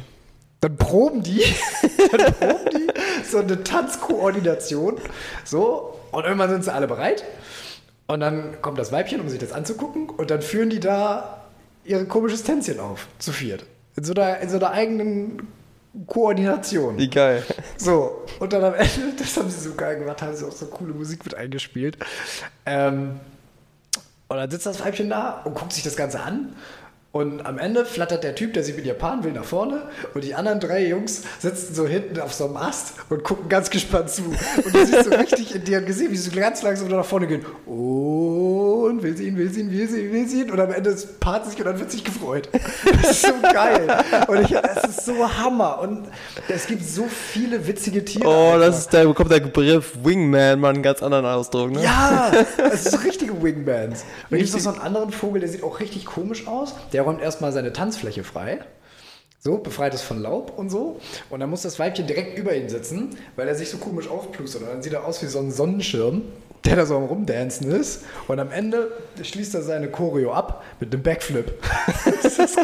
Dann 0.61 0.77
proben 0.77 1.23
die, 1.23 1.43
dann 2.11 2.33
proben 2.33 2.69
die 2.71 2.87
so 3.29 3.39
eine 3.39 3.63
Tanzkoordination. 3.63 4.97
So, 5.45 5.99
und 6.11 6.23
irgendwann 6.23 6.49
sind 6.49 6.63
sie 6.63 6.73
alle 6.73 6.87
bereit. 6.87 7.23
Und 8.07 8.21
dann 8.21 8.61
kommt 8.61 8.79
das 8.79 8.91
Weibchen, 8.91 9.21
um 9.21 9.29
sich 9.29 9.39
das 9.39 9.51
anzugucken. 9.51 10.09
Und 10.09 10.31
dann 10.31 10.41
führen 10.41 10.69
die 10.69 10.79
da 10.79 11.43
ihre 11.83 12.05
komisches 12.05 12.43
Tänzchen 12.43 12.79
auf, 12.79 13.07
zu 13.19 13.31
viert. 13.31 13.65
In 13.95 14.03
so 14.03 14.13
einer, 14.13 14.39
in 14.39 14.49
so 14.49 14.57
einer 14.57 14.71
eigenen 14.71 15.47
Koordination. 16.05 16.97
Wie 16.97 17.09
geil. 17.09 17.43
So, 17.77 18.25
und 18.39 18.53
dann 18.53 18.63
am 18.63 18.73
Ende, 18.75 19.13
das 19.17 19.35
haben 19.37 19.49
sie 19.49 19.59
so 19.59 19.73
geil 19.75 19.99
gemacht, 19.99 20.21
haben 20.21 20.35
sie 20.35 20.45
auch 20.45 20.51
so 20.51 20.67
coole 20.67 20.93
Musik 20.93 21.25
mit 21.25 21.35
eingespielt. 21.35 21.97
Ähm, 22.65 23.19
und 24.27 24.37
dann 24.37 24.51
sitzt 24.51 24.67
das 24.67 24.79
Weibchen 24.79 25.09
da 25.09 25.41
und 25.43 25.55
guckt 25.55 25.73
sich 25.73 25.83
das 25.83 25.95
Ganze 25.95 26.19
an. 26.21 26.55
Und 27.11 27.43
am 27.43 27.57
Ende 27.57 27.85
flattert 27.85 28.23
der 28.23 28.35
Typ, 28.35 28.53
der 28.53 28.63
sich 28.63 28.75
mit 28.75 28.85
ihr 28.85 28.93
paaren 28.93 29.23
will, 29.23 29.31
nach 29.31 29.43
vorne. 29.43 29.81
Und 30.13 30.23
die 30.23 30.35
anderen 30.35 30.59
drei 30.59 30.85
Jungs 30.85 31.23
sitzen 31.39 31.73
so 31.73 31.87
hinten 31.87 32.19
auf 32.19 32.35
so 32.35 32.45
einem 32.45 32.57
Ast 32.57 32.93
und 33.09 33.23
gucken 33.23 33.49
ganz 33.49 33.71
gespannt 33.71 34.11
zu. 34.11 34.25
Und 34.25 34.75
du 34.75 34.85
siehst 34.85 35.05
so 35.05 35.09
richtig 35.09 35.55
in 35.55 35.65
deren 35.65 35.87
Gesicht, 35.87 36.11
wie 36.11 36.17
sie 36.17 36.29
so 36.29 36.39
ganz 36.39 36.61
langsam 36.61 36.87
nach 36.89 37.03
vorne 37.03 37.25
gehen. 37.25 37.43
Und 37.65 39.01
will 39.01 39.17
sie 39.17 39.27
ihn, 39.27 39.37
will 39.37 39.49
sie 39.49 39.61
ihn, 39.61 39.71
will 39.71 39.89
sie 39.89 40.01
ihn, 40.01 40.11
will 40.11 40.27
sie 40.27 40.41
ihn. 40.41 40.51
Und 40.51 40.59
am 40.59 40.71
Ende 40.71 40.95
paart 41.19 41.49
sich 41.49 41.57
und 41.57 41.65
dann 41.65 41.79
wird 41.79 41.89
sich 41.89 42.03
gefreut. 42.03 42.47
Das 43.01 43.09
ist 43.09 43.21
so 43.23 43.33
geil. 43.41 43.87
Und 44.27 44.41
ich, 44.41 44.51
das 44.51 44.83
ist 44.89 45.05
so 45.05 45.27
Hammer. 45.37 45.79
Und 45.79 46.07
es 46.47 46.67
gibt 46.67 46.85
so 46.85 47.05
viele 47.05 47.65
witzige 47.65 48.05
Tiere. 48.05 48.27
Oh, 48.27 48.53
einfach. 48.53 48.67
das 48.67 48.79
ist, 48.81 48.93
da 48.93 49.03
bekommt 49.03 49.31
der 49.31 49.39
Begriff 49.39 49.93
Wingman 50.03 50.59
mal 50.59 50.75
einen 50.75 50.83
ganz 50.83 51.01
anderen 51.01 51.25
Ausdruck, 51.25 51.71
ne? 51.71 51.83
Ja, 51.83 52.31
das 52.57 52.85
ist 52.85 52.91
so 52.91 52.97
richtige 52.97 53.41
Wingbands. 53.41 54.01
Und 54.01 54.31
dann 54.31 54.37
gibt 54.37 54.49
es 54.49 54.53
noch 54.53 54.61
so 54.61 54.69
einen 54.69 54.81
anderen 54.81 55.11
Vogel, 55.11 55.39
der 55.39 55.49
sieht 55.49 55.63
auch 55.63 55.79
richtig 55.79 56.05
komisch 56.05 56.45
aus. 56.45 56.75
Der 56.93 56.98
räumt 57.03 57.21
erstmal 57.21 57.51
seine 57.51 57.73
Tanzfläche 57.73 58.23
frei. 58.23 58.59
So, 59.41 59.57
befreit 59.57 59.93
es 59.93 60.01
von 60.01 60.21
Laub 60.21 60.57
und 60.57 60.69
so. 60.69 60.99
Und 61.29 61.39
dann 61.39 61.49
muss 61.49 61.61
das 61.61 61.79
Weibchen 61.79 62.07
direkt 62.07 62.37
über 62.37 62.53
ihn 62.53 62.67
sitzen, 62.67 63.15
weil 63.37 63.47
er 63.47 63.55
sich 63.55 63.69
so 63.69 63.77
komisch 63.77 64.09
aufplustert. 64.09 64.63
Und 64.63 64.69
dann 64.69 64.83
sieht 64.83 64.91
er 64.91 65.05
aus 65.05 65.21
wie 65.21 65.27
so 65.27 65.39
ein 65.39 65.51
Sonnenschirm, 65.51 66.23
der 66.65 66.75
da 66.75 66.85
so 66.85 66.97
am 66.97 67.05
Rumdancen 67.05 67.71
ist. 67.71 68.03
Und 68.27 68.39
am 68.39 68.51
Ende 68.51 68.91
schließt 69.21 69.55
er 69.55 69.61
seine 69.61 69.89
Choreo 69.89 70.33
ab 70.33 70.63
mit 70.81 70.93
einem 70.93 71.03
Backflip. 71.03 71.53
das 72.21 72.37
ist 72.37 72.59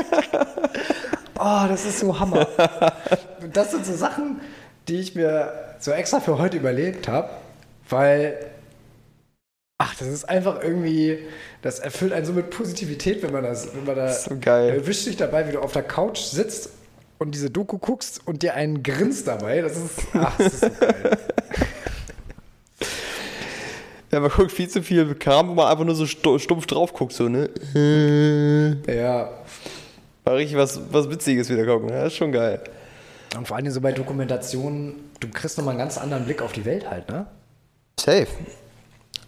oh, 1.40 1.66
das 1.70 1.86
ist 1.86 2.00
so 2.00 2.20
Hammer. 2.20 2.48
Das 3.54 3.72
sind 3.72 3.86
so 3.86 3.94
Sachen, 3.94 4.42
die 4.90 5.00
ich 5.00 5.16
mir 5.16 5.54
so 5.80 5.92
extra 5.92 6.20
für 6.20 6.38
heute 6.38 6.58
überlegt 6.58 7.08
habe, 7.08 7.30
weil 7.90 8.38
Ach, 9.78 9.94
das 9.96 10.08
ist 10.08 10.24
einfach 10.30 10.62
irgendwie, 10.64 11.20
das 11.62 11.80
erfüllt 11.80 12.14
einen 12.14 12.26
so 12.26 12.32
mit 12.32 12.50
Positivität, 12.50 13.22
wenn 13.24 13.34
man 13.34 13.44
das, 13.44 13.76
wenn 13.76 13.84
man 13.84 13.96
da 13.96 14.12
So 14.14 14.38
geil. 14.40 14.70
erwischt 14.70 15.06
dich 15.06 15.18
dabei, 15.18 15.48
wie 15.48 15.52
du 15.52 15.60
auf 15.60 15.74
der 15.74 15.84
Couch 15.84 16.20
sitzt 16.20 16.70
und 17.18 17.32
diese 17.36 17.50
Doku 17.50 17.78
guckst 17.78 18.22
und 18.26 18.42
dir 18.42 18.54
einen 18.54 18.84
grinst 18.84 19.28
dabei. 19.28 19.62
Das 19.62 19.76
ist, 19.76 20.00
ach, 20.14 20.38
das 20.38 20.54
ist 20.54 20.60
so 20.62 20.70
geil. 20.80 21.18
Ja, 24.12 24.22
man 24.22 24.30
guckt 24.30 24.52
viel 24.54 24.70
zu 24.70 24.82
viel 24.82 25.14
Kram, 25.16 25.50
wo 25.50 25.54
man 25.56 25.68
einfach 25.68 25.84
nur 25.84 25.96
so 25.96 26.06
stu- 26.06 26.40
stumpf 26.40 26.68
drauf 26.68 26.94
guckt, 26.94 27.12
so, 27.12 27.28
ne? 27.28 27.50
ja. 28.88 29.30
Mal 30.24 30.36
richtig 30.36 30.56
was, 30.58 30.80
was 30.90 31.10
Witziges 31.10 31.50
wieder 31.50 31.66
gucken. 31.66 31.90
Ja, 31.90 32.06
ist 32.06 32.16
schon 32.16 32.32
geil. 32.32 32.62
Und 33.36 33.46
vor 33.46 33.58
allem 33.58 33.70
so 33.72 33.82
bei 33.82 33.92
Dokumentationen, 33.92 34.96
du 35.20 35.28
kriegst 35.28 35.58
nochmal 35.58 35.74
einen 35.74 35.80
ganz 35.80 35.98
anderen 35.98 36.24
Blick 36.24 36.42
auf 36.42 36.54
die 36.54 36.64
Welt 36.64 36.90
halt, 36.90 37.10
ne? 37.10 37.26
Safe. 38.00 38.28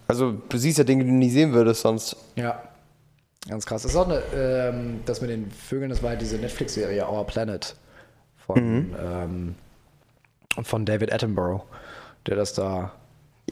Also, 0.08 0.32
du 0.32 0.58
siehst 0.58 0.78
ja 0.78 0.84
Dinge, 0.84 1.03
die 1.03 1.10
du 1.10 1.16
nie 1.16 1.30
sehen 1.30 1.53
würdest 1.53 1.82
sonst. 1.82 2.16
Ja. 2.36 2.62
Ganz 3.49 3.66
krass. 3.66 3.84
Das 3.84 3.91
ist 3.91 3.97
auch 3.97 4.08
eine, 4.10 4.22
ähm, 4.36 4.99
das 5.05 5.22
mit 5.22 5.30
den 5.30 5.49
Vögeln, 5.51 5.89
das 5.89 6.03
war 6.03 6.10
halt 6.12 6.22
diese 6.22 6.38
Netflix-Serie 6.38 7.08
Our 7.08 7.26
Planet 7.26 7.76
von, 8.45 8.93
ähm, 9.01 9.55
von 10.64 10.86
David 10.86 11.14
Attenborough, 11.14 11.64
der 12.26 12.36
das 12.36 12.53
da 12.53 12.91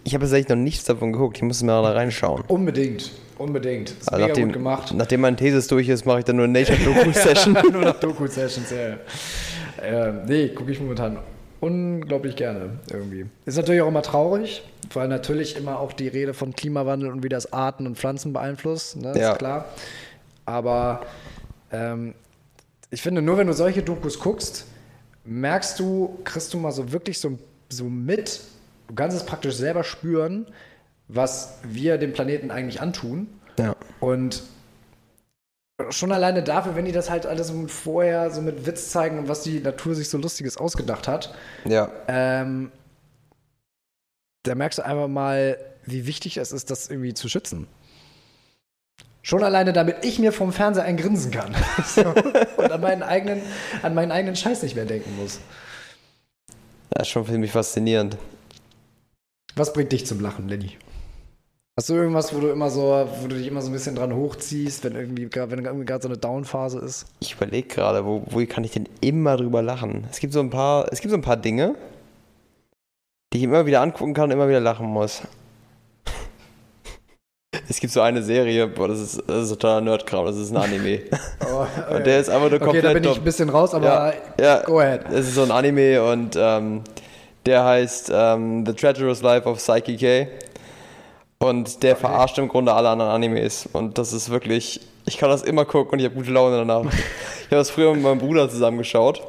Ich 0.04 0.14
habe 0.14 0.24
tatsächlich 0.24 0.50
noch 0.50 0.58
nichts 0.58 0.84
davon 0.84 1.14
geguckt. 1.14 1.38
Ich 1.38 1.44
muss 1.44 1.64
mal 1.64 1.82
da 1.82 1.92
reinschauen. 1.94 2.44
unbedingt, 2.50 3.12
unbedingt. 3.38 3.92
Ist 3.92 4.10
Also 4.12 4.16
mega 4.22 4.28
nachdem, 4.28 4.48
gut 4.50 4.54
gemacht. 4.54 4.94
nachdem 4.94 5.22
meine 5.22 5.36
Thesis 5.38 5.68
durch 5.68 5.88
ist, 5.88 6.06
mache 6.06 6.20
ich 6.20 6.26
dann 6.26 6.36
nur 6.36 6.46
eine 6.46 6.60
Nature-Doku-Session. 6.60 7.54
Nur 7.72 7.82
noch 7.84 8.00
Doku-Sessions, 8.00 8.72
ja. 8.72 8.98
Ähm, 9.82 10.22
nee, 10.26 10.50
gucke 10.50 10.72
ich 10.72 10.80
momentan 10.82 11.20
unglaublich 11.62 12.36
gerne 12.36 12.80
irgendwie. 12.92 13.26
Ist 13.46 13.58
natürlich 13.58 13.82
auch 13.82 13.88
immer 13.88 14.02
traurig, 14.02 14.64
weil 14.94 15.08
natürlich 15.08 15.56
immer 15.58 15.80
auch 15.80 15.94
die 15.94 16.08
Rede 16.08 16.34
von 16.34 16.54
Klimawandel 16.56 17.12
und 17.12 17.24
wie 17.24 17.30
das 17.30 17.52
Arten 17.54 17.88
und 17.88 17.98
Pflanzen 17.98 18.34
beeinflusst, 18.34 18.98
ne, 18.98 19.14
Ja. 19.18 19.32
ist 19.32 19.38
klar. 19.40 19.66
Aber 20.46 21.06
ähm, 21.72 22.14
ich 22.92 23.02
finde, 23.02 23.22
nur 23.22 23.38
wenn 23.38 23.48
du 23.48 23.54
solche 23.54 23.82
Dokus 23.82 24.20
guckst, 24.20 24.66
merkst 25.26 25.80
du, 25.80 26.20
kriegst 26.24 26.54
du 26.54 26.60
mal 26.60 26.72
so 26.72 26.92
wirklich 26.92 27.20
so, 27.20 27.38
so 27.70 27.86
mit, 27.86 28.42
du 28.88 28.94
kannst 28.96 29.18
es 29.18 29.26
praktisch 29.26 29.56
selber 29.56 29.84
spüren, 29.84 30.46
was 31.08 31.60
wir 31.64 31.98
dem 31.98 32.14
Planeten 32.14 32.52
eigentlich 32.52 32.82
antun. 32.82 33.28
ja. 33.60 33.76
Und 34.00 34.44
schon 35.90 36.12
alleine 36.12 36.42
dafür, 36.44 36.76
wenn 36.76 36.86
die 36.86 36.92
das 36.92 37.10
halt 37.10 37.26
alles 37.26 37.52
vorher 37.68 38.32
so 38.32 38.42
mit 38.42 38.66
Witz 38.66 38.90
zeigen 38.90 39.20
und 39.20 39.28
was 39.28 39.44
die 39.44 39.60
Natur 39.60 39.94
sich 39.96 40.10
so 40.10 40.18
Lustiges 40.18 40.58
ausgedacht 40.58 41.08
hat, 41.08 41.34
Ja. 41.66 41.90
ähm, 42.08 42.72
da 44.44 44.56
merkst 44.56 44.80
du 44.80 44.86
einfach 44.86 45.08
mal, 45.08 45.58
wie 45.86 46.08
wichtig 46.08 46.38
es 46.38 46.52
ist, 46.52 46.70
das 46.72 46.90
irgendwie 46.90 47.14
zu 47.14 47.28
schützen. 47.30 47.68
Schon 49.22 49.44
alleine, 49.44 49.74
damit 49.74 50.06
ich 50.06 50.20
mir 50.20 50.32
vom 50.32 50.54
Fernseher 50.54 50.84
ein 50.84 50.98
Grinsen 50.98 51.32
kann. 51.32 51.56
so, 51.86 52.02
und 52.58 52.72
an 52.72 52.80
meinen, 52.80 53.02
eigenen, 53.04 53.42
an 53.82 53.96
meinen 53.96 54.12
eigenen 54.12 54.36
Scheiß 54.36 54.62
nicht 54.64 54.76
mehr 54.76 54.86
denken 54.86 55.16
muss. 55.18 55.40
Das 56.92 57.08
ist 57.08 57.12
schon 57.12 57.26
für 57.26 57.38
mich 57.38 57.52
faszinierend. 57.52 58.18
Was 59.56 59.74
bringt 59.74 59.92
dich 59.92 60.06
zum 60.06 60.20
Lachen, 60.20 60.48
Lenny? 60.48 60.78
Hast 61.78 61.90
du 61.90 61.94
irgendwas, 61.96 62.34
wo 62.34 62.40
du 62.40 62.48
immer 62.48 62.70
so, 62.70 63.06
wo 63.22 63.28
du 63.28 63.36
dich 63.36 63.48
immer 63.48 63.62
so 63.62 63.70
ein 63.70 63.74
bisschen 63.74 63.96
dran 63.96 64.16
hochziehst, 64.16 64.86
wenn 64.86 64.96
irgendwie, 64.96 65.28
wenn 65.34 65.66
irgendwie 65.66 65.84
gerade 65.84 66.04
so 66.04 66.08
eine 66.08 66.18
Down-Phase 66.18 66.80
ist? 66.80 67.06
Ich 67.20 67.34
überlege 67.34 67.68
gerade, 67.68 68.06
wo, 68.06 68.24
wo 68.28 68.46
kann 68.46 68.64
ich 68.64 68.72
denn 68.72 68.88
immer 69.02 69.36
drüber 69.36 69.62
lachen? 69.62 70.08
Es 70.10 70.20
gibt 70.20 70.32
so 70.32 70.40
ein 70.40 70.50
paar, 70.50 70.88
es 70.94 71.02
gibt 71.02 71.12
so 71.12 71.18
ein 71.18 71.22
paar 71.22 71.36
Dinge, 71.36 71.76
die 73.34 73.40
ich 73.40 73.44
immer 73.44 73.66
wieder 73.66 73.82
angucken 73.82 74.14
kann 74.14 74.26
und 74.26 74.32
immer 74.32 74.48
wieder 74.48 74.62
lachen 74.62 74.88
muss. 74.88 75.22
Es 77.68 77.82
gibt 77.82 77.92
so 77.92 78.00
eine 78.00 78.22
Serie, 78.24 78.68
boah, 78.68 78.88
das 78.88 79.00
ist, 79.00 79.24
das 79.28 79.44
ist 79.44 79.50
totaler 79.50 79.82
Nerdkram, 79.82 80.26
das 80.26 80.38
ist 80.38 80.52
ein 80.52 80.58
Anime. 80.58 81.02
Oh, 81.42 81.66
Und 81.94 82.06
der 82.06 82.22
ist 82.22 82.30
einfach 82.30 82.50
nur 82.52 82.62
okay, 82.62 82.66
komplett 82.66 82.86
da 82.86 82.94
bin 82.94 83.04
ich 83.04 83.18
ein 83.18 83.24
bisschen 83.24 83.50
raus, 83.50 83.74
aber 83.74 83.86
Ja, 83.86 84.14
ja. 84.40 84.62
go 84.64 84.80
ahead. 84.80 85.02
Es 85.12 85.28
ist 85.28 85.36
so 85.36 85.44
ein 85.44 85.52
Anime 85.52 86.02
und 86.04 86.38
ähm, 86.38 86.84
der 87.46 87.66
heißt 87.66 88.12
ähm, 88.14 88.66
The 88.66 88.74
Treacherous 88.74 89.22
Life 89.22 89.46
of 89.48 89.58
Psyche 89.58 89.98
K. 89.98 90.28
Und 91.50 91.84
der 91.84 91.96
verarscht 91.96 92.38
im 92.38 92.48
Grunde 92.48 92.74
alle 92.74 92.90
anderen 92.90 93.12
Animes. 93.12 93.68
Und 93.72 93.98
das 93.98 94.14
ist 94.14 94.30
wirklich, 94.30 94.82
ich 95.06 95.18
kann 95.18 95.30
das 95.30 95.44
immer 95.44 95.66
gucken 95.66 95.94
und 95.94 96.00
ich 96.00 96.06
habe 96.06 96.16
gute 96.16 96.32
Laune 96.32 96.58
danach. 96.58 96.84
ich 96.92 97.46
habe 97.48 97.58
das 97.58 97.70
früher 97.70 97.94
mit 97.94 98.04
meinem 98.04 98.20
Bruder 98.20 98.50
zusammen 98.50 98.78
geschaut. 98.78 99.22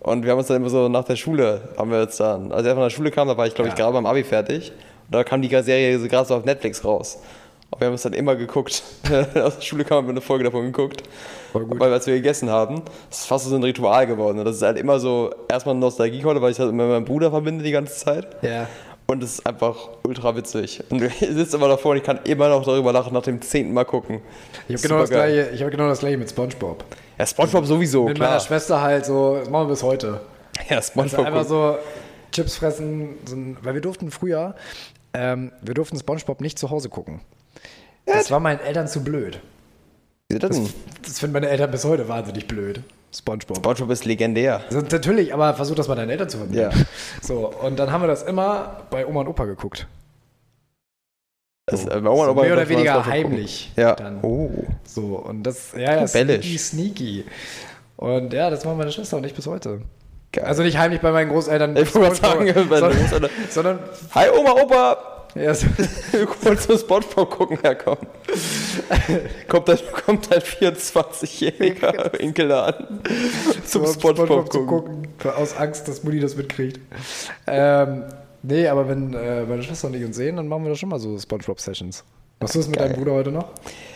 Und 0.00 0.24
wir 0.24 0.30
haben 0.32 0.38
uns 0.38 0.46
dann 0.48 0.58
immer 0.58 0.70
so 0.70 0.88
nach 0.88 1.04
der 1.04 1.16
Schule, 1.16 1.60
haben 1.76 1.90
wir 1.90 2.00
jetzt 2.00 2.20
dann, 2.20 2.52
als 2.52 2.66
er 2.66 2.74
von 2.74 2.82
der 2.84 2.90
Schule 2.90 3.10
kam, 3.10 3.28
da 3.28 3.36
war 3.36 3.46
ich 3.46 3.54
glaube 3.54 3.68
ich 3.68 3.74
Ja. 3.78 3.84
gerade 3.84 3.94
beim 3.94 4.06
Abi 4.06 4.22
fertig. 4.24 4.70
Und 5.06 5.14
da 5.14 5.24
kam 5.24 5.42
die 5.42 5.48
Serie 5.48 5.98
so 5.98 6.06
gerade 6.06 6.26
so 6.28 6.36
auf 6.36 6.44
Netflix 6.44 6.84
raus. 6.84 7.18
Und 7.70 7.80
wir 7.80 7.88
haben 7.88 7.94
es 7.94 8.02
dann 8.02 8.14
immer 8.14 8.34
geguckt. 8.34 8.82
Aus 9.34 9.56
der 9.56 9.60
Schule 9.60 9.84
kam, 9.84 9.98
haben 9.98 10.06
wir 10.06 10.12
eine 10.12 10.20
Folge 10.22 10.44
davon 10.44 10.66
geguckt. 10.66 11.02
Weil 11.52 11.92
als 11.92 12.06
wir 12.06 12.14
gegessen 12.14 12.48
haben, 12.48 12.82
das 13.10 13.20
ist 13.20 13.26
fast 13.26 13.44
so 13.46 13.54
ein 13.54 13.62
Ritual 13.62 14.06
geworden. 14.06 14.38
Und 14.38 14.44
das 14.46 14.56
ist 14.56 14.62
halt 14.62 14.78
immer 14.78 14.98
so, 14.98 15.30
erstmal 15.48 15.74
eine 15.74 15.80
Nostalgie 15.80 16.24
heute, 16.24 16.40
weil 16.40 16.50
ich 16.52 16.56
das 16.56 16.66
halt 16.66 16.74
mit 16.74 16.86
meinem 16.86 17.04
Bruder 17.04 17.30
verbinde 17.30 17.62
die 17.64 17.70
ganze 17.72 17.94
Zeit. 17.94 18.26
Ja. 18.42 18.66
Und 19.10 19.22
es 19.22 19.34
ist 19.38 19.46
einfach 19.46 19.74
ultra 20.06 20.36
witzig. 20.36 20.82
Und 20.90 21.02
ich 21.02 21.14
sitze 21.18 21.56
immer 21.56 21.68
davor 21.68 21.92
und 21.92 21.96
ich 21.96 22.02
kann 22.02 22.20
immer 22.24 22.50
noch 22.50 22.62
darüber 22.64 22.92
lachen, 22.92 23.14
nach 23.14 23.22
dem 23.22 23.40
zehnten 23.40 23.72
Mal 23.72 23.84
gucken. 23.84 24.20
Ich 24.68 24.74
habe 24.76 24.82
genau, 24.82 24.98
das 25.00 25.08
gleiche- 25.10 25.48
ich 25.54 25.62
hab 25.62 25.70
genau 25.70 25.88
das 25.88 26.00
gleiche 26.00 26.18
mit 26.18 26.28
Spongebob. 26.28 26.84
Ja, 27.18 27.26
Spongebob 27.26 27.64
sowieso, 27.64 28.04
mit 28.04 28.16
klar. 28.16 28.28
meiner 28.30 28.40
Schwester 28.40 28.82
halt 28.82 29.06
so, 29.06 29.36
das 29.38 29.48
machen 29.48 29.66
wir 29.66 29.70
bis 29.72 29.82
heute. 29.82 30.20
Ja, 30.68 30.76
Also 30.76 30.90
Spongebob. 30.92 31.24
einfach 31.26 31.44
so 31.46 31.78
Chips 32.32 32.56
fressen, 32.56 33.14
so 33.24 33.34
ein, 33.34 33.56
weil 33.62 33.72
wir 33.74 33.80
durften 33.80 34.10
früher, 34.10 34.54
ähm, 35.14 35.52
wir 35.62 35.72
durften 35.72 35.98
Spongebob 35.98 36.42
nicht 36.42 36.58
zu 36.58 36.68
Hause 36.68 36.90
gucken. 36.90 37.22
Das 38.04 38.30
war 38.30 38.40
meinen 38.40 38.60
Eltern 38.60 38.88
zu 38.88 39.02
blöd. 39.02 39.40
Das? 40.28 40.60
Das 41.02 41.18
finden 41.18 41.32
meine 41.32 41.48
Eltern 41.48 41.70
bis 41.70 41.84
heute 41.86 42.08
wahnsinnig 42.08 42.46
blöd. 42.46 42.82
Spongebob. 43.14 43.56
Spongebob 43.58 43.90
ist 43.90 44.04
legendär. 44.04 44.60
Also, 44.66 44.80
natürlich, 44.80 45.32
aber 45.32 45.54
versuch 45.54 45.74
das 45.74 45.88
mal 45.88 45.94
deinen 45.94 46.10
Eltern 46.10 46.28
zu 46.28 46.38
vermitteln. 46.38 46.70
Ja. 46.70 46.84
So, 47.22 47.48
und 47.48 47.78
dann 47.78 47.90
haben 47.90 48.02
wir 48.02 48.08
das 48.08 48.22
immer 48.22 48.82
bei 48.90 49.06
Oma 49.06 49.20
und 49.20 49.28
Opa 49.28 49.44
geguckt. 49.46 49.86
Das, 51.66 51.82
So. 51.82 51.90
äh, 51.90 52.00
bei 52.00 52.08
Oma 52.10 52.22
und 52.22 52.26
So 52.26 52.32
Opa 52.32 52.42
mehr 52.42 52.52
oder 52.52 52.68
weniger 52.68 53.04
heimlich. 53.06 53.72
Ja. 53.76 53.94
Dann. 53.94 54.20
Oh. 54.22 54.50
So, 54.84 55.16
und 55.16 55.42
das, 55.42 55.72
ja, 55.74 55.96
ja, 55.96 56.06
sneaky, 56.06 56.58
sneaky. 56.58 57.24
Und 57.96 58.32
ja, 58.32 58.50
das 58.50 58.64
machen 58.64 58.78
meine 58.78 58.92
Schwester 58.92 59.16
und 59.16 59.24
ich 59.26 59.34
bis 59.34 59.46
heute. 59.46 59.80
Geil. 60.32 60.44
Also 60.44 60.62
nicht 60.62 60.76
heimlich 60.78 61.00
bei 61.00 61.10
meinen 61.10 61.30
Großeltern, 61.30 61.76
Ich 61.76 61.94
wollte 61.94 62.16
sagen, 62.22 62.44
bei 62.46 62.52
den 62.52 62.68
sondern, 62.68 62.92
Großeltern. 62.98 63.30
sondern 63.50 63.78
Hi 64.14 64.28
Oma, 64.30 64.52
Opa! 64.52 65.17
Ja, 65.34 65.54
so, 65.54 65.66
wollen 66.42 66.58
zum 66.58 66.78
Spongebob 66.78 67.30
gucken 67.30 67.58
herkommen. 67.62 68.06
kommt 69.48 69.70
ein, 69.70 69.78
kommt 70.04 70.32
ein 70.32 70.40
24-jähriger 70.40 72.18
Enkel 72.20 72.48
da 72.48 72.64
an. 72.66 73.00
Zum 73.64 73.84
um 73.84 73.92
Spongebob 73.92 74.52
zu 74.52 74.64
gucken. 74.66 75.02
gucken. 75.18 75.30
Aus 75.36 75.56
Angst, 75.56 75.86
dass 75.88 76.02
Mutti 76.02 76.20
das 76.20 76.36
mitkriegt. 76.36 76.80
Ähm, 77.46 78.04
nee, 78.42 78.66
aber 78.68 78.88
wenn 78.88 79.14
äh, 79.14 79.44
meine 79.44 79.62
Schwester 79.62 79.88
und 79.88 79.94
ich 79.94 80.04
uns 80.04 80.16
sehen, 80.16 80.36
dann 80.36 80.48
machen 80.48 80.64
wir 80.64 80.70
das 80.70 80.78
schon 80.78 80.88
mal 80.88 80.98
so 80.98 81.18
Spongebob-Sessions. 81.18 82.04
Machst 82.40 82.54
du 82.54 82.58
das 82.60 82.68
mit 82.68 82.78
Geil. 82.78 82.88
deinem 82.88 82.98
Bruder 82.98 83.12
heute 83.14 83.32
noch? 83.32 83.50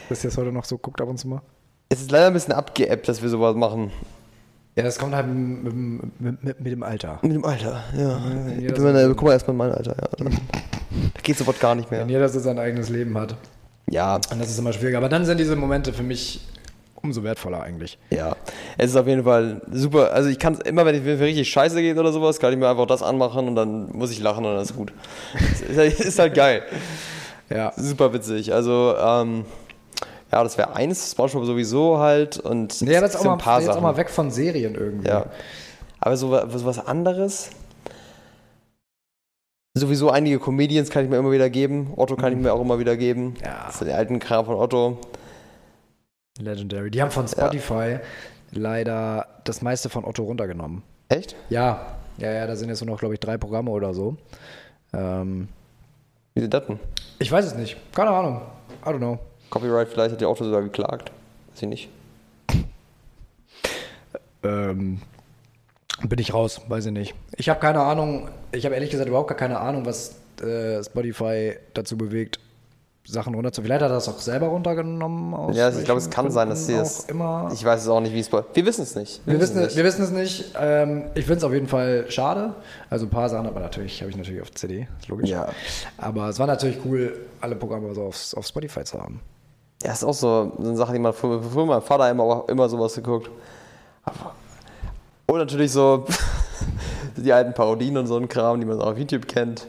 Dass 0.09 0.23
ihr 0.25 0.31
das 0.31 0.37
heute 0.39 0.53
noch 0.53 0.65
so 0.65 0.79
guckt 0.79 1.01
ab 1.01 1.09
und 1.09 1.19
zu 1.19 1.29
mal? 1.29 1.43
Es 1.89 2.01
ist 2.01 2.11
leider 2.11 2.27
ein 2.29 2.33
bisschen 2.33 2.55
abgeappt, 2.55 3.07
dass 3.09 3.23
wir 3.23 3.29
sowas 3.29 3.55
machen. 3.55 3.91
Ja, 4.75 4.83
das 4.85 4.99
kommt 4.99 5.15
halt 5.15 5.27
mit, 5.29 5.75
mit, 5.75 6.43
mit, 6.43 6.61
mit, 6.61 6.73
dem 6.73 6.83
Alter. 6.83 7.19
Mit 7.23 7.33
dem 7.35 7.45
Alter, 7.45 7.85
ja. 7.97 8.19
jeder 8.59 8.63
Ich 8.63 8.69
so- 8.71 8.85
bin 8.85 8.95
meine, 8.95 9.09
guck 9.15 9.25
mal 9.25 9.33
erstmal 9.33 9.55
mein 9.57 9.73
Alter, 9.73 9.95
ja. 10.01 10.27
Da 11.15 11.21
geht 11.23 11.39
sofort 11.39 11.61
gar 11.61 11.75
nicht 11.75 11.91
mehr. 11.91 12.01
Wenn 12.01 12.09
jeder 12.09 12.29
so 12.29 12.41
sein 12.41 12.59
eigenes 12.59 12.89
Leben 12.89 13.17
hat. 13.19 13.37
Ja, 13.91 14.17
Und 14.17 14.41
das 14.41 14.51
ist 14.51 14.59
immer 14.59 14.73
schwieriger. 14.73 14.99
Aber 14.99 15.09
dann 15.09 15.25
sind 15.25 15.39
diese 15.39 15.57
Momente 15.57 15.93
für 15.93 16.03
mich 16.03 16.41
umso 17.03 17.25
wertvoller 17.25 17.63
eigentlich. 17.63 17.99
ja. 18.11 18.37
Es 18.79 18.91
ist 18.91 18.97
auf 18.97 19.07
jeden 19.07 19.25
Fall 19.25 19.61
super. 19.71 20.13
Also 20.13 20.29
ich 20.29 20.39
kann 20.39 20.55
es 20.55 20.61
immer, 20.61 20.87
wenn 20.87 20.95
es 20.95 21.03
mir 21.03 21.19
richtig 21.19 21.51
scheiße 21.51 21.81
geht 21.83 21.99
oder 21.99 22.13
sowas, 22.13 22.39
kann 22.39 22.53
ich 22.53 22.59
mir 22.59 22.69
einfach 22.69 22.87
das 22.87 23.03
anmachen 23.03 23.49
und 23.49 23.57
dann 23.57 23.91
muss 23.93 24.11
ich 24.11 24.21
lachen 24.21 24.45
und 24.45 24.55
dann 24.55 24.63
ist 24.63 24.77
gut. 24.77 24.93
ist, 25.69 25.77
halt, 25.77 26.01
ist 26.01 26.19
halt 26.19 26.35
geil. 26.35 26.63
Ja. 27.51 27.73
Super 27.77 28.13
witzig. 28.13 28.53
Also, 28.55 28.95
ähm, 28.99 29.45
ja, 30.31 30.43
das 30.43 30.57
wäre 30.57 30.75
eins, 30.75 31.11
Spongebob 31.11 31.45
sowieso 31.45 31.99
halt 31.99 32.39
und 32.39 32.81
aber 32.81 32.91
jetzt 32.91 33.03
es 33.03 33.17
auch, 33.17 33.21
sind 33.21 33.47
mal, 33.47 33.61
jetzt 33.61 33.71
auch 33.71 33.81
mal 33.81 33.97
weg 33.97 34.09
von 34.09 34.31
Serien 34.31 34.75
irgendwie. 34.75 35.09
Ja. 35.09 35.27
Aber 36.01 36.17
so, 36.17 36.31
so 36.49 36.65
was 36.65 36.85
anderes. 36.85 37.51
Sowieso 39.75 40.11
einige 40.11 40.39
Comedians 40.39 40.91
kann 40.91 41.05
ich 41.05 41.11
mir 41.11 41.17
immer 41.17 41.33
wieder 41.33 41.49
geben. 41.49 41.95
Otto 41.97 42.15
kann 42.17 42.33
ich 42.33 42.39
mir 42.39 42.53
auch 42.53 42.61
immer 42.61 42.79
wieder 42.79 42.97
geben. 42.97 43.35
Ja. 43.43 43.65
Das 43.67 43.79
sind 43.79 43.89
die 43.89 43.95
alten 43.95 44.19
Kram 44.19 44.45
von 44.45 44.57
Otto. 44.57 44.99
Legendary. 46.39 46.91
Die 46.91 47.01
haben 47.01 47.11
von 47.11 47.27
Spotify 47.27 47.99
leider 48.51 49.27
das 49.45 49.63
meiste 49.63 49.89
von 49.89 50.05
Otto 50.05 50.25
runtergenommen. 50.25 50.83
Echt? 51.09 51.37
Ja. 51.49 51.97
Ja, 52.19 52.31
ja, 52.31 52.47
da 52.47 52.55
sind 52.55 52.69
jetzt 52.69 52.83
nur 52.83 52.91
noch, 52.91 53.01
glaube 53.01 53.15
ich, 53.15 53.21
drei 53.21 53.39
Programme 53.39 53.71
oder 53.71 53.95
so. 53.95 54.17
Ähm, 54.93 55.49
Wie 56.35 56.43
sind 56.43 56.53
das 56.53 56.67
denn? 56.67 56.79
ich 57.19 57.33
weiß 57.33 57.47
es 57.47 57.55
nicht. 57.55 57.79
Keine 57.95 58.11
Ahnung. 58.11 58.43
I 58.85 58.91
don't 58.91 58.99
know. 58.99 59.19
Copyright 59.49 59.89
vielleicht 59.89 60.13
hat 60.13 60.21
die 60.21 60.27
Otto 60.27 60.45
sogar 60.45 60.61
geklagt. 60.63 61.11
Weiß 61.51 61.63
ich 61.63 61.69
nicht. 61.69 61.89
Ähm, 64.43 65.01
bin 66.09 66.19
ich 66.19 66.35
raus, 66.35 66.61
weiß 66.69 66.87
ich 66.87 66.93
nicht. 66.93 67.15
Ich 67.37 67.49
habe 67.49 67.61
keine 67.61 67.81
Ahnung, 67.81 68.29
ich 68.53 68.65
habe 68.65 68.75
ehrlich 68.75 68.91
gesagt 68.91 69.09
überhaupt 69.09 69.29
gar 69.29 69.37
keine 69.37 69.59
Ahnung, 69.61 69.87
was 69.87 70.17
äh, 70.43 70.83
Spotify 70.83 71.55
dazu 71.75 71.97
bewegt, 71.97 72.39
Sachen 73.05 73.35
runterzunehmen. 73.35 73.67
Vielleicht 73.69 73.83
hat 73.85 73.91
er 73.91 73.95
das 73.95 74.09
auch 74.09 74.19
selber 74.21 74.47
runtergenommen. 74.47 75.35
Aus 75.35 75.57
Ja, 75.57 75.71
ich 75.71 75.85
glaube, 75.85 75.99
es 75.99 76.09
kann 76.09 76.31
sein, 76.31 76.49
dass 76.49 76.67
sie 76.67 76.81
immer. 77.09 77.51
Ich 77.53 77.65
weiß 77.65 77.83
es 77.83 77.89
auch 77.89 78.01
nicht, 78.01 78.15
wie 78.15 78.21
es. 78.21 78.31
Wir 78.33 78.65
wissen 78.67 78.83
es 78.83 78.95
nicht. 78.95 79.21
wir, 79.27 79.41
wissen, 79.41 79.59
es 79.59 79.69
es- 79.73 79.77
wir 79.77 79.85
wissen 79.85 80.03
es 80.05 80.11
nicht. 80.13 80.55
Ähm, 80.59 81.05
ich 81.15 81.25
finde 81.25 81.39
es 81.39 81.45
auf 81.45 81.53
jeden 81.53 81.67
Fall 81.67 82.07
schade. 82.11 82.55
Also 82.91 83.07
ein 83.07 83.11
paar 83.11 83.29
Sachen, 83.29 83.47
aber 83.47 83.59
natürlich 83.61 84.01
habe 84.01 84.11
ich 84.11 84.17
natürlich 84.17 84.41
auf 84.41 84.53
CD, 84.53 84.87
ist 85.01 85.09
logisch. 85.09 85.31
Ja. 85.31 85.49
Aber 85.99 86.29
es 86.29 86.39
war 86.39 86.47
natürlich 86.47 86.79
cool, 86.85 87.27
alle 87.41 87.57
Programme 87.57 87.93
so 87.95 88.03
auf, 88.05 88.35
auf 88.37 88.47
Spotify 88.47 88.85
zu 88.85 89.01
haben. 89.01 89.21
Ja, 89.83 89.93
ist 89.93 90.05
auch 90.05 90.15
so, 90.15 90.53
eine 90.59 90.77
Sache, 90.77 90.93
die 90.93 91.01
man 91.01 91.13
früher, 91.13 91.43
früher 91.43 91.67
mein 91.67 91.83
Vater 91.83 92.09
immer, 92.09 92.45
immer 92.49 92.69
sowas 92.69 92.95
geguckt. 92.95 93.29
Aber, 94.05 94.33
und 95.33 95.39
natürlich 95.39 95.73
so 95.73 96.05
die 97.17 97.33
alten 97.33 97.55
Parodien 97.55 97.97
und 97.97 98.07
so 98.07 98.17
ein 98.17 98.29
Kram, 98.29 98.61
die 98.61 98.67
man 98.67 98.81
auch 98.81 98.89
auf 98.89 98.99
YouTube 98.99 99.27
kennt. 99.27 99.67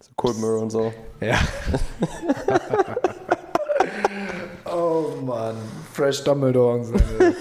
So 0.00 0.10
Cold 0.16 0.38
Mirror 0.38 0.62
und 0.62 0.70
so. 0.70 0.92
Ja. 1.20 1.38
oh 4.64 5.10
Mann, 5.22 5.56
Fresh 5.92 6.24
Dumbledore 6.24 6.78
und 6.78 6.84
seine 6.84 7.00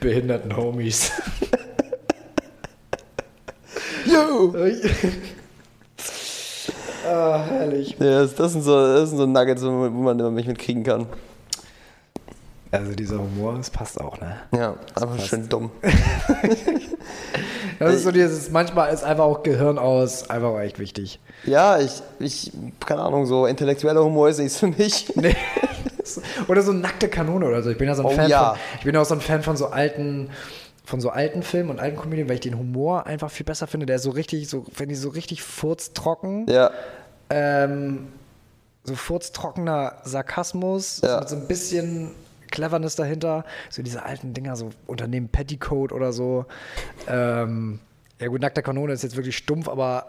behinderten 0.00 0.56
Homies. 0.56 1.10
Yo! 4.06 4.54
ah, 7.08 7.44
herrlich. 7.48 7.96
Ja, 7.98 8.22
das, 8.22 8.34
das, 8.36 8.52
sind 8.52 8.62
so, 8.62 8.76
das 8.76 9.08
sind 9.10 9.18
so 9.18 9.26
Nuggets, 9.26 9.64
wo 9.64 9.70
man, 9.70 9.94
wo 9.94 10.02
man 10.02 10.18
immer 10.18 10.30
mich 10.30 10.46
mitkriegen 10.46 10.84
kann. 10.84 11.06
Also 12.74 12.92
dieser 12.94 13.18
Humor, 13.18 13.54
das 13.56 13.70
passt 13.70 14.00
auch, 14.00 14.20
ne? 14.20 14.36
Ja, 14.52 14.74
einfach 14.94 15.18
schön 15.20 15.48
dumm. 15.48 15.70
Das 17.78 17.92
ist 17.94 18.04
so 18.04 18.12
dieses, 18.12 18.50
manchmal 18.50 18.92
ist 18.94 19.02
einfach 19.02 19.24
auch 19.24 19.42
Gehirn 19.42 19.78
aus, 19.78 20.30
einfach 20.30 20.48
auch 20.48 20.60
echt 20.60 20.78
wichtig. 20.78 21.18
Ja, 21.44 21.78
ich, 21.80 22.02
ich, 22.20 22.52
keine 22.84 23.02
Ahnung, 23.02 23.26
so 23.26 23.46
intellektueller 23.46 24.04
Humor 24.04 24.28
ist 24.28 24.38
nichts 24.38 24.58
für 24.58 24.68
mich. 24.68 25.12
Nee. 25.16 25.34
oder 26.48 26.62
so 26.62 26.72
nackte 26.72 27.08
Kanone 27.08 27.46
oder 27.46 27.62
so. 27.62 27.70
Ich 27.70 27.78
bin 27.78 27.88
ja 27.88 27.94
so 27.94 28.02
ein 28.02 28.06
Oh 28.06 28.10
Fan 28.10 28.28
ja. 28.30 28.50
von, 28.50 28.58
ich 28.78 28.84
bin 28.84 28.96
auch 28.96 29.04
so 29.06 29.14
ein 29.14 29.20
Fan 29.20 29.42
von 29.42 29.56
so 29.56 29.66
alten, 29.68 30.28
von 30.84 31.00
so 31.00 31.10
alten 31.10 31.42
Filmen 31.42 31.70
und 31.70 31.80
alten 31.80 31.96
Komödien, 31.96 32.28
weil 32.28 32.34
ich 32.36 32.42
den 32.42 32.58
Humor 32.58 33.06
einfach 33.06 33.30
viel 33.30 33.46
besser 33.46 33.66
finde. 33.66 33.86
Der 33.86 33.96
ist 33.96 34.02
so 34.02 34.10
richtig, 34.10 34.48
so, 34.48 34.66
wenn 34.76 34.88
die 34.88 34.94
so 34.94 35.08
richtig 35.08 35.42
furztrocken, 35.42 36.46
Ja, 36.48 36.70
ähm, 37.30 38.08
so 38.84 38.94
furztrockener 38.94 39.94
Sarkasmus, 40.04 41.00
Ja. 41.02 41.20
mit 41.20 41.28
so 41.28 41.36
ein 41.36 41.48
bisschen 41.48 42.10
Cleverness 42.54 42.96
dahinter. 42.96 43.44
So 43.68 43.82
diese 43.82 44.04
alten 44.04 44.32
Dinger, 44.32 44.56
so 44.56 44.70
Unternehmen 44.86 45.28
Petticoat 45.28 45.92
oder 45.92 46.12
so. 46.12 46.46
Ähm, 47.08 47.80
ja 48.20 48.28
gut, 48.28 48.40
nackte 48.40 48.62
Kanone 48.62 48.92
ist 48.92 49.02
jetzt 49.02 49.16
wirklich 49.16 49.36
stumpf, 49.36 49.68
aber 49.68 50.06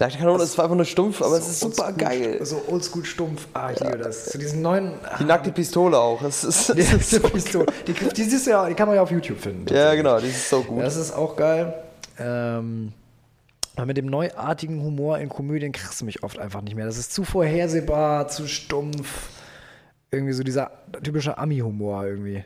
Nackte 0.00 0.18
Kanone 0.18 0.44
ist 0.44 0.52
zwar 0.52 0.66
einfach 0.66 0.76
nur 0.76 0.84
stumpf, 0.84 1.20
aber 1.20 1.36
es 1.38 1.48
ist 1.48 1.58
so 1.58 1.70
super 1.70 1.92
geil. 1.92 2.38
So 2.44 2.62
oldschool 2.68 3.04
stumpf. 3.04 3.48
Ah, 3.52 3.72
ich 3.72 3.80
liebe 3.80 3.98
das. 3.98 4.26
Zu 4.26 4.38
diesen 4.38 4.62
neuen. 4.62 4.92
Die 5.18 5.24
nackte 5.24 5.50
Pistole 5.50 5.98
auch. 5.98 6.22
Das 6.22 6.44
ist, 6.44 6.68
Die, 6.76 6.82
ist 6.82 7.10
so, 7.10 7.18
Pistole. 7.20 7.66
die, 7.84 7.92
die, 7.92 8.22
siehst 8.22 8.46
du 8.46 8.50
ja, 8.52 8.68
die 8.68 8.74
kann 8.74 8.86
man 8.86 8.94
ja 8.94 9.02
auf 9.02 9.10
YouTube 9.10 9.40
finden. 9.40 9.66
ja, 9.74 9.92
genau, 9.96 10.20
die 10.20 10.28
ist 10.28 10.48
so 10.48 10.62
gut. 10.62 10.80
Das 10.80 10.94
ist 10.94 11.10
auch 11.12 11.34
geil. 11.34 11.74
Ähm, 12.16 12.92
Aber 13.74 13.86
mit 13.86 13.96
dem 13.96 14.06
neuartigen 14.06 14.80
Humor 14.84 15.18
in 15.18 15.28
Komödien 15.28 15.72
kriegst 15.72 16.00
du 16.00 16.04
mich 16.04 16.22
oft 16.22 16.38
einfach 16.38 16.62
nicht 16.62 16.76
mehr. 16.76 16.86
Das 16.86 16.96
ist 16.96 17.12
zu 17.12 17.24
vorhersehbar, 17.24 18.28
zu 18.28 18.46
stumpf. 18.46 19.30
Irgendwie 20.10 20.32
so 20.32 20.42
dieser 20.42 20.70
typische 21.02 21.36
Ami-Humor 21.36 22.06
irgendwie. 22.06 22.44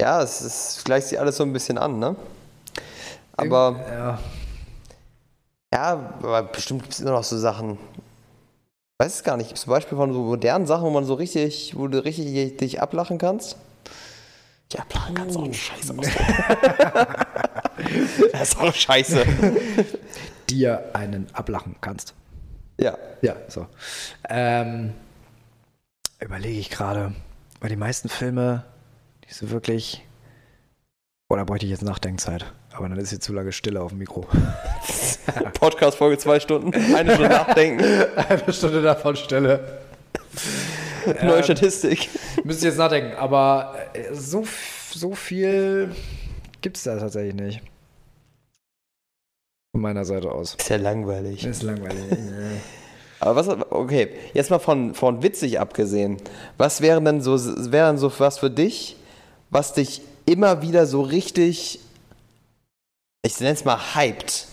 Ja, 0.00 0.22
es 0.22 0.42
ist, 0.42 0.84
gleicht 0.84 1.08
sich 1.08 1.18
alles 1.18 1.36
so 1.36 1.44
ein 1.44 1.52
bisschen 1.52 1.78
an, 1.78 1.98
ne? 1.98 2.16
Aber, 3.36 3.80
Ja. 3.90 4.18
ja, 5.72 6.14
aber 6.18 6.42
bestimmt 6.44 6.82
gibt 6.82 6.92
es 6.94 7.00
immer 7.00 7.12
noch 7.12 7.24
so 7.24 7.38
Sachen. 7.38 7.72
Ich 7.74 9.04
weiß 9.06 9.14
es 9.16 9.24
gar 9.24 9.36
nicht. 9.36 9.48
Gibt 9.48 9.58
es 9.58 9.66
Beispiel 9.66 9.96
von 9.96 10.12
so 10.12 10.20
modernen 10.22 10.66
Sachen, 10.66 10.84
wo 10.84 10.90
man 10.90 11.04
so 11.04 11.14
richtig, 11.14 11.74
wo 11.76 11.88
du 11.88 12.04
richtig 12.04 12.56
dich 12.58 12.82
ablachen 12.82 13.18
kannst? 13.18 13.56
Ja, 14.72 14.80
ablachen 14.80 15.14
kannst 15.14 15.36
auch 15.36 15.44
ein 15.44 15.54
Scheiße 15.54 15.94
Das 18.32 18.48
ist 18.50 18.60
auch 18.60 18.74
scheiße. 18.74 19.24
Dir 20.50 20.90
einen 20.94 21.26
ablachen 21.32 21.76
kannst. 21.80 22.14
ja. 22.78 22.96
Ja, 23.22 23.36
so. 23.48 23.66
Ähm, 24.28 24.92
überlege 26.22 26.58
ich 26.58 26.70
gerade, 26.70 27.14
weil 27.60 27.70
die 27.70 27.76
meisten 27.76 28.08
Filme, 28.08 28.64
die 29.28 29.32
so 29.32 29.50
wirklich. 29.50 30.04
Oder 31.28 31.44
bräuchte 31.44 31.66
ich 31.66 31.70
jetzt 31.70 31.82
Nachdenkzeit? 31.82 32.52
Aber 32.72 32.88
dann 32.88 32.98
ist 32.98 33.10
hier 33.10 33.20
zu 33.20 33.32
lange 33.32 33.52
Stille 33.52 33.80
auf 33.80 33.90
dem 33.90 33.98
Mikro. 33.98 34.26
Podcast-Folge 35.54 36.18
zwei 36.18 36.40
Stunden, 36.40 36.74
eine 36.94 37.14
Stunde 37.14 37.30
nachdenken, 37.30 37.84
Eine 38.16 38.52
Stunde 38.52 38.82
davon 38.82 39.16
Stille. 39.16 39.80
neue 41.22 41.42
Statistik. 41.42 42.08
Müsste 42.44 42.66
jetzt 42.66 42.78
nachdenken, 42.78 43.16
aber 43.16 43.74
äh, 43.92 44.14
so, 44.14 44.44
so 44.90 45.14
viel 45.14 45.94
gibt 46.60 46.76
es 46.76 46.84
da 46.84 46.98
tatsächlich 46.98 47.34
nicht. 47.34 47.62
Von 49.72 49.80
meiner 49.80 50.04
Seite 50.04 50.30
aus. 50.30 50.54
Ist 50.54 50.68
ja 50.68 50.76
langweilig. 50.76 51.44
Ist 51.44 51.62
langweilig. 51.62 52.04
Aber 53.22 53.36
was, 53.36 53.48
okay, 53.70 54.08
jetzt 54.34 54.50
mal 54.50 54.58
von, 54.58 54.94
von 54.94 55.22
witzig 55.22 55.60
abgesehen. 55.60 56.16
Was 56.58 56.80
wären 56.80 57.04
denn 57.04 57.20
so, 57.20 57.38
wäre 57.70 57.86
denn 57.88 57.98
so 57.98 58.12
was 58.18 58.38
für 58.38 58.50
dich, 58.50 58.96
was 59.50 59.74
dich 59.74 60.02
immer 60.26 60.60
wieder 60.62 60.86
so 60.86 61.02
richtig, 61.02 61.78
ich 63.24 63.40
nenne 63.40 63.52
es 63.52 63.64
mal 63.64 63.78
hyped, 63.94 64.46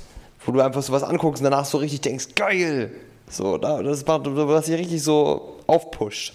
wo 0.46 0.52
du 0.52 0.62
einfach 0.62 0.84
so 0.84 0.94
was 0.94 1.04
anguckst 1.04 1.42
und 1.44 1.50
danach 1.50 1.66
so 1.66 1.80
richtig 1.80 2.02
denkst, 2.02 2.36
geil. 2.36 2.92
So, 3.30 3.58
da- 3.58 3.82
das 3.82 4.06
macht, 4.06 4.22
was 4.26 4.66
dich 4.66 4.78
richtig 4.78 5.02
so 5.04 5.58
aufpusht. 5.68 6.34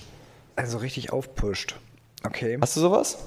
also 0.57 0.79
richtig 0.79 1.13
aufpusht. 1.13 1.77
Okay. 2.25 2.59
Hast 2.61 2.77
du 2.77 2.81
sowas? 2.81 3.19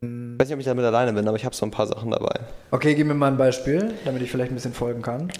Ich 0.00 0.08
weiß 0.08 0.48
nicht, 0.48 0.54
ob 0.54 0.60
ich 0.60 0.66
damit 0.66 0.84
alleine 0.84 1.12
bin, 1.12 1.26
aber 1.26 1.36
ich 1.36 1.44
habe 1.44 1.54
so 1.54 1.64
ein 1.64 1.70
paar 1.70 1.86
Sachen 1.86 2.10
dabei. 2.10 2.40
Okay, 2.70 2.94
gib 2.94 3.06
mir 3.06 3.14
mal 3.14 3.28
ein 3.28 3.36
Beispiel, 3.36 3.94
damit 4.04 4.22
ich 4.22 4.30
vielleicht 4.30 4.50
ein 4.52 4.54
bisschen 4.54 4.74
folgen 4.74 5.02
kann. 5.02 5.32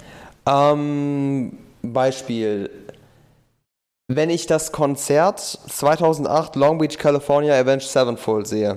Ähm, 0.47 1.59
Beispiel. 1.93 2.71
Wenn 4.09 4.31
ich 4.31 4.47
das 4.47 4.73
Konzert 4.73 5.41
2008 5.41 6.57
Long 6.57 6.79
Beach, 6.79 6.97
California 6.99 7.55
Avenged 7.55 7.89
Sevenfold 7.89 8.47
sehe. 8.47 8.77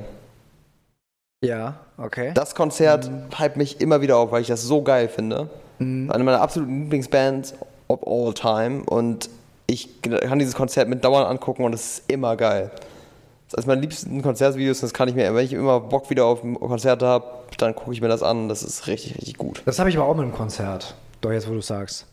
Ja, 1.43 1.79
okay. 1.97 2.31
Das 2.33 2.55
Konzert 2.55 3.09
hype 3.37 3.55
mich 3.55 3.79
immer 3.79 4.01
wieder 4.01 4.17
auf, 4.17 4.31
weil 4.31 4.41
ich 4.41 4.47
das 4.47 4.63
so 4.63 4.81
geil 4.81 5.07
finde. 5.07 5.49
Eine 5.79 6.23
meiner 6.23 6.41
absoluten 6.41 6.81
Lieblingsbands 6.81 7.53
of 7.87 8.05
all 8.05 8.33
time. 8.33 8.83
Und 8.85 9.29
ich 9.67 10.01
kann 10.01 10.39
dieses 10.39 10.55
Konzert 10.55 10.89
mit 10.89 11.03
Dauern 11.03 11.25
angucken 11.25 11.63
und 11.63 11.73
es 11.73 11.99
ist 11.99 12.11
immer 12.11 12.35
geil. 12.35 12.71
Das 12.73 13.53
ist 13.53 13.55
eines 13.55 13.65
meiner 13.67 13.81
liebsten 13.81 14.21
Konzertvideos 14.21 14.79
und 14.79 14.83
das 14.83 14.93
kann 14.93 15.07
ich 15.07 15.15
mir, 15.15 15.33
wenn 15.33 15.45
ich 15.45 15.53
immer 15.53 15.79
Bock 15.79 16.09
wieder 16.09 16.25
auf 16.25 16.41
Konzerte 16.41 17.07
habe, 17.07 17.25
dann 17.57 17.73
gucke 17.75 17.93
ich 17.93 18.01
mir 18.01 18.07
das 18.07 18.23
an. 18.23 18.49
Das 18.49 18.61
ist 18.61 18.87
richtig, 18.87 19.15
richtig 19.17 19.37
gut. 19.37 19.61
Das 19.65 19.79
habe 19.79 19.89
ich 19.89 19.97
aber 19.97 20.05
auch 20.05 20.15
mit 20.15 20.23
einem 20.23 20.33
Konzert. 20.35 20.95
Doch 21.21 21.31
jetzt, 21.31 21.49
wo 21.49 21.53
du 21.53 21.61
sagst. 21.61 22.05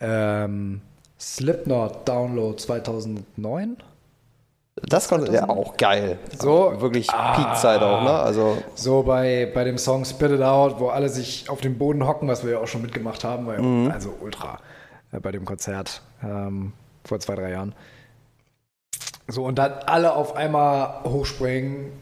Ähm, 0.00 0.80
Slipknot 1.18 2.08
Download 2.08 2.56
2009. 2.56 3.76
Das 4.82 5.08
Konzert, 5.08 5.34
ja, 5.34 5.48
auch 5.48 5.76
geil. 5.76 6.18
So, 6.38 6.72
Wirklich 6.80 7.06
Peakzeit 7.08 7.82
auch, 7.82 8.02
ne? 8.02 8.12
Also, 8.12 8.56
So 8.74 9.02
bei, 9.02 9.50
bei 9.52 9.64
dem 9.64 9.76
Song 9.76 10.04
Spit 10.04 10.30
It 10.30 10.42
Out, 10.42 10.80
wo 10.80 10.88
alle 10.88 11.10
sich 11.10 11.50
auf 11.50 11.60
den 11.60 11.76
Boden 11.76 12.06
hocken, 12.06 12.28
was 12.28 12.44
wir 12.44 12.52
ja 12.52 12.58
auch 12.58 12.66
schon 12.66 12.80
mitgemacht 12.80 13.22
haben, 13.24 13.46
war 13.46 13.60
ja 13.60 13.92
also 13.92 14.14
ultra 14.20 14.58
äh, 15.12 15.20
bei 15.20 15.32
dem 15.32 15.44
Konzert 15.44 16.00
ähm, 16.22 16.72
vor 17.04 17.20
zwei, 17.20 17.34
drei 17.34 17.50
Jahren. 17.50 17.74
So, 19.28 19.44
und 19.44 19.58
dann 19.58 19.72
alle 19.86 20.14
auf 20.14 20.34
einmal 20.34 21.04
hochspringen, 21.04 21.92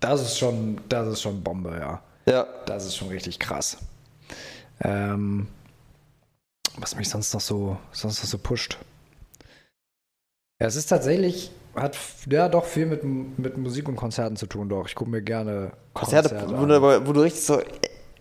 das 0.00 0.22
ist 0.22 0.38
schon, 0.38 0.80
das 0.88 1.08
ist 1.08 1.22
schon 1.22 1.42
Bombe, 1.42 1.76
ja. 1.78 2.00
ja. 2.26 2.46
Das 2.66 2.86
ist 2.86 2.96
schon 2.96 3.08
richtig 3.08 3.38
krass. 3.38 3.76
Ähm, 4.82 5.48
was 6.78 6.96
mich 6.96 7.08
sonst 7.08 7.32
noch 7.34 7.40
so, 7.40 7.76
sonst 7.92 8.22
noch 8.22 8.28
so 8.28 8.38
pusht. 8.38 8.78
Ja, 10.60 10.66
es 10.68 10.76
ist 10.76 10.86
tatsächlich, 10.86 11.50
hat 11.74 11.96
ja 12.30 12.48
doch 12.48 12.64
viel 12.64 12.86
mit, 12.86 13.02
mit 13.04 13.56
Musik 13.56 13.88
und 13.88 13.96
Konzerten 13.96 14.36
zu 14.36 14.46
tun, 14.46 14.68
doch. 14.68 14.86
Ich 14.86 14.94
gucke 14.94 15.10
mir 15.10 15.22
gerne 15.22 15.72
Konzerte, 15.92 16.30
Konzerte 16.30 16.56
wo, 16.56 16.62
an. 16.62 16.68
du, 16.68 17.06
wo 17.08 17.12
du 17.12 17.20
richtig 17.20 17.42
so. 17.42 17.60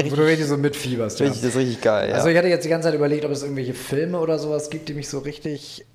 Wo 0.03 0.15
du 0.15 0.25
richtig 0.25 0.47
so 0.47 0.57
mitfieberst, 0.57 1.19
ja. 1.19 1.27
Richtig, 1.27 1.43
das 1.43 1.51
ist 1.51 1.57
richtig 1.57 1.81
geil, 1.81 2.09
ja. 2.09 2.15
Also 2.15 2.29
ich 2.29 2.37
hatte 2.37 2.47
jetzt 2.47 2.65
die 2.65 2.69
ganze 2.69 2.87
Zeit 2.87 2.95
überlegt, 2.95 3.23
ob 3.25 3.31
es 3.31 3.43
irgendwelche 3.43 3.75
Filme 3.75 4.19
oder 4.19 4.39
sowas 4.39 4.71
gibt, 4.71 4.89
die 4.89 4.95
mich 4.95 5.07
so 5.07 5.19
richtig 5.19 5.85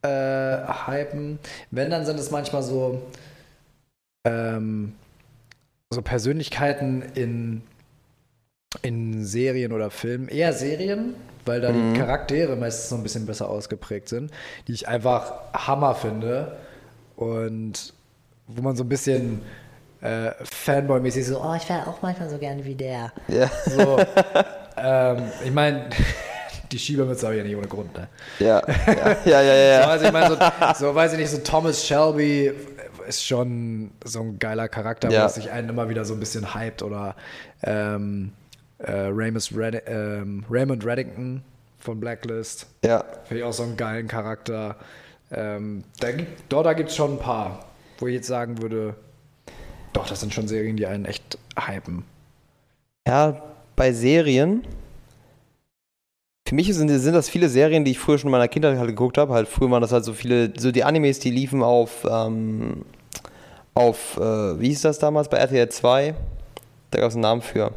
äh, 0.00 0.08
hypen. 0.08 1.38
Wenn, 1.70 1.90
dann 1.90 2.06
sind 2.06 2.18
es 2.18 2.30
manchmal 2.30 2.62
so, 2.62 3.02
ähm, 4.24 4.94
so 5.90 6.00
Persönlichkeiten 6.00 7.02
in, 7.14 7.62
in 8.80 9.24
Serien 9.24 9.72
oder 9.72 9.90
Filmen. 9.90 10.28
Eher 10.28 10.54
Serien, 10.54 11.14
weil 11.44 11.60
da 11.60 11.72
die 11.72 11.98
Charaktere 11.98 12.56
meistens 12.56 12.88
so 12.90 12.96
ein 12.96 13.02
bisschen 13.02 13.26
besser 13.26 13.48
ausgeprägt 13.48 14.08
sind, 14.08 14.30
die 14.68 14.72
ich 14.72 14.88
einfach 14.88 15.32
Hammer 15.54 15.94
finde 15.94 16.56
und 17.16 17.92
wo 18.46 18.62
man 18.62 18.76
so 18.76 18.84
ein 18.84 18.88
bisschen 18.88 19.42
äh, 20.00 20.32
Fanboy-mäßig 20.42 21.24
so, 21.26 21.40
oh, 21.40 21.54
ich 21.56 21.68
wäre 21.68 21.86
auch 21.86 22.02
manchmal 22.02 22.28
so 22.28 22.38
gerne 22.38 22.64
wie 22.64 22.74
der. 22.74 23.12
ja. 23.28 23.48
So, 23.66 23.98
ähm, 24.76 25.22
ich 25.44 25.52
meine, 25.52 25.88
die 26.72 26.78
Schiebermütze 26.78 27.26
habe 27.26 27.34
ich 27.36 27.38
ja 27.42 27.44
nicht 27.46 27.56
ohne 27.56 27.68
Grund, 27.68 27.94
ne? 27.96 28.08
Ja, 28.38 28.62
ja, 28.86 29.16
ja, 29.24 29.42
ja, 29.42 29.54
ja. 29.54 29.82
So, 29.84 29.88
also 29.90 30.04
ich 30.06 30.12
meine, 30.12 30.28
so, 30.74 30.86
so 30.86 30.94
weiß 30.94 31.12
ich 31.12 31.18
nicht, 31.18 31.30
so 31.30 31.38
Thomas 31.38 31.86
Shelby 31.86 32.52
ist 33.06 33.24
schon 33.26 33.90
so 34.04 34.20
ein 34.20 34.38
geiler 34.38 34.68
Charakter, 34.68 35.10
Ja. 35.10 35.22
wo 35.22 35.26
es 35.26 35.34
sich 35.34 35.50
einen 35.50 35.68
immer 35.68 35.88
wieder 35.88 36.04
so 36.04 36.14
ein 36.14 36.20
bisschen 36.20 36.54
hypt 36.54 36.82
oder 36.82 37.14
ähm, 37.62 38.32
äh, 38.82 39.08
Ramus 39.10 39.56
Red 39.56 39.82
ähm, 39.86 40.44
Raymond 40.50 40.84
Reddington 40.84 41.42
von 41.78 41.98
Blacklist. 42.00 42.66
ja. 42.84 43.04
Finde 43.24 43.40
ich 43.40 43.44
auch 43.44 43.52
so 43.52 43.64
einen 43.64 43.76
geilen 43.76 44.08
Charakter. 44.08 44.76
Ähm, 45.30 45.84
da 45.98 46.12
gibt, 46.12 46.52
doch, 46.52 46.62
da 46.62 46.74
gibt 46.74 46.90
es 46.90 46.96
schon 46.96 47.12
ein 47.12 47.18
paar, 47.18 47.66
wo 47.98 48.06
ich 48.06 48.14
jetzt 48.14 48.28
sagen 48.28 48.60
würde, 48.60 48.94
doch, 49.92 50.06
das 50.06 50.20
sind 50.20 50.32
schon 50.32 50.48
Serien, 50.48 50.76
die 50.76 50.86
einen 50.86 51.04
echt 51.04 51.38
hypen. 51.58 52.04
Ja, 53.06 53.42
bei 53.76 53.92
Serien. 53.92 54.62
Für 56.46 56.54
mich 56.54 56.72
sind, 56.74 56.88
sind 56.88 57.14
das 57.14 57.28
viele 57.28 57.48
Serien, 57.48 57.84
die 57.84 57.92
ich 57.92 57.98
früher 57.98 58.18
schon 58.18 58.28
in 58.28 58.32
meiner 58.32 58.48
Kindheit 58.48 58.78
halt 58.78 58.88
geguckt 58.88 59.16
habe. 59.16 59.32
Halt 59.32 59.48
früher 59.48 59.70
waren 59.70 59.80
das 59.80 59.92
halt 59.92 60.04
so 60.04 60.12
viele, 60.12 60.52
so 60.58 60.70
die 60.70 60.84
Animes, 60.84 61.18
die 61.18 61.30
liefen 61.30 61.62
auf, 61.62 62.06
ähm, 62.08 62.84
auf, 63.74 64.18
äh, 64.18 64.60
wie 64.60 64.68
hieß 64.68 64.82
das 64.82 64.98
damals 64.98 65.28
bei 65.28 65.38
RTL 65.38 65.68
2? 65.68 66.14
Da 66.90 67.00
gab 67.00 67.08
es 67.08 67.14
einen 67.14 67.22
Namen 67.22 67.42
für. 67.42 67.72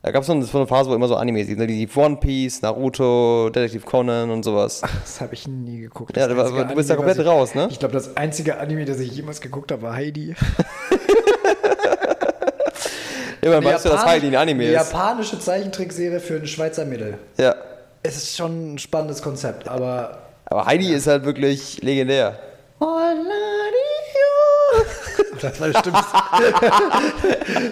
Da 0.00 0.12
gab 0.12 0.20
es 0.22 0.28
so 0.28 0.32
eine, 0.32 0.46
Phase, 0.66 0.88
wo 0.88 0.94
immer 0.94 1.08
so 1.08 1.16
Animes 1.16 1.48
liefen. 1.48 1.58
ne? 1.60 1.66
Die 1.66 1.88
One 1.96 2.16
Piece, 2.16 2.62
Naruto, 2.62 3.50
Detective 3.50 3.84
Conan 3.84 4.30
und 4.30 4.44
sowas. 4.44 4.80
Das 4.80 5.20
habe 5.20 5.34
ich 5.34 5.48
nie 5.48 5.80
geguckt. 5.80 6.16
Ja, 6.16 6.28
Das 6.28 6.36
du, 6.36 6.40
einzige 6.42 6.66
du 6.66 6.74
bist 6.76 6.88
da 6.88 6.94
Anime, 6.94 7.06
komplett 7.08 7.26
ich, 7.26 7.32
raus, 7.32 7.54
ne? 7.54 7.68
Ich 7.70 7.78
glaube, 7.80 7.94
das 7.94 8.16
einzige 8.16 8.58
Anime, 8.58 8.84
das 8.84 9.00
ich 9.00 9.10
jemals 9.10 9.40
geguckt 9.40 9.72
habe, 9.72 9.82
war 9.82 9.94
Heidi. 9.94 10.34
Immer 13.40 13.62
weißt 13.64 13.84
du, 13.84 13.88
dass 13.90 14.04
Heidi 14.04 14.28
ein 14.28 14.36
Anime 14.36 14.64
ist. 14.66 14.72
japanische 14.72 15.38
Zeichentrickserie 15.38 16.20
für 16.20 16.36
ein 16.36 16.46
Schweizer 16.46 16.84
Mädel. 16.84 17.18
Ja. 17.36 17.54
Es 18.02 18.16
ist 18.16 18.36
schon 18.36 18.74
ein 18.74 18.78
spannendes 18.78 19.22
Konzept, 19.22 19.68
aber. 19.68 20.18
Aber 20.46 20.66
Heidi 20.66 20.92
ist 20.92 21.06
halt 21.06 21.24
wirklich 21.24 21.80
legendär. 21.82 22.38
Das 25.40 25.60
war 25.60 25.68
Stimme. 25.68 25.98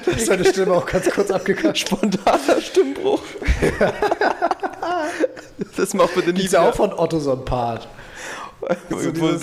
das 0.07 0.29
war 0.29 0.35
eine 0.35 0.45
Stimme 0.45 0.73
auch 0.75 0.87
ganz 0.87 1.11
kurz 1.11 1.31
abgekackt. 1.31 1.79
Spontaner 1.79 2.61
Stimmbruch. 2.61 3.23
das 5.77 5.95
macht 5.95 6.15
bitte 6.15 6.33
nicht 6.33 6.47
ist 6.47 6.53
ja 6.53 6.69
auch 6.69 6.75
von 6.75 6.93
Otto 6.93 7.19
so 7.19 7.33
ein 7.33 7.45
Part. 7.45 7.89
Wo 8.89 8.99
So 8.99 9.11
dieses- 9.13 9.43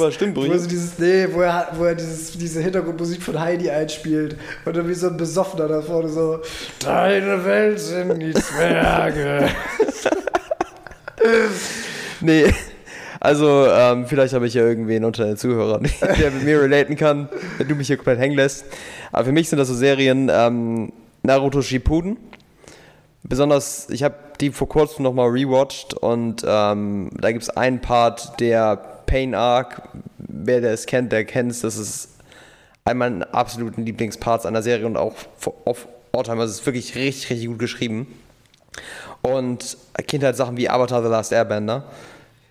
Wo 0.54 0.58
so 0.58 0.68
dieses, 0.68 0.98
nee, 1.00 1.28
wo 1.32 1.42
er, 1.42 1.68
wo 1.78 1.86
er 1.86 1.96
dieses, 1.96 2.32
diese 2.32 2.62
Hintergrundmusik 2.62 3.22
von 3.22 3.40
Heidi 3.40 3.70
einspielt 3.70 4.38
und 4.66 4.76
dann 4.76 4.88
wie 4.88 4.94
so 4.94 5.08
ein 5.08 5.18
Besoffener 5.18 5.68
da 5.68 5.82
vorne 5.82 6.10
so, 6.10 6.40
deine 6.80 7.46
Welt 7.46 7.80
sind 7.80 8.20
die 8.20 8.34
Zwerge. 8.34 9.50
Nee, 12.22 12.54
also 13.24 13.68
ähm, 13.70 14.06
vielleicht 14.06 14.34
habe 14.34 14.48
ich 14.48 14.54
ja 14.54 14.64
irgendwen 14.64 15.06
unter 15.06 15.24
den 15.24 15.38
Zuhörern, 15.38 15.84
der 16.20 16.30
mit 16.30 16.44
mir 16.44 16.62
relaten 16.62 16.98
kann, 16.98 17.30
wenn 17.58 17.70
du 17.70 17.76
mich 17.76 17.88
hier 17.88 17.96
komplett 17.96 18.20
hängen 18.20 18.36
lässt. 18.36 18.66
Aber 19.14 19.24
für 19.24 19.32
mich 19.32 19.48
sind 19.48 19.60
das 19.60 19.70
so 19.70 19.76
Serien 19.76 20.30
ähm, 20.30 20.92
Naruto 21.22 21.62
Shippuden. 21.62 22.18
Besonders, 23.24 23.90
ich 23.90 24.04
habe 24.04 24.16
die 24.42 24.52
vor 24.52 24.68
kurzem 24.68 25.04
nochmal 25.04 25.30
rewatcht 25.30 25.94
und 25.94 26.44
ähm, 26.46 27.12
da 27.14 27.32
gibt 27.32 27.44
es 27.44 27.50
einen 27.50 27.80
Part, 27.80 28.42
der 28.42 28.76
Pain 29.06 29.36
Arc, 29.36 29.84
wer 30.18 30.60
der 30.60 30.74
es 30.74 30.86
kennt, 30.86 31.14
der 31.14 31.24
kennt 31.24 31.52
es, 31.52 31.62
das 31.62 31.78
ist 31.78 32.10
einer 32.84 32.96
meiner 32.96 33.34
absoluten 33.34 33.86
Lieblingsparts 33.86 34.46
einer 34.46 34.62
Serie 34.62 34.86
und 34.86 34.98
auch 34.98 35.14
auf 35.64 35.88
Alltime, 36.12 36.42
also 36.42 36.52
es 36.52 36.60
ist 36.60 36.66
wirklich 36.66 36.94
richtig, 36.96 37.30
richtig 37.30 37.48
gut 37.48 37.60
geschrieben. 37.60 38.20
Und 39.22 39.78
Kindheitssachen 40.08 40.58
wie 40.58 40.70
Avatar 40.70 41.02
The 41.02 41.08
Last 41.08 41.32
Airbender 41.32 41.86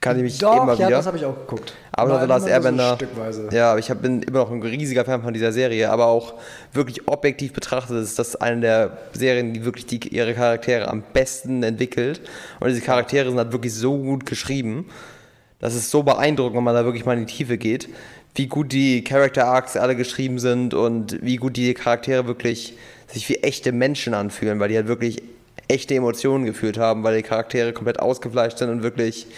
kann 0.02 0.16
ich 0.16 0.24
mich 0.24 0.38
Doch, 0.38 0.64
immer 0.64 0.74
ja, 0.74 0.88
wieder. 0.88 0.96
das 0.98 1.06
habe 1.06 1.16
ich 1.16 1.24
auch 1.24 1.38
geguckt. 1.38 1.74
Aber 1.92 2.20
The 2.20 2.26
Last 2.26 2.44
so 2.44 2.50
Airbender. 2.50 2.96
stückweise. 2.96 3.48
ja, 3.52 3.78
ich 3.78 3.88
hab, 3.88 4.02
bin 4.02 4.22
immer 4.22 4.40
noch 4.40 4.50
ein 4.50 4.60
riesiger 4.60 5.04
Fan 5.04 5.22
von 5.22 5.32
dieser 5.32 5.52
Serie, 5.52 5.90
aber 5.90 6.06
auch 6.06 6.34
wirklich 6.72 7.06
objektiv 7.06 7.52
betrachtet 7.52 8.02
ist 8.02 8.18
das 8.18 8.34
eine 8.36 8.60
der 8.60 8.98
Serien, 9.12 9.54
die 9.54 9.64
wirklich 9.64 9.86
die, 9.86 10.00
ihre 10.08 10.34
Charaktere 10.34 10.88
am 10.88 11.04
besten 11.12 11.62
entwickelt. 11.62 12.20
Und 12.58 12.68
diese 12.68 12.80
Charaktere 12.80 13.28
sind 13.28 13.38
halt 13.38 13.52
wirklich 13.52 13.72
so 13.72 13.96
gut 13.96 14.26
geschrieben. 14.26 14.90
Das 15.60 15.76
ist 15.76 15.90
so 15.90 16.02
beeindruckend, 16.02 16.56
wenn 16.56 16.64
man 16.64 16.74
da 16.74 16.84
wirklich 16.84 17.04
mal 17.04 17.16
in 17.16 17.24
die 17.24 17.32
Tiefe 17.32 17.56
geht, 17.56 17.88
wie 18.34 18.48
gut 18.48 18.72
die 18.72 19.04
Character 19.04 19.46
Arcs 19.46 19.76
alle 19.76 19.94
geschrieben 19.94 20.40
sind 20.40 20.74
und 20.74 21.22
wie 21.22 21.36
gut 21.36 21.56
die 21.56 21.74
Charaktere 21.74 22.26
wirklich 22.26 22.76
sich 23.06 23.28
wie 23.28 23.36
echte 23.36 23.70
Menschen 23.70 24.14
anfühlen, 24.14 24.58
weil 24.58 24.68
die 24.68 24.76
halt 24.76 24.88
wirklich 24.88 25.22
echte 25.68 25.94
Emotionen 25.94 26.44
gefühlt 26.44 26.76
haben, 26.76 27.04
weil 27.04 27.18
die 27.18 27.22
Charaktere 27.22 27.72
komplett 27.72 28.00
ausgefleischt 28.00 28.58
sind 28.58 28.70
und 28.70 28.82
wirklich 28.82 29.28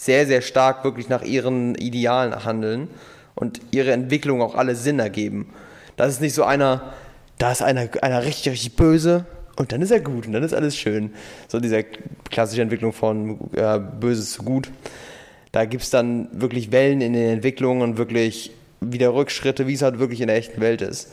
sehr, 0.00 0.26
sehr 0.26 0.40
stark 0.40 0.82
wirklich 0.82 1.10
nach 1.10 1.20
ihren 1.20 1.74
Idealen 1.74 2.46
handeln 2.46 2.88
und 3.34 3.60
ihre 3.70 3.92
Entwicklung 3.92 4.40
auch 4.40 4.54
alle 4.54 4.74
Sinn 4.74 4.98
ergeben. 4.98 5.52
Das 5.96 6.10
ist 6.10 6.22
nicht 6.22 6.32
so 6.32 6.42
einer, 6.42 6.94
da 7.36 7.52
ist 7.52 7.60
einer, 7.60 7.86
einer 8.00 8.24
richtig, 8.24 8.52
richtig 8.54 8.76
böse 8.76 9.26
und 9.56 9.72
dann 9.72 9.82
ist 9.82 9.90
er 9.90 10.00
gut 10.00 10.26
und 10.26 10.32
dann 10.32 10.42
ist 10.42 10.54
alles 10.54 10.74
schön. 10.74 11.12
So 11.48 11.60
diese 11.60 11.84
klassische 12.30 12.62
Entwicklung 12.62 12.94
von 12.94 13.50
äh, 13.54 13.78
Böses 13.78 14.32
zu 14.32 14.42
Gut. 14.42 14.70
Da 15.52 15.66
gibt 15.66 15.82
es 15.82 15.90
dann 15.90 16.28
wirklich 16.32 16.72
Wellen 16.72 17.02
in 17.02 17.12
den 17.12 17.28
Entwicklungen 17.28 17.82
und 17.82 17.98
wirklich 17.98 18.52
wieder 18.80 19.12
Rückschritte, 19.12 19.66
wie 19.66 19.74
es 19.74 19.82
halt 19.82 19.98
wirklich 19.98 20.22
in 20.22 20.28
der 20.28 20.36
echten 20.36 20.62
Welt 20.62 20.80
ist. 20.80 21.12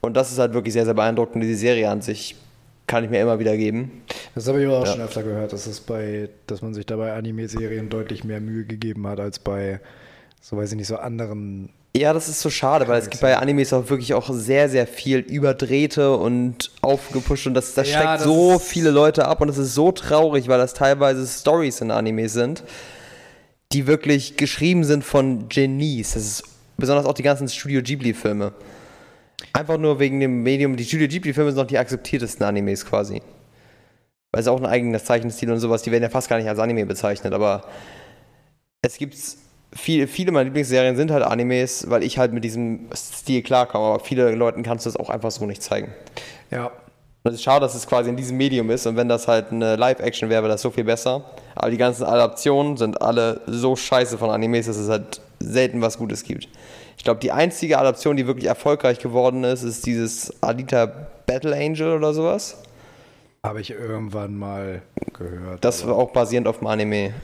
Und 0.00 0.16
das 0.16 0.30
ist 0.30 0.38
halt 0.38 0.54
wirklich 0.54 0.74
sehr, 0.74 0.84
sehr 0.84 0.94
beeindruckend. 0.94 1.42
Diese 1.42 1.56
Serie 1.56 1.90
an 1.90 2.02
sich 2.02 2.36
kann 2.92 3.04
ich 3.04 3.10
mir 3.10 3.22
immer 3.22 3.38
wieder 3.38 3.56
geben. 3.56 4.02
Das 4.34 4.46
habe 4.48 4.60
ich 4.60 4.66
aber 4.66 4.80
auch 4.80 4.84
Ja. 4.86 4.92
schon 4.92 5.00
öfter 5.00 5.22
gehört, 5.22 5.54
dass, 5.54 5.66
es 5.66 5.80
bei, 5.80 6.28
dass 6.46 6.60
man 6.60 6.74
sich 6.74 6.84
dabei 6.84 7.14
Anime-Serien 7.14 7.88
deutlich 7.88 8.22
mehr 8.22 8.38
Mühe 8.38 8.66
gegeben 8.66 9.06
hat 9.06 9.18
als 9.18 9.38
bei, 9.38 9.80
so 10.42 10.58
weiß 10.58 10.72
ich 10.72 10.76
nicht, 10.76 10.88
so 10.88 10.96
anderen. 10.96 11.70
Ja, 11.96 12.12
das 12.12 12.28
ist 12.28 12.40
so 12.42 12.50
schade, 12.50 12.86
weil 12.88 12.98
es 13.00 13.08
gibt 13.08 13.22
bei 13.22 13.38
Animes 13.38 13.72
auch 13.72 13.88
wirklich 13.88 14.12
auch 14.12 14.28
sehr, 14.30 14.68
sehr 14.68 14.86
viel 14.86 15.20
überdrehte 15.20 16.14
und 16.16 16.70
aufgepusht 16.82 17.46
und 17.46 17.54
das, 17.54 17.72
das 17.72 17.88
Ja, 17.90 17.94
schreckt 17.96 18.14
das 18.16 18.24
so 18.24 18.58
viele 18.58 18.90
Leute 18.90 19.26
ab 19.26 19.40
und 19.40 19.48
es 19.48 19.56
ist 19.56 19.72
so 19.74 19.90
traurig, 19.90 20.48
weil 20.48 20.58
das 20.58 20.74
teilweise 20.74 21.26
Stories 21.26 21.80
in 21.80 21.90
Animes 21.90 22.34
sind, 22.34 22.62
die 23.72 23.86
wirklich 23.86 24.36
geschrieben 24.36 24.84
sind 24.84 25.02
von 25.02 25.48
Genies. 25.48 26.12
Das 26.12 26.22
ist 26.24 26.42
besonders 26.76 27.06
auch 27.06 27.14
die 27.14 27.22
ganzen 27.22 27.48
Studio 27.48 27.80
Ghibli-Filme. 27.82 28.52
Einfach 29.52 29.78
nur 29.78 29.98
wegen 29.98 30.20
dem 30.20 30.42
Medium, 30.42 30.76
die 30.76 30.84
Studio 30.84 31.08
Ghibli-Filme 31.08 31.50
sind 31.50 31.58
noch 31.58 31.66
die 31.66 31.78
akzeptiertesten 31.78 32.44
Animes 32.44 32.86
quasi. 32.86 33.22
Weil 34.32 34.40
es 34.40 34.48
auch 34.48 34.58
ein 34.58 34.66
eigenes 34.66 35.04
Zeichenstil 35.04 35.50
und 35.50 35.58
sowas, 35.58 35.82
die 35.82 35.92
werden 35.92 36.02
ja 36.02 36.08
fast 36.08 36.28
gar 36.28 36.38
nicht 36.38 36.48
als 36.48 36.58
Anime 36.58 36.86
bezeichnet, 36.86 37.34
aber 37.34 37.64
es 38.80 38.96
gibt 38.96 39.14
viel, 39.74 40.06
viele 40.06 40.32
meiner 40.32 40.44
Lieblingsserien 40.44 40.96
sind 40.96 41.10
halt 41.10 41.22
Animes, 41.22 41.88
weil 41.88 42.02
ich 42.02 42.18
halt 42.18 42.32
mit 42.32 42.44
diesem 42.44 42.88
Stil 42.94 43.42
klarkomme, 43.42 43.84
aber 43.84 44.00
viele 44.00 44.32
Leuten 44.32 44.62
kannst 44.62 44.86
du 44.86 44.90
es 44.90 44.96
auch 44.96 45.10
einfach 45.10 45.30
so 45.30 45.46
nicht 45.46 45.62
zeigen. 45.62 45.92
Ja, 46.50 46.70
Und 47.24 47.30
es 47.30 47.34
ist 47.34 47.42
schade, 47.42 47.60
dass 47.60 47.74
es 47.74 47.86
quasi 47.86 48.10
in 48.10 48.16
diesem 48.16 48.36
Medium 48.36 48.70
ist 48.70 48.86
und 48.86 48.96
wenn 48.96 49.08
das 49.08 49.28
halt 49.28 49.52
eine 49.52 49.76
Live-Action 49.76 50.28
wäre, 50.28 50.42
wäre 50.42 50.52
das 50.52 50.62
so 50.62 50.70
viel 50.70 50.84
besser. 50.84 51.24
Aber 51.54 51.70
die 51.70 51.76
ganzen 51.76 52.04
Adaptionen 52.04 52.76
sind 52.76 53.00
alle 53.00 53.40
so 53.46 53.76
scheiße 53.76 54.18
von 54.18 54.30
Animes, 54.30 54.66
dass 54.66 54.76
es 54.76 54.88
halt 54.88 55.20
selten 55.38 55.80
was 55.80 55.98
Gutes 55.98 56.24
gibt. 56.24 56.48
Ich 56.96 57.04
glaube, 57.04 57.20
die 57.20 57.32
einzige 57.32 57.78
Adaption, 57.78 58.16
die 58.16 58.26
wirklich 58.26 58.46
erfolgreich 58.46 58.98
geworden 58.98 59.44
ist, 59.44 59.62
ist 59.62 59.86
dieses 59.86 60.42
Alita 60.42 60.86
Battle 61.26 61.54
Angel 61.56 61.92
oder 61.96 62.14
sowas. 62.14 62.62
habe 63.44 63.60
ich 63.60 63.70
irgendwann 63.70 64.36
mal 64.36 64.82
gehört. 65.14 65.64
Das 65.64 65.86
war 65.86 65.96
auch 65.96 66.12
basierend 66.12 66.46
auf 66.48 66.58
dem 66.58 66.68
Anime. 66.68 67.14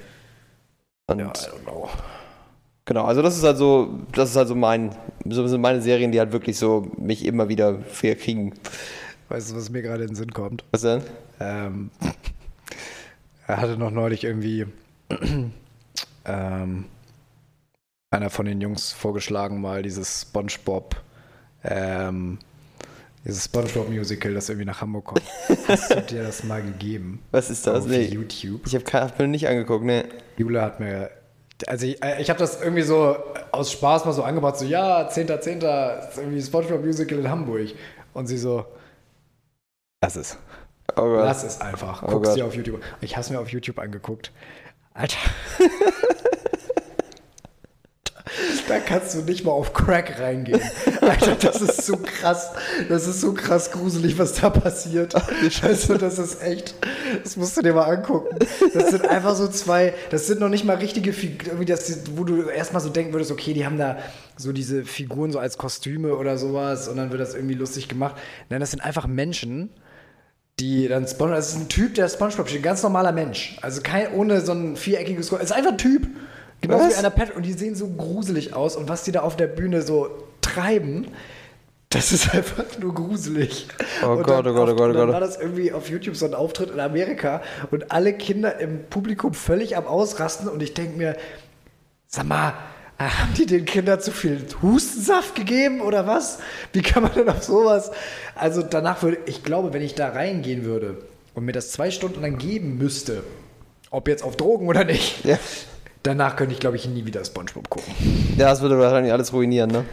Und 1.06 1.20
ja, 1.20 1.26
I 1.26 1.28
don't 1.28 1.62
know. 1.64 1.88
Genau, 2.88 3.04
also 3.04 3.20
das 3.20 3.36
ist 3.36 3.44
halt 3.44 3.58
so, 3.58 3.98
das 4.12 4.30
ist 4.30 4.36
halt 4.36 4.48
so 4.48 4.54
mein, 4.54 4.96
so 5.28 5.46
sind 5.46 5.60
meine 5.60 5.82
Serien, 5.82 6.10
die 6.10 6.18
halt 6.18 6.32
wirklich 6.32 6.56
so 6.56 6.90
mich 6.96 7.26
immer 7.26 7.50
wieder 7.50 7.80
viel 7.80 8.16
kriegen. 8.16 8.54
Weißt 9.28 9.50
du, 9.50 9.56
was 9.56 9.68
mir 9.68 9.82
gerade 9.82 10.04
in 10.04 10.08
den 10.08 10.16
Sinn 10.16 10.32
kommt? 10.32 10.64
Was 10.70 10.80
denn? 10.80 11.02
Ähm, 11.38 11.90
er 13.46 13.58
hatte 13.58 13.76
noch 13.76 13.90
neulich 13.90 14.24
irgendwie 14.24 14.64
ähm, 16.24 16.84
einer 18.10 18.30
von 18.30 18.46
den 18.46 18.60
Jungs 18.60 18.92
vorgeschlagen, 18.92 19.60
mal 19.60 19.82
dieses 19.82 20.22
SpongeBob, 20.22 20.96
ähm, 21.64 22.38
dieses 23.24 23.44
SpongeBob 23.46 23.90
Musical, 23.90 24.32
das 24.34 24.48
irgendwie 24.48 24.64
nach 24.66 24.80
Hamburg 24.80 25.04
kommt. 25.04 25.22
Hast 25.68 25.90
du 25.90 26.00
dir 26.02 26.22
das 26.22 26.44
mal 26.44 26.62
gegeben? 26.62 27.22
Was 27.30 27.50
ist 27.50 27.66
das? 27.66 27.84
Auf 27.84 27.86
Nee. 27.90 28.06
YouTube. 28.06 28.66
Ich 28.66 28.74
habe 28.74 28.84
hab 28.92 29.18
mir 29.18 29.28
nicht 29.28 29.46
angeguckt, 29.48 29.84
ne. 29.84 30.06
Jule 30.38 30.62
hat 30.62 30.80
mir, 30.80 31.10
also 31.66 31.86
ich, 31.86 32.02
äh, 32.02 32.20
ich 32.22 32.30
habe 32.30 32.38
das 32.38 32.62
irgendwie 32.62 32.82
so 32.82 33.16
aus 33.52 33.72
Spaß 33.72 34.04
mal 34.06 34.12
so 34.12 34.22
angebracht, 34.22 34.56
so 34.56 34.64
ja, 34.64 35.06
10.10. 35.08 36.08
ist 36.08 36.18
irgendwie 36.18 36.40
SpongeBob 36.40 36.82
Musical 36.84 37.18
in 37.18 37.28
Hamburg. 37.28 37.68
Und 38.14 38.26
sie 38.26 38.38
so, 38.38 38.64
lass 40.02 40.16
es. 40.16 40.38
Oh 40.96 41.02
Gott. 41.02 41.24
Lass 41.26 41.44
es 41.44 41.60
einfach. 41.60 42.02
Oh 42.02 42.06
Guck's 42.12 42.28
Gott. 42.28 42.38
dir 42.38 42.46
auf 42.46 42.54
YouTube. 42.54 42.80
Ich 43.02 43.12
habe 43.16 43.20
es 43.20 43.30
mir 43.30 43.38
auf 43.38 43.50
YouTube 43.50 43.78
angeguckt. 43.78 44.32
Alter. 44.94 45.18
da 48.68 48.78
kannst 48.78 49.14
du 49.14 49.22
nicht 49.22 49.44
mal 49.44 49.52
auf 49.52 49.72
Crack 49.72 50.18
reingehen. 50.20 50.60
Alter, 51.00 51.36
das 51.36 51.60
ist 51.60 51.84
so 51.84 51.96
krass. 51.96 52.50
Das 52.88 53.06
ist 53.06 53.20
so 53.20 53.32
krass 53.32 53.70
gruselig, 53.70 54.18
was 54.18 54.34
da 54.34 54.50
passiert. 54.50 55.14
Also, 55.62 55.96
das 55.96 56.18
ist 56.18 56.42
echt. 56.42 56.74
Das 57.22 57.36
musst 57.36 57.56
du 57.56 57.62
dir 57.62 57.72
mal 57.72 57.84
angucken. 57.84 58.38
Das 58.74 58.90
sind 58.90 59.06
einfach 59.06 59.34
so 59.34 59.48
zwei. 59.48 59.94
Das 60.10 60.26
sind 60.26 60.40
noch 60.40 60.48
nicht 60.48 60.64
mal 60.64 60.76
richtige 60.76 61.12
Figuren, 61.12 61.58
wo 62.16 62.24
du 62.24 62.42
erstmal 62.48 62.82
so 62.82 62.88
denken 62.88 63.12
würdest, 63.12 63.30
okay, 63.30 63.54
die 63.54 63.66
haben 63.66 63.78
da 63.78 63.98
so 64.36 64.52
diese 64.52 64.84
Figuren 64.84 65.32
so 65.32 65.38
als 65.38 65.58
Kostüme 65.58 66.14
oder 66.16 66.38
sowas 66.38 66.88
und 66.88 66.96
dann 66.96 67.10
wird 67.10 67.20
das 67.20 67.34
irgendwie 67.34 67.54
lustig 67.54 67.88
gemacht. 67.88 68.16
Nein, 68.50 68.60
das 68.60 68.70
sind 68.70 68.80
einfach 68.80 69.06
Menschen 69.06 69.70
die 70.60 70.88
dann 70.88 71.06
SpongeBob, 71.06 71.36
das 71.38 71.50
ist 71.50 71.60
ein 71.60 71.68
Typ, 71.68 71.94
der 71.94 72.08
SpongeBob 72.08 72.48
steht, 72.48 72.60
ein 72.60 72.64
ganz 72.64 72.82
normaler 72.82 73.12
Mensch. 73.12 73.58
Also 73.62 73.80
kein, 73.80 74.12
ohne 74.12 74.40
so 74.40 74.52
ein 74.52 74.76
viereckiges, 74.76 75.30
es 75.32 75.40
ist 75.40 75.52
einfach 75.52 75.72
ein 75.72 75.78
Typ. 75.78 76.08
Genauso 76.60 76.84
Was? 76.86 76.94
wie 76.94 76.98
einer 76.98 77.10
Pet 77.10 77.34
und 77.36 77.44
die 77.46 77.52
sehen 77.52 77.74
so 77.74 77.88
gruselig 77.88 78.54
aus 78.54 78.76
und 78.76 78.88
was 78.88 79.04
die 79.04 79.12
da 79.12 79.20
auf 79.20 79.36
der 79.36 79.46
Bühne 79.46 79.82
so 79.82 80.08
treiben, 80.40 81.06
das 81.90 82.12
ist 82.12 82.34
einfach 82.34 82.64
nur 82.78 82.94
gruselig. 82.94 83.68
Oh 84.04 84.08
Und 84.08 84.22
Gott, 84.24 84.46
oh 84.46 84.52
Gott, 84.52 84.68
oh 84.70 84.74
Gott, 84.74 84.80
oh 84.80 84.84
und 84.90 84.94
Dann 84.94 85.06
Gott. 85.06 85.12
war 85.14 85.20
das 85.20 85.38
irgendwie 85.38 85.72
auf 85.72 85.88
YouTube 85.88 86.16
so 86.16 86.26
ein 86.26 86.34
Auftritt 86.34 86.70
in 86.70 86.80
Amerika 86.80 87.42
und 87.70 87.92
alle 87.92 88.12
Kinder 88.12 88.58
im 88.60 88.84
Publikum 88.90 89.34
völlig 89.34 89.76
am 89.76 89.86
Ausrasten 89.86 90.48
und 90.48 90.62
ich 90.62 90.74
denke 90.74 90.98
mir, 90.98 91.16
sag 92.06 92.26
mal, 92.26 92.54
haben 92.98 93.32
die 93.36 93.46
den 93.46 93.64
Kindern 93.64 94.00
zu 94.00 94.10
viel 94.10 94.44
Hustensaft 94.60 95.36
gegeben 95.36 95.80
oder 95.80 96.06
was? 96.08 96.40
Wie 96.72 96.82
kann 96.82 97.04
man 97.04 97.14
denn 97.14 97.28
auf 97.28 97.44
sowas? 97.44 97.92
Also 98.34 98.62
danach 98.62 99.02
würde, 99.02 99.18
ich 99.26 99.44
glaube, 99.44 99.72
wenn 99.72 99.82
ich 99.82 99.94
da 99.94 100.08
reingehen 100.08 100.64
würde 100.64 100.98
und 101.34 101.44
mir 101.44 101.52
das 101.52 101.70
zwei 101.70 101.92
Stunden 101.92 102.20
lang 102.20 102.38
geben 102.38 102.76
müsste, 102.76 103.22
ob 103.90 104.08
jetzt 104.08 104.24
auf 104.24 104.36
Drogen 104.36 104.66
oder 104.66 104.82
nicht, 104.84 105.24
Ja. 105.24 105.38
Danach 106.08 106.36
könnte 106.36 106.54
ich, 106.54 106.60
glaube 106.60 106.76
ich, 106.76 106.88
nie 106.88 107.04
wieder 107.04 107.24
SpongeBob 107.24 107.68
gucken. 107.68 107.94
Ja, 108.36 108.50
das 108.50 108.60
würde 108.62 108.78
wahrscheinlich 108.78 109.12
alles 109.12 109.32
ruinieren, 109.32 109.70
ne? 109.70 109.84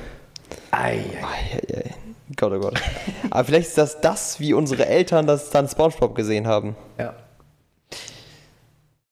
Ei, 0.71 1.03
ei. 1.21 1.59
Eieiei. 1.73 1.95
Gott, 2.35 2.53
oh 2.53 2.59
Gott. 2.59 2.81
Aber 3.29 3.43
vielleicht 3.43 3.69
ist 3.69 3.77
das 3.77 4.01
das, 4.01 4.39
wie 4.39 4.53
unsere 4.53 4.85
Eltern 4.85 5.27
das 5.27 5.49
dann 5.49 5.67
Spongebob 5.67 6.15
gesehen 6.15 6.47
haben. 6.47 6.75
Ja. 6.97 7.13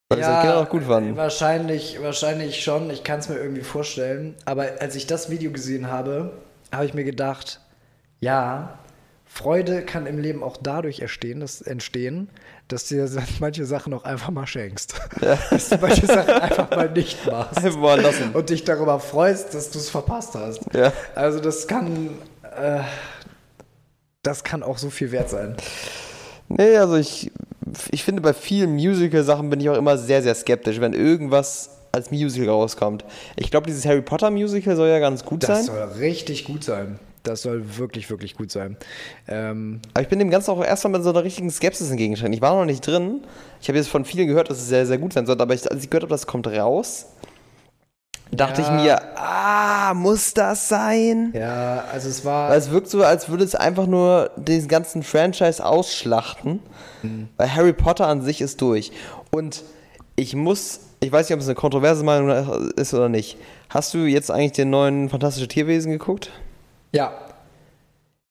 Weil 0.09 0.19
ja, 0.19 0.31
das 0.31 0.41
Kinder 0.41 0.57
auch 0.59 0.69
gut 0.69 0.83
fanden. 0.83 1.15
Wahrscheinlich, 1.15 2.01
wahrscheinlich 2.01 2.63
schon. 2.63 2.89
Ich 2.89 3.03
kann 3.03 3.19
es 3.19 3.29
mir 3.29 3.35
irgendwie 3.35 3.61
vorstellen. 3.61 4.35
Aber 4.45 4.67
als 4.79 4.95
ich 4.95 5.05
das 5.05 5.29
Video 5.29 5.51
gesehen 5.51 5.87
habe, 5.87 6.31
habe 6.71 6.85
ich 6.85 6.93
mir 6.93 7.03
gedacht, 7.03 7.59
ja, 8.19 8.79
Freude 9.25 9.83
kann 9.83 10.05
im 10.05 10.19
Leben 10.19 10.43
auch 10.43 10.57
dadurch 10.57 10.99
entstehen, 10.99 11.39
dass, 11.39 11.61
entstehen, 11.61 12.29
dass 12.67 12.87
du 12.87 12.95
dir 12.95 13.09
manche 13.39 13.65
Sachen 13.65 13.93
auch 13.93 14.03
einfach 14.03 14.31
mal 14.31 14.47
schenkst. 14.47 14.95
Dass 15.49 15.69
du 15.69 15.77
manche 15.79 16.05
Sachen 16.07 16.29
einfach 16.33 16.69
mal 16.71 16.89
nicht 16.89 17.25
machst. 17.25 17.57
Einfach 17.57 17.77
mal 17.79 18.01
lassen. 18.01 18.31
Und 18.33 18.49
dich 18.49 18.63
darüber 18.63 18.99
freust, 18.99 19.53
dass 19.53 19.69
du 19.69 19.79
es 19.79 19.89
verpasst 19.89 20.35
hast. 20.35 20.61
Ja. 20.73 20.91
Also 21.15 21.39
das 21.39 21.67
kann, 21.67 22.09
äh, 22.57 22.79
das 24.23 24.43
kann 24.43 24.63
auch 24.63 24.77
so 24.77 24.89
viel 24.89 25.11
wert 25.11 25.29
sein. 25.29 25.55
Nee, 26.47 26.77
also 26.77 26.95
ich, 26.95 27.31
ich 27.91 28.03
finde, 28.03 28.21
bei 28.21 28.33
vielen 28.33 28.73
Musical-Sachen 28.73 29.49
bin 29.49 29.59
ich 29.59 29.69
auch 29.69 29.77
immer 29.77 29.97
sehr, 29.97 30.21
sehr 30.21 30.35
skeptisch, 30.35 30.79
wenn 30.79 30.93
irgendwas 30.93 31.69
als 31.91 32.11
Musical 32.11 32.49
rauskommt. 32.49 33.05
Ich 33.35 33.51
glaube, 33.51 33.67
dieses 33.67 33.85
Harry 33.85 34.01
Potter 34.01 34.31
Musical 34.31 34.75
soll 34.75 34.87
ja 34.89 34.99
ganz 34.99 35.23
gut 35.25 35.43
Das 35.43 35.65
sein. 35.65 35.75
soll 35.75 35.83
richtig 35.99 36.45
gut 36.45 36.63
sein. 36.63 36.99
Das 37.23 37.41
soll 37.41 37.77
wirklich, 37.77 38.09
wirklich 38.09 38.35
gut 38.35 38.51
sein. 38.51 38.75
Ähm, 39.29 39.79
Aber 39.93 40.01
ich 40.01 40.09
bin 40.09 40.19
dem 40.19 40.29
Ganzen 40.29 40.51
auch 40.51 40.63
erstmal 40.63 40.91
mit 40.93 41.03
so 41.03 41.09
einer 41.11 41.23
richtigen 41.23 41.49
Skepsis 41.49 41.89
entgegengestellt. 41.89 42.33
Ich 42.35 42.41
war 42.41 42.53
noch 42.55 42.65
nicht 42.65 42.85
drin. 42.85 43.21
Ich 43.61 43.69
habe 43.69 43.77
jetzt 43.77 43.87
von 43.87 44.03
vielen 44.03 44.27
gehört, 44.27 44.49
dass 44.49 44.57
es 44.57 44.67
sehr, 44.67 44.85
sehr 44.85 44.97
gut 44.97 45.13
sein 45.13 45.25
soll. 45.25 45.39
Aber 45.41 45.53
ich, 45.53 45.69
als 45.71 45.81
ich 45.83 45.89
gehört 45.89 46.03
habe, 46.03 46.11
das 46.13 46.27
kommt 46.27 46.47
raus, 46.47 47.05
dachte 48.31 48.61
Ja. 48.61 48.67
ich 48.77 48.83
mir, 48.83 49.01
ah, 49.17 49.93
muss 49.93 50.33
das 50.33 50.67
sein? 50.67 51.31
ja, 51.33 51.85
also 51.93 52.09
es 52.09 52.25
war. 52.25 52.49
Weil 52.49 52.57
es 52.59 52.71
wirkt 52.71 52.89
so, 52.89 53.03
als 53.03 53.29
würde 53.29 53.45
es 53.45 53.55
einfach 53.55 53.87
nur 53.87 54.31
diesen 54.35 54.67
ganzen 54.67 55.01
Franchise 55.03 55.65
ausschlachten. 55.65 56.59
Weil 57.37 57.53
Harry 57.55 57.73
Potter 57.73 58.07
an 58.07 58.21
sich 58.21 58.41
ist 58.41 58.61
durch. 58.61 58.91
Und 59.31 59.63
ich 60.17 60.35
muss, 60.35 60.79
ich 60.99 61.11
weiß 61.11 61.29
nicht, 61.29 61.35
ob 61.35 61.39
es 61.41 61.47
eine 61.47 61.55
kontroverse 61.55 62.03
Meinung 62.03 62.29
ist 62.75 62.93
oder 62.93 63.07
nicht. 63.09 63.37
Hast 63.69 63.93
du 63.93 63.99
jetzt 63.99 64.29
eigentlich 64.29 64.51
den 64.53 64.69
neuen 64.69 65.07
Fantastische 65.09 65.47
Tierwesen 65.47 65.91
geguckt? 65.91 66.31
Ja. 66.93 67.13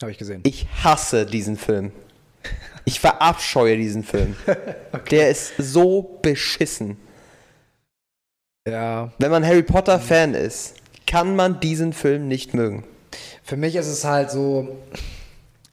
Habe 0.00 0.10
ich 0.10 0.18
gesehen. 0.18 0.40
Ich 0.44 0.66
hasse 0.82 1.26
diesen 1.26 1.56
Film. 1.56 1.92
Ich 2.84 2.98
verabscheue 2.98 3.76
diesen 3.76 4.02
Film. 4.02 4.36
Der 5.10 5.30
ist 5.30 5.52
so 5.58 6.18
beschissen. 6.22 6.96
Ja. 8.66 9.12
Wenn 9.18 9.30
man 9.30 9.46
Harry 9.46 9.62
Potter 9.62 10.00
Fan 10.00 10.34
ist, 10.34 10.74
kann 11.06 11.36
man 11.36 11.60
diesen 11.60 11.92
Film 11.92 12.26
nicht 12.28 12.54
mögen. 12.54 12.84
Für 13.44 13.56
mich 13.56 13.76
ist 13.76 13.88
es 13.88 14.04
halt 14.04 14.30
so, 14.30 14.76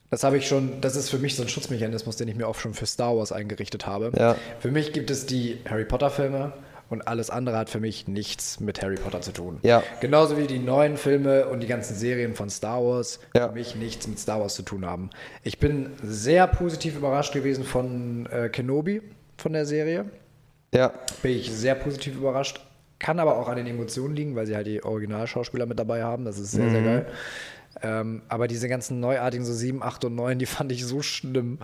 das 0.10 0.24
habe 0.24 0.38
ich 0.38 0.48
schon, 0.48 0.82
das 0.82 0.96
ist 0.96 1.10
für 1.10 1.20
mich 1.20 1.36
so 1.36 1.44
ein 1.44 1.50
Schutzmechanismus, 1.50 2.18
den 2.18 2.28
ich 2.28 2.36
mir 2.36 2.48
auch 2.48 2.56
schon 2.56 2.74
für 2.74 2.86
Star 2.86 3.16
Wars 3.16 3.32
eingerichtet 3.32 3.88
habe. 3.88 4.12
Ja. 4.18 4.36
Für 4.60 4.72
mich 4.72 4.92
gibt 4.92 5.10
es 5.12 5.26
die 5.26 5.60
Harry 5.70 5.86
Potter 5.86 6.10
Filme 6.10 6.54
und 6.90 7.08
alles 7.08 7.30
andere 7.30 7.58
hat 7.58 7.70
für 7.70 7.80
mich 7.80 8.08
nichts 8.08 8.60
mit 8.60 8.82
Harry 8.82 8.96
Potter 8.96 9.22
zu 9.22 9.32
tun. 9.32 9.60
Ja. 9.62 9.84
Genauso 10.02 10.38
wie 10.38 10.48
die 10.48 10.60
neuen 10.60 10.98
Filme 10.98 11.48
und 11.48 11.62
die 11.62 11.68
ganzen 11.68 11.96
Serien 11.96 12.34
von 12.36 12.50
Star 12.50 12.84
Wars 12.84 13.20
Ja. 13.36 13.48
für 13.50 13.54
mich 13.56 13.76
nichts 13.76 14.08
mit 14.08 14.20
Star 14.20 14.40
Wars 14.40 14.56
zu 14.56 14.64
tun 14.64 14.86
haben. 14.86 15.10
Ich 15.44 15.60
bin 15.60 15.92
sehr 16.04 16.48
positiv 16.48 16.96
überrascht 16.98 17.34
gewesen 17.34 17.64
von 17.64 18.26
äh, 18.32 18.50
Kenobi, 18.50 19.02
von 19.38 19.54
der 19.54 19.66
Serie. 19.66 20.06
Ja. 20.74 20.92
Bin 21.22 21.32
ich 21.32 21.52
sehr 21.52 21.76
positiv 21.76 22.16
überrascht. 22.16 22.62
Kann 23.00 23.20
aber 23.20 23.38
auch 23.38 23.48
an 23.48 23.56
den 23.56 23.68
Emotionen 23.68 24.16
liegen, 24.16 24.36
weil 24.36 24.46
sie 24.46 24.56
halt 24.56 24.68
die 24.68 24.84
Originalschauspieler 24.84 25.66
mit 25.66 25.80
dabei 25.80 26.04
haben. 26.04 26.26
Das 26.26 26.38
ist 26.38 26.52
sehr, 26.52 26.66
Mhm. 26.66 26.72
sehr 26.72 26.82
geil. 26.82 27.06
Ähm, 27.82 28.22
aber 28.28 28.48
diese 28.48 28.68
ganzen 28.68 29.00
neuartigen, 29.00 29.46
so 29.46 29.54
7, 29.54 29.82
8 29.82 30.04
und 30.06 30.16
9, 30.16 30.38
die 30.40 30.46
fand 30.48 30.72
ich 30.72 30.86
so 30.86 31.02
schlimm. 31.02 31.60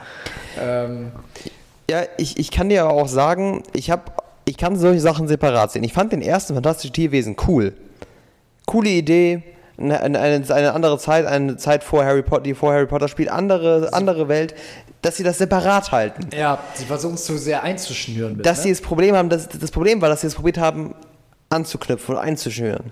Ähm, 0.59 1.11
Ja, 1.89 2.03
ich, 2.17 2.39
ich 2.39 2.49
kann 2.51 2.69
dir 2.69 2.89
auch 2.89 3.07
sagen, 3.07 3.63
ich, 3.73 3.91
hab, 3.91 4.23
ich 4.45 4.57
kann 4.57 4.75
solche 4.75 5.01
Sachen 5.01 5.27
separat 5.27 5.71
sehen. 5.71 5.83
Ich 5.83 5.93
fand 5.93 6.11
den 6.11 6.21
ersten 6.21 6.53
Fantastische 6.53 6.93
Tierwesen 6.93 7.35
cool. 7.47 7.73
Coole 8.65 8.89
Idee, 8.89 9.43
eine, 9.77 9.99
eine, 10.01 10.43
eine 10.49 10.73
andere 10.73 10.97
Zeit, 10.97 11.25
eine 11.25 11.57
Zeit 11.57 11.83
vor 11.83 12.05
Harry 12.05 12.23
Potter, 12.23 12.43
die 12.43 12.53
vor 12.53 12.73
Harry 12.73 12.85
Potter 12.85 13.07
spielt, 13.07 13.29
andere, 13.29 13.89
andere 13.91 14.27
Welt, 14.27 14.55
dass 15.01 15.17
sie 15.17 15.23
das 15.23 15.37
separat 15.37 15.91
halten. 15.91 16.29
ja, 16.35 16.59
sie 16.73 16.85
versuchen 16.85 17.15
es 17.15 17.25
zu 17.25 17.37
sehr 17.37 17.61
einzuschnüren. 17.63 18.37
Mit, 18.37 18.45
dass 18.45 18.59
ne? 18.59 18.63
sie 18.63 18.69
das 18.69 18.81
Problem 18.81 19.15
haben, 19.15 19.29
das, 19.29 19.47
das 19.49 19.71
Problem 19.71 20.01
war, 20.01 20.09
dass 20.09 20.21
sie 20.21 20.27
es 20.27 20.35
probiert 20.35 20.57
haben, 20.57 20.95
anzuknüpfen 21.49 22.15
und 22.15 22.21
einzuschnüren. 22.21 22.91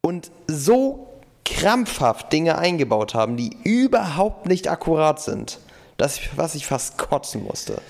Und 0.00 0.30
so 0.46 1.08
krampfhaft 1.44 2.32
Dinge 2.32 2.58
eingebaut 2.58 3.14
haben, 3.14 3.36
die 3.36 3.56
überhaupt 3.64 4.46
nicht 4.46 4.68
akkurat 4.68 5.20
sind, 5.20 5.58
dass 5.96 6.16
ich, 6.16 6.30
was 6.36 6.54
ich 6.54 6.66
fast 6.66 6.96
kotzen 6.96 7.44
musste. 7.44 7.80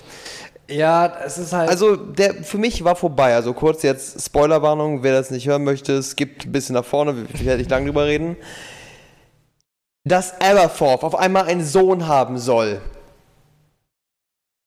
Ja, 0.71 1.17
es 1.25 1.37
ist 1.37 1.53
halt. 1.53 1.69
Also, 1.69 1.95
der 1.95 2.43
für 2.43 2.57
mich 2.57 2.83
war 2.83 2.95
vorbei. 2.95 3.35
Also 3.35 3.53
kurz 3.53 3.83
jetzt 3.83 4.23
Spoilerwarnung, 4.25 5.03
wer 5.03 5.13
das 5.13 5.31
nicht 5.31 5.47
hören 5.47 5.63
möchte, 5.63 5.93
es 5.93 6.15
gibt 6.15 6.45
ein 6.45 6.51
bisschen 6.51 6.75
nach 6.75 6.85
vorne, 6.85 7.27
ich 7.33 7.45
werde 7.45 7.59
nicht 7.59 7.69
lang 7.69 7.85
drüber 7.85 8.05
reden. 8.05 8.37
Dass 10.03 10.39
Aberforth 10.41 11.03
auf 11.03 11.15
einmal 11.15 11.45
einen 11.45 11.63
Sohn 11.63 12.07
haben 12.07 12.37
soll. 12.37 12.81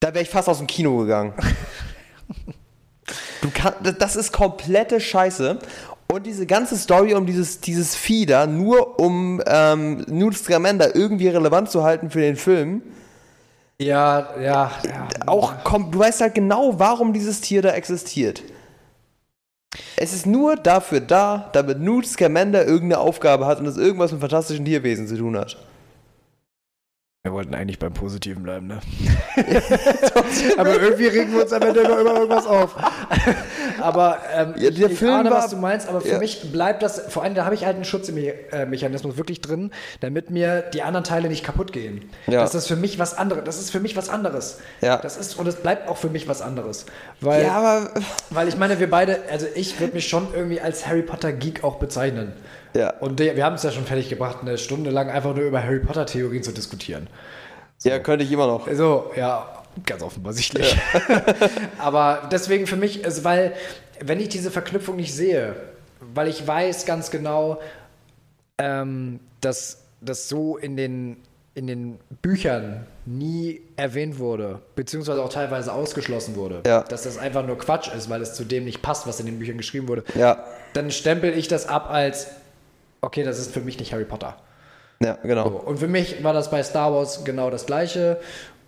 Da 0.01 0.15
wäre 0.15 0.23
ich 0.23 0.31
fast 0.31 0.49
aus 0.49 0.59
dem 0.59 0.67
Kino 0.67 0.99
gegangen. 0.99 1.33
Du 3.41 3.51
kann, 3.51 3.75
das 3.99 4.17
ist 4.17 4.33
komplette 4.33 5.01
Scheiße. 5.01 5.59
Und 6.11 6.27
diese 6.27 6.47
ganze 6.47 6.77
Story 6.77 7.15
um 7.15 7.27
dieses, 7.27 7.61
dieses 7.61 7.95
Vieh 7.95 8.25
da, 8.25 8.47
nur 8.47 9.01
um 9.01 9.43
ähm, 9.47 10.05
Newt 10.09 10.37
Scamander 10.37 10.95
irgendwie 10.95 11.29
relevant 11.29 11.71
zu 11.71 11.83
halten 11.83 12.11
für 12.11 12.21
den 12.21 12.37
Film, 12.37 12.83
ja, 13.85 14.28
ja, 14.41 14.70
auch 15.26 15.53
komm, 15.64 15.91
du 15.91 15.99
weißt 15.99 16.20
halt 16.20 16.35
genau, 16.35 16.78
warum 16.78 17.12
dieses 17.12 17.41
Tier 17.41 17.62
da 17.62 17.70
existiert. 17.70 18.43
Es 19.97 20.12
ist 20.12 20.26
nur 20.26 20.57
dafür 20.57 21.01
da, 21.01 21.51
damit 21.53 21.80
Newt 21.80 22.07
Scamander 22.07 22.64
irgendeine 22.64 23.01
Aufgabe 23.01 23.47
hat 23.47 23.59
und 23.61 23.66
es 23.66 23.76
irgendwas 23.76 24.12
mit 24.12 24.20
fantastischen 24.20 24.64
Tierwesen 24.64 25.07
zu 25.07 25.16
tun 25.16 25.37
hat. 25.37 25.57
Wir 27.27 27.33
wollten 27.33 27.55
eigentlich 27.55 27.79
beim 27.79 27.95
Positiven 27.95 28.43
bleiben, 28.43 28.66
ne? 28.66 28.81
aber 30.59 30.79
irgendwie 30.79 31.07
regen 31.07 31.33
wir 31.33 31.41
uns 31.45 31.55
am 31.55 31.62
Ende 31.62 31.81
immer 31.81 31.99
über 31.99 32.12
irgendwas 32.16 32.45
auf. 32.47 32.77
aber 33.81 34.18
ähm, 34.35 34.53
Ja, 34.59 34.68
der 34.70 34.91
ich 34.91 34.99
Film 34.99 35.11
ahne, 35.14 35.31
war- 35.31 35.39
was 35.39 35.49
du 35.49 35.57
meinst, 35.57 35.89
aber 35.89 36.03
für 36.03 36.09
ja. 36.09 36.18
mich 36.18 36.53
bleibt 36.53 36.83
das, 36.83 37.01
vor 37.09 37.22
allem 37.22 37.35
da 37.35 37.47
habe 37.47 37.55
ich 37.55 37.64
halt 37.64 37.77
einen 37.77 37.87
Schutzmechanismus 37.87 39.16
wirklich 39.16 39.41
drin, 39.41 39.70
damit 40.01 40.29
mir 40.29 40.64
die 40.75 40.83
anderen 40.83 41.05
Teile 41.05 41.29
nicht 41.31 41.43
kaputt 41.43 41.72
gehen. 41.72 42.11
Ja. 42.27 42.43
Das 42.43 42.55
ist 42.55 42.66
für 42.66 42.77
mich 42.77 42.99
was 42.99 43.16
anderes. 43.16 43.45
Das 43.45 43.59
ist 43.59 43.70
für 43.70 43.81
mich 43.81 43.97
was 43.97 44.11
anderes. 44.11 44.59
Ja. 44.83 44.99
Das 44.99 45.16
ist, 45.16 45.39
und 45.39 45.47
es 45.47 45.57
bleibt 45.57 45.89
auch 45.89 45.97
für 45.97 46.11
mich 46.11 46.29
was 46.29 46.43
anderes. 46.43 46.85
Weil, 47.22 47.45
Ja, 47.45 47.53
aber. 47.53 47.91
weil 48.29 48.49
ich 48.49 48.59
meine, 48.59 48.81
wir 48.81 48.91
beide, 48.91 49.20
also 49.33 49.47
ich 49.55 49.81
würde 49.81 49.95
mich 49.95 50.07
schon 50.09 50.29
irgendwie 50.35 50.61
als 50.61 50.87
Harry 50.87 51.01
Potter 51.01 51.33
Geek 51.33 51.64
auch 51.64 51.77
bezeichnen. 51.77 52.35
Ja. 52.75 52.91
Und 53.01 53.18
wir 53.20 53.45
haben 53.45 53.55
es 53.55 53.62
ja 53.62 53.70
schon 53.70 53.85
fertig 53.85 54.09
gebracht, 54.09 54.39
eine 54.43 54.59
Stunde 54.59 54.91
lang 54.91 55.09
einfach 55.11 55.35
nur 55.35 55.45
über 55.45 55.62
Harry 55.62 55.79
Potter 55.81 56.07
Theorien 56.07 56.43
zu 56.43 56.53
diskutieren. 56.53 57.07
Ja, 57.83 57.99
könnte 57.99 58.25
ich 58.25 58.33
immer 58.33 58.47
noch. 58.47 58.68
So, 58.72 59.11
ja, 59.16 59.62
ganz 59.87 60.03
offensichtlich. 60.03 60.77
Aber 61.79 62.29
deswegen 62.33 62.66
für 62.66 62.77
mich 62.77 63.05
ist, 63.05 63.25
weil, 63.25 63.53
wenn 64.01 64.18
ich 64.20 64.29
diese 64.29 64.51
Verknüpfung 64.51 64.97
nicht 64.97 65.14
sehe, 65.14 65.55
weil 66.01 66.29
ich 66.29 66.47
weiß 66.47 66.87
ganz 66.87 67.11
genau, 67.11 67.61
ähm, 68.59 69.20
dass 69.41 69.83
das 70.01 70.29
so 70.29 70.57
in 70.57 70.77
den, 70.77 71.16
in 71.55 71.66
den 71.66 71.99
Büchern 72.22 72.87
nie 73.07 73.61
erwähnt 73.77 74.18
wurde, 74.18 74.61
beziehungsweise 74.75 75.22
auch 75.22 75.29
teilweise 75.29 75.72
ausgeschlossen 75.72 76.37
wurde, 76.37 76.62
Ja. 76.66 76.83
dass 76.83 77.03
das 77.05 77.18
einfach 77.18 77.47
nur 77.47 77.59
Quatsch 77.59 77.89
ist, 77.95 78.09
weil 78.11 78.22
es 78.22 78.35
zu 78.35 78.45
dem 78.45 78.64
nicht 78.64 78.83
passt, 78.83 79.07
was 79.07 79.20
in 79.20 79.27
den 79.27 79.39
Büchern 79.39 79.57
geschrieben 79.59 79.89
wurde, 79.89 80.05
Ja. 80.14 80.45
dann 80.72 80.91
stempel 80.91 81.37
ich 81.37 81.49
das 81.49 81.66
ab 81.68 81.91
als, 81.91 82.29
okay, 83.05 83.23
das 83.23 83.39
ist 83.39 83.53
für 83.53 83.61
mich 83.61 83.79
nicht 83.79 83.93
Harry 83.93 84.05
Potter. 84.05 84.37
Ja, 85.03 85.19
genau. 85.23 85.45
So, 85.49 85.57
Und 85.57 85.79
für 85.79 85.89
mich 85.89 86.23
war 86.23 86.33
das 86.33 86.51
bei 86.51 86.63
Star 86.63 86.93
Wars 86.93 87.25
genau 87.25 87.51
das 87.51 87.67
Gleiche. 87.67 88.19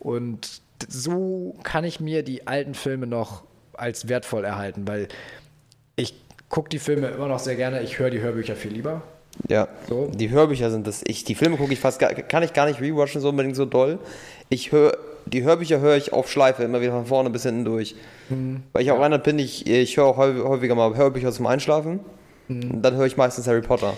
Und 0.01 0.61
so 0.89 1.55
kann 1.63 1.85
ich 1.85 2.01
mir 2.01 2.23
die 2.23 2.47
alten 2.47 2.75
Filme 2.75 3.07
noch 3.07 3.43
als 3.73 4.09
wertvoll 4.09 4.45
erhalten, 4.45 4.87
weil 4.87 5.09
ich 5.97 6.15
gucke 6.49 6.69
die 6.69 6.79
Filme 6.79 7.09
immer 7.09 7.29
noch 7.29 7.39
sehr 7.39 7.57
gerne. 7.57 7.83
Ich 7.83 7.99
höre 7.99 8.11
die 8.11 8.21
Hörbücher 8.21 8.57
viel 8.57 8.73
lieber. 8.73 9.03
Ja. 9.49 9.69
So. 9.89 10.07
Die 10.15 10.31
Hörbücher 10.31 10.71
sind 10.71 10.87
das. 10.87 11.03
Ich, 11.07 11.25
die 11.25 11.35
Filme 11.35 11.57
gucke 11.57 11.73
ich 11.73 11.81
fast 11.81 11.99
gar, 11.99 12.13
kann 12.15 12.43
ich 12.43 12.53
gar 12.53 12.67
nicht 12.67 12.81
rewatchen 12.81 13.21
so 13.21 13.29
unbedingt 13.31 13.57
so 13.57 13.65
doll. 13.67 13.99
Ich 14.49 14.73
höre 14.73 14.97
die 15.27 15.43
Hörbücher 15.43 15.81
höre 15.81 15.97
ich 15.97 16.13
auf 16.13 16.31
Schleife 16.31 16.63
immer 16.63 16.81
wieder 16.81 16.93
von 16.93 17.05
vorne 17.07 17.31
bis 17.31 17.43
hinten 17.43 17.65
durch. 17.65 17.97
Weil 18.73 18.83
ich 18.83 18.93
auch 18.93 19.01
einer 19.01 19.19
bin, 19.19 19.39
ich, 19.41 19.67
ich 19.67 19.97
höre 19.97 20.05
auch 20.07 20.17
häufig- 20.19 20.43
häufiger 20.45 20.75
mal 20.77 20.95
Hörbücher 20.97 21.33
zum 21.33 21.47
Einschlafen. 21.47 21.99
Dann 22.49 22.95
höre 22.95 23.07
ich 23.07 23.17
meistens 23.17 23.47
Harry 23.47 23.63
Potter. 23.63 23.95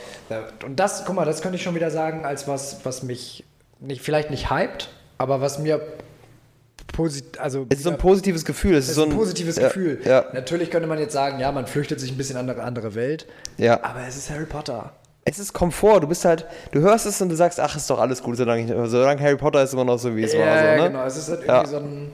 Und 0.64 0.80
das, 0.80 1.04
guck 1.04 1.14
mal, 1.14 1.24
das 1.24 1.42
könnte 1.42 1.56
ich 1.56 1.62
schon 1.62 1.74
wieder 1.74 1.90
sagen, 1.90 2.24
als 2.24 2.48
was, 2.48 2.84
was 2.84 3.02
mich 3.02 3.44
nicht, 3.80 4.02
vielleicht 4.02 4.30
nicht 4.30 4.50
hypt, 4.50 4.90
aber 5.18 5.40
was 5.40 5.58
mir 5.58 5.80
positiv, 6.92 7.40
also 7.40 7.66
Es 7.68 7.78
ist 7.78 7.84
so 7.84 7.90
ein 7.90 7.98
positives 7.98 8.44
Gefühl. 8.44 8.74
Es 8.74 8.84
es 8.84 8.90
ist 8.90 8.96
so 8.96 9.04
ein 9.04 9.10
positives 9.10 9.56
ja, 9.56 9.68
Gefühl. 9.68 10.00
Ja, 10.04 10.26
Natürlich 10.32 10.70
könnte 10.70 10.88
man 10.88 10.98
jetzt 10.98 11.12
sagen, 11.12 11.38
ja, 11.38 11.52
man 11.52 11.66
flüchtet 11.66 12.00
sich 12.00 12.10
ein 12.10 12.16
bisschen 12.16 12.38
in 12.38 12.48
eine 12.48 12.60
andere 12.62 12.94
Welt, 12.94 13.26
ja. 13.56 13.82
aber 13.82 14.00
es 14.06 14.16
ist 14.16 14.30
Harry 14.30 14.46
Potter. 14.46 14.92
Es 15.24 15.38
ist 15.38 15.52
Komfort. 15.52 16.00
Du 16.00 16.08
bist 16.08 16.24
halt, 16.24 16.46
du 16.72 16.80
hörst 16.80 17.04
es 17.04 17.20
und 17.20 17.28
du 17.28 17.36
sagst, 17.36 17.60
ach, 17.60 17.76
ist 17.76 17.90
doch 17.90 17.98
alles 17.98 18.22
gut, 18.22 18.36
solange, 18.38 18.88
solange 18.88 19.20
Harry 19.20 19.36
Potter 19.36 19.62
ist 19.62 19.74
immer 19.74 19.84
noch 19.84 19.98
so, 19.98 20.16
wie 20.16 20.22
es 20.22 20.32
Ja, 20.32 20.40
war. 20.40 20.58
So, 20.58 20.64
ja, 20.64 20.76
ne? 20.76 20.82
genau. 20.88 21.04
Es 21.04 21.16
ist 21.18 21.28
halt 21.28 21.40
irgendwie 21.46 21.70
so 21.70 21.76
ein, 21.76 22.12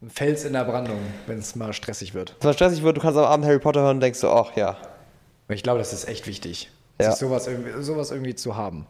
ein 0.00 0.10
Fels 0.10 0.44
in 0.44 0.54
der 0.54 0.64
Brandung, 0.64 0.98
wenn 1.26 1.38
es 1.38 1.54
mal 1.56 1.72
stressig 1.74 2.14
wird. 2.14 2.34
Wenn 2.40 2.50
es 2.50 2.56
stressig 2.56 2.82
wird, 2.82 2.96
du 2.96 3.02
kannst 3.02 3.18
am 3.18 3.24
Abend 3.24 3.44
Harry 3.44 3.58
Potter 3.58 3.82
hören 3.82 3.96
und 3.96 4.00
denkst 4.00 4.20
so, 4.20 4.30
ach 4.30 4.56
ja. 4.56 4.78
Und 5.48 5.54
ich 5.54 5.62
glaube, 5.62 5.78
das 5.78 5.92
ist 5.92 6.06
echt 6.08 6.26
wichtig, 6.26 6.70
Ja. 7.00 7.10
sich 7.10 7.20
sowas 7.20 7.46
irgendwie, 7.46 7.82
sowas 7.82 8.10
irgendwie 8.10 8.34
zu 8.34 8.56
haben. 8.56 8.86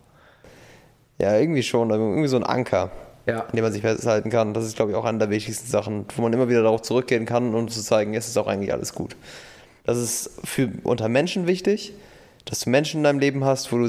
Ja, 1.21 1.37
irgendwie 1.37 1.63
schon. 1.63 1.91
also 1.93 2.03
Irgendwie 2.05 2.29
so 2.29 2.37
ein 2.37 2.45
Anker, 2.45 2.91
Ja. 3.27 3.41
an 3.43 3.53
dem 3.55 3.63
man 3.63 3.73
sich 3.73 3.83
festhalten 3.83 4.31
kann. 4.31 4.55
Das 4.55 4.65
ist, 4.65 4.77
glaube 4.77 4.91
ich, 4.93 4.97
auch 4.97 5.05
eine 5.05 5.19
der 5.19 5.31
wichtigsten 5.31 5.69
Sachen, 5.69 6.07
wo 6.17 6.23
man 6.23 6.33
immer 6.33 6.49
wieder 6.49 6.63
darauf 6.63 6.83
zurückgehen 6.83 7.27
kann, 7.27 7.55
um 7.55 7.69
zu 7.69 7.83
zeigen, 7.83 8.15
es 8.15 8.29
ist 8.29 8.37
auch 8.37 8.47
eigentlich 8.47 8.73
alles 8.73 8.95
gut. 8.95 9.17
Das 9.85 9.99
ist 9.99 10.31
für 10.45 10.69
unter 10.85 11.09
Menschen 11.09 11.47
wichtig, 11.47 11.93
dass 12.45 12.61
du 12.61 12.71
Menschen 12.71 12.99
in 12.99 13.05
deinem 13.05 13.19
Leben 13.19 13.45
hast, 13.45 13.71
wo 13.73 13.77
du 13.79 13.85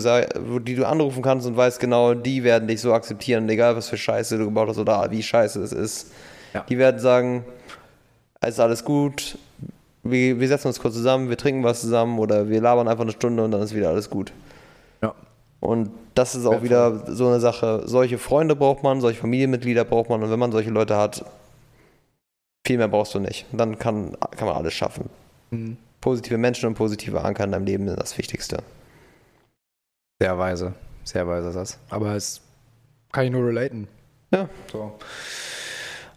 wo, 0.46 0.60
die 0.60 0.76
du 0.76 0.86
anrufen 0.86 1.22
kannst 1.24 1.48
und 1.48 1.56
weißt 1.56 1.80
genau, 1.80 2.14
die 2.14 2.44
werden 2.44 2.68
dich 2.68 2.82
so 2.82 2.94
akzeptieren, 2.94 3.48
egal 3.50 3.76
was 3.76 3.90
für 3.90 3.98
Scheiße 3.98 4.38
du 4.38 4.46
gebaut 4.46 4.70
hast 4.70 4.78
oder 4.78 5.10
wie 5.12 5.24
scheiße 5.24 5.62
es 5.62 5.72
ist. 5.72 6.12
Ja. 6.54 6.66
Die 6.68 6.78
werden 6.78 7.00
sagen, 7.00 7.46
es 8.42 8.50
ist 8.56 8.60
alles 8.60 8.84
gut, 8.84 9.38
wir, 10.12 10.40
wir 10.40 10.48
setzen 10.48 10.68
uns 10.68 10.80
kurz 10.80 10.96
zusammen, 10.96 11.30
wir 11.30 11.38
trinken 11.38 11.64
was 11.64 11.82
zusammen 11.82 12.20
oder 12.20 12.50
wir 12.50 12.62
labern 12.62 12.88
einfach 12.88 13.04
eine 13.04 13.12
Stunde 13.12 13.44
und 13.44 13.52
dann 13.52 13.62
ist 13.62 13.76
wieder 13.76 13.90
alles 13.90 14.10
gut. 14.10 14.32
ja. 15.02 15.14
Und 15.60 15.92
das 16.16 16.36
ist 16.36 16.46
auch 16.46 16.64
wieder 16.64 17.06
so 17.14 17.28
eine 17.28 17.40
Sache. 17.40 17.84
Solche 17.86 18.18
Freunde 18.18 18.56
braucht 18.56 18.84
man, 18.84 19.02
solche 19.02 19.20
Familienmitglieder 19.22 19.86
braucht 19.86 20.10
man. 20.10 20.22
Und 20.24 20.32
wenn 20.32 20.40
man 20.40 20.52
solche 20.52 20.70
Leute 20.70 20.98
hat, 20.98 21.26
viel 22.66 22.78
mehr 22.78 22.88
brauchst 22.88 23.14
du 23.16 23.20
nicht. 23.20 23.46
Dann 23.52 23.80
kann, 23.80 24.18
kann 24.32 24.48
man 24.48 24.58
alles 24.58 24.74
schaffen. 24.74 25.10
Mhm. 25.52 25.78
Positive 26.02 26.38
Menschen 26.38 26.68
und 26.68 26.76
positive 26.76 27.22
Anker 27.22 27.44
in 27.44 27.52
deinem 27.52 27.66
Leben 27.66 27.88
sind 27.88 28.00
das 28.00 28.18
Wichtigste. 28.18 28.64
Sehr 30.22 30.38
weise. 30.38 30.74
Sehr 31.04 31.28
weise 31.28 31.52
das. 31.52 31.78
Aber 31.90 32.16
es 32.16 32.42
kann 33.12 33.26
ich 33.26 33.32
nur 33.32 33.48
relaten. 33.48 33.88
Ja. 34.32 34.48
So. 34.72 34.94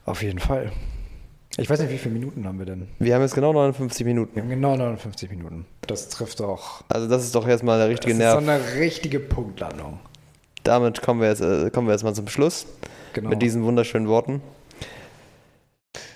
Auf 0.05 0.23
jeden 0.23 0.39
Fall. 0.39 0.73
Ich 1.59 1.69
weiß 1.69 1.81
nicht, 1.81 1.91
wie 1.91 1.99
viele 1.99 2.15
Minuten 2.15 2.47
haben 2.47 2.59
wir 2.59 2.65
denn? 2.67 2.89
Wir 2.99 3.15
haben 3.15 3.21
jetzt 3.23 3.35
genau 3.35 3.53
59 3.53 4.07
Minuten. 4.07 4.35
Wir 4.35 4.43
haben 4.43 4.49
genau 4.51 4.75
59 4.77 5.29
Minuten. 5.31 5.67
Das 5.87 6.09
trifft 6.09 6.41
doch. 6.41 6.83
Also 6.89 7.09
das 7.09 7.25
ist 7.25 7.35
doch 7.35 7.47
jetzt 7.47 7.63
mal 7.63 7.77
der 7.79 7.89
Das 7.89 7.93
richtige 7.93 8.13
ist 8.15 8.19
Nerv. 8.19 8.33
so 8.43 8.51
eine 8.51 8.59
richtige 8.81 9.21
Punktlandung. 9.21 9.99
Damit 10.65 11.03
kommen 11.03 11.21
wir, 11.21 11.29
jetzt, 11.29 11.43
äh, 11.43 11.71
kommen 11.71 11.89
wir 11.89 11.93
jetzt 11.93 12.05
mal 12.05 12.15
zum 12.15 12.29
Schluss 12.29 12.67
Genau. 13.13 13.29
mit 13.29 13.43
diesen 13.43 13.65
wunderschönen 13.65 14.09
Worten. 14.09 14.41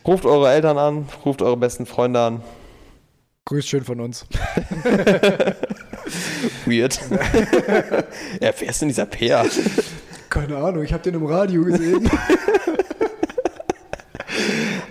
Ruft 0.06 0.24
eure 0.24 0.50
Eltern 0.50 0.78
an, 0.78 1.06
ruft 1.24 1.42
eure 1.42 1.56
besten 1.58 1.84
Freunde 1.84 2.20
an. 2.20 2.42
Grüß 3.44 3.66
schön 3.66 3.84
von 3.84 4.00
uns. 4.00 4.24
Weird. 6.64 6.98
ja, 8.40 8.52
wer 8.58 8.68
ist 8.68 8.80
denn 8.80 8.88
dieser 8.88 9.06
Peer? 9.06 9.44
Keine 10.30 10.56
Ahnung, 10.56 10.82
ich 10.82 10.92
habe 10.92 11.02
den 11.02 11.14
im 11.14 11.26
Radio 11.26 11.62
gesehen. 11.64 12.08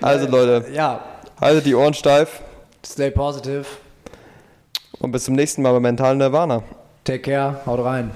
Also 0.05 0.27
Leute, 0.27 0.71
ja, 0.71 1.03
haltet 1.41 1.65
die 1.65 1.73
Ohren 1.73 1.95
steif 1.95 2.41
stay 2.85 3.09
positive. 3.09 3.65
und 4.99 5.11
bis 5.11 5.23
zum 5.25 5.33
nächsten 5.33 5.63
Mal 5.63 5.73
bei 5.73 5.79
Mental 5.79 6.15
Nirvana. 6.15 6.61
Take 7.03 7.21
care, 7.21 7.61
haut 7.65 7.83
rein. 7.83 8.11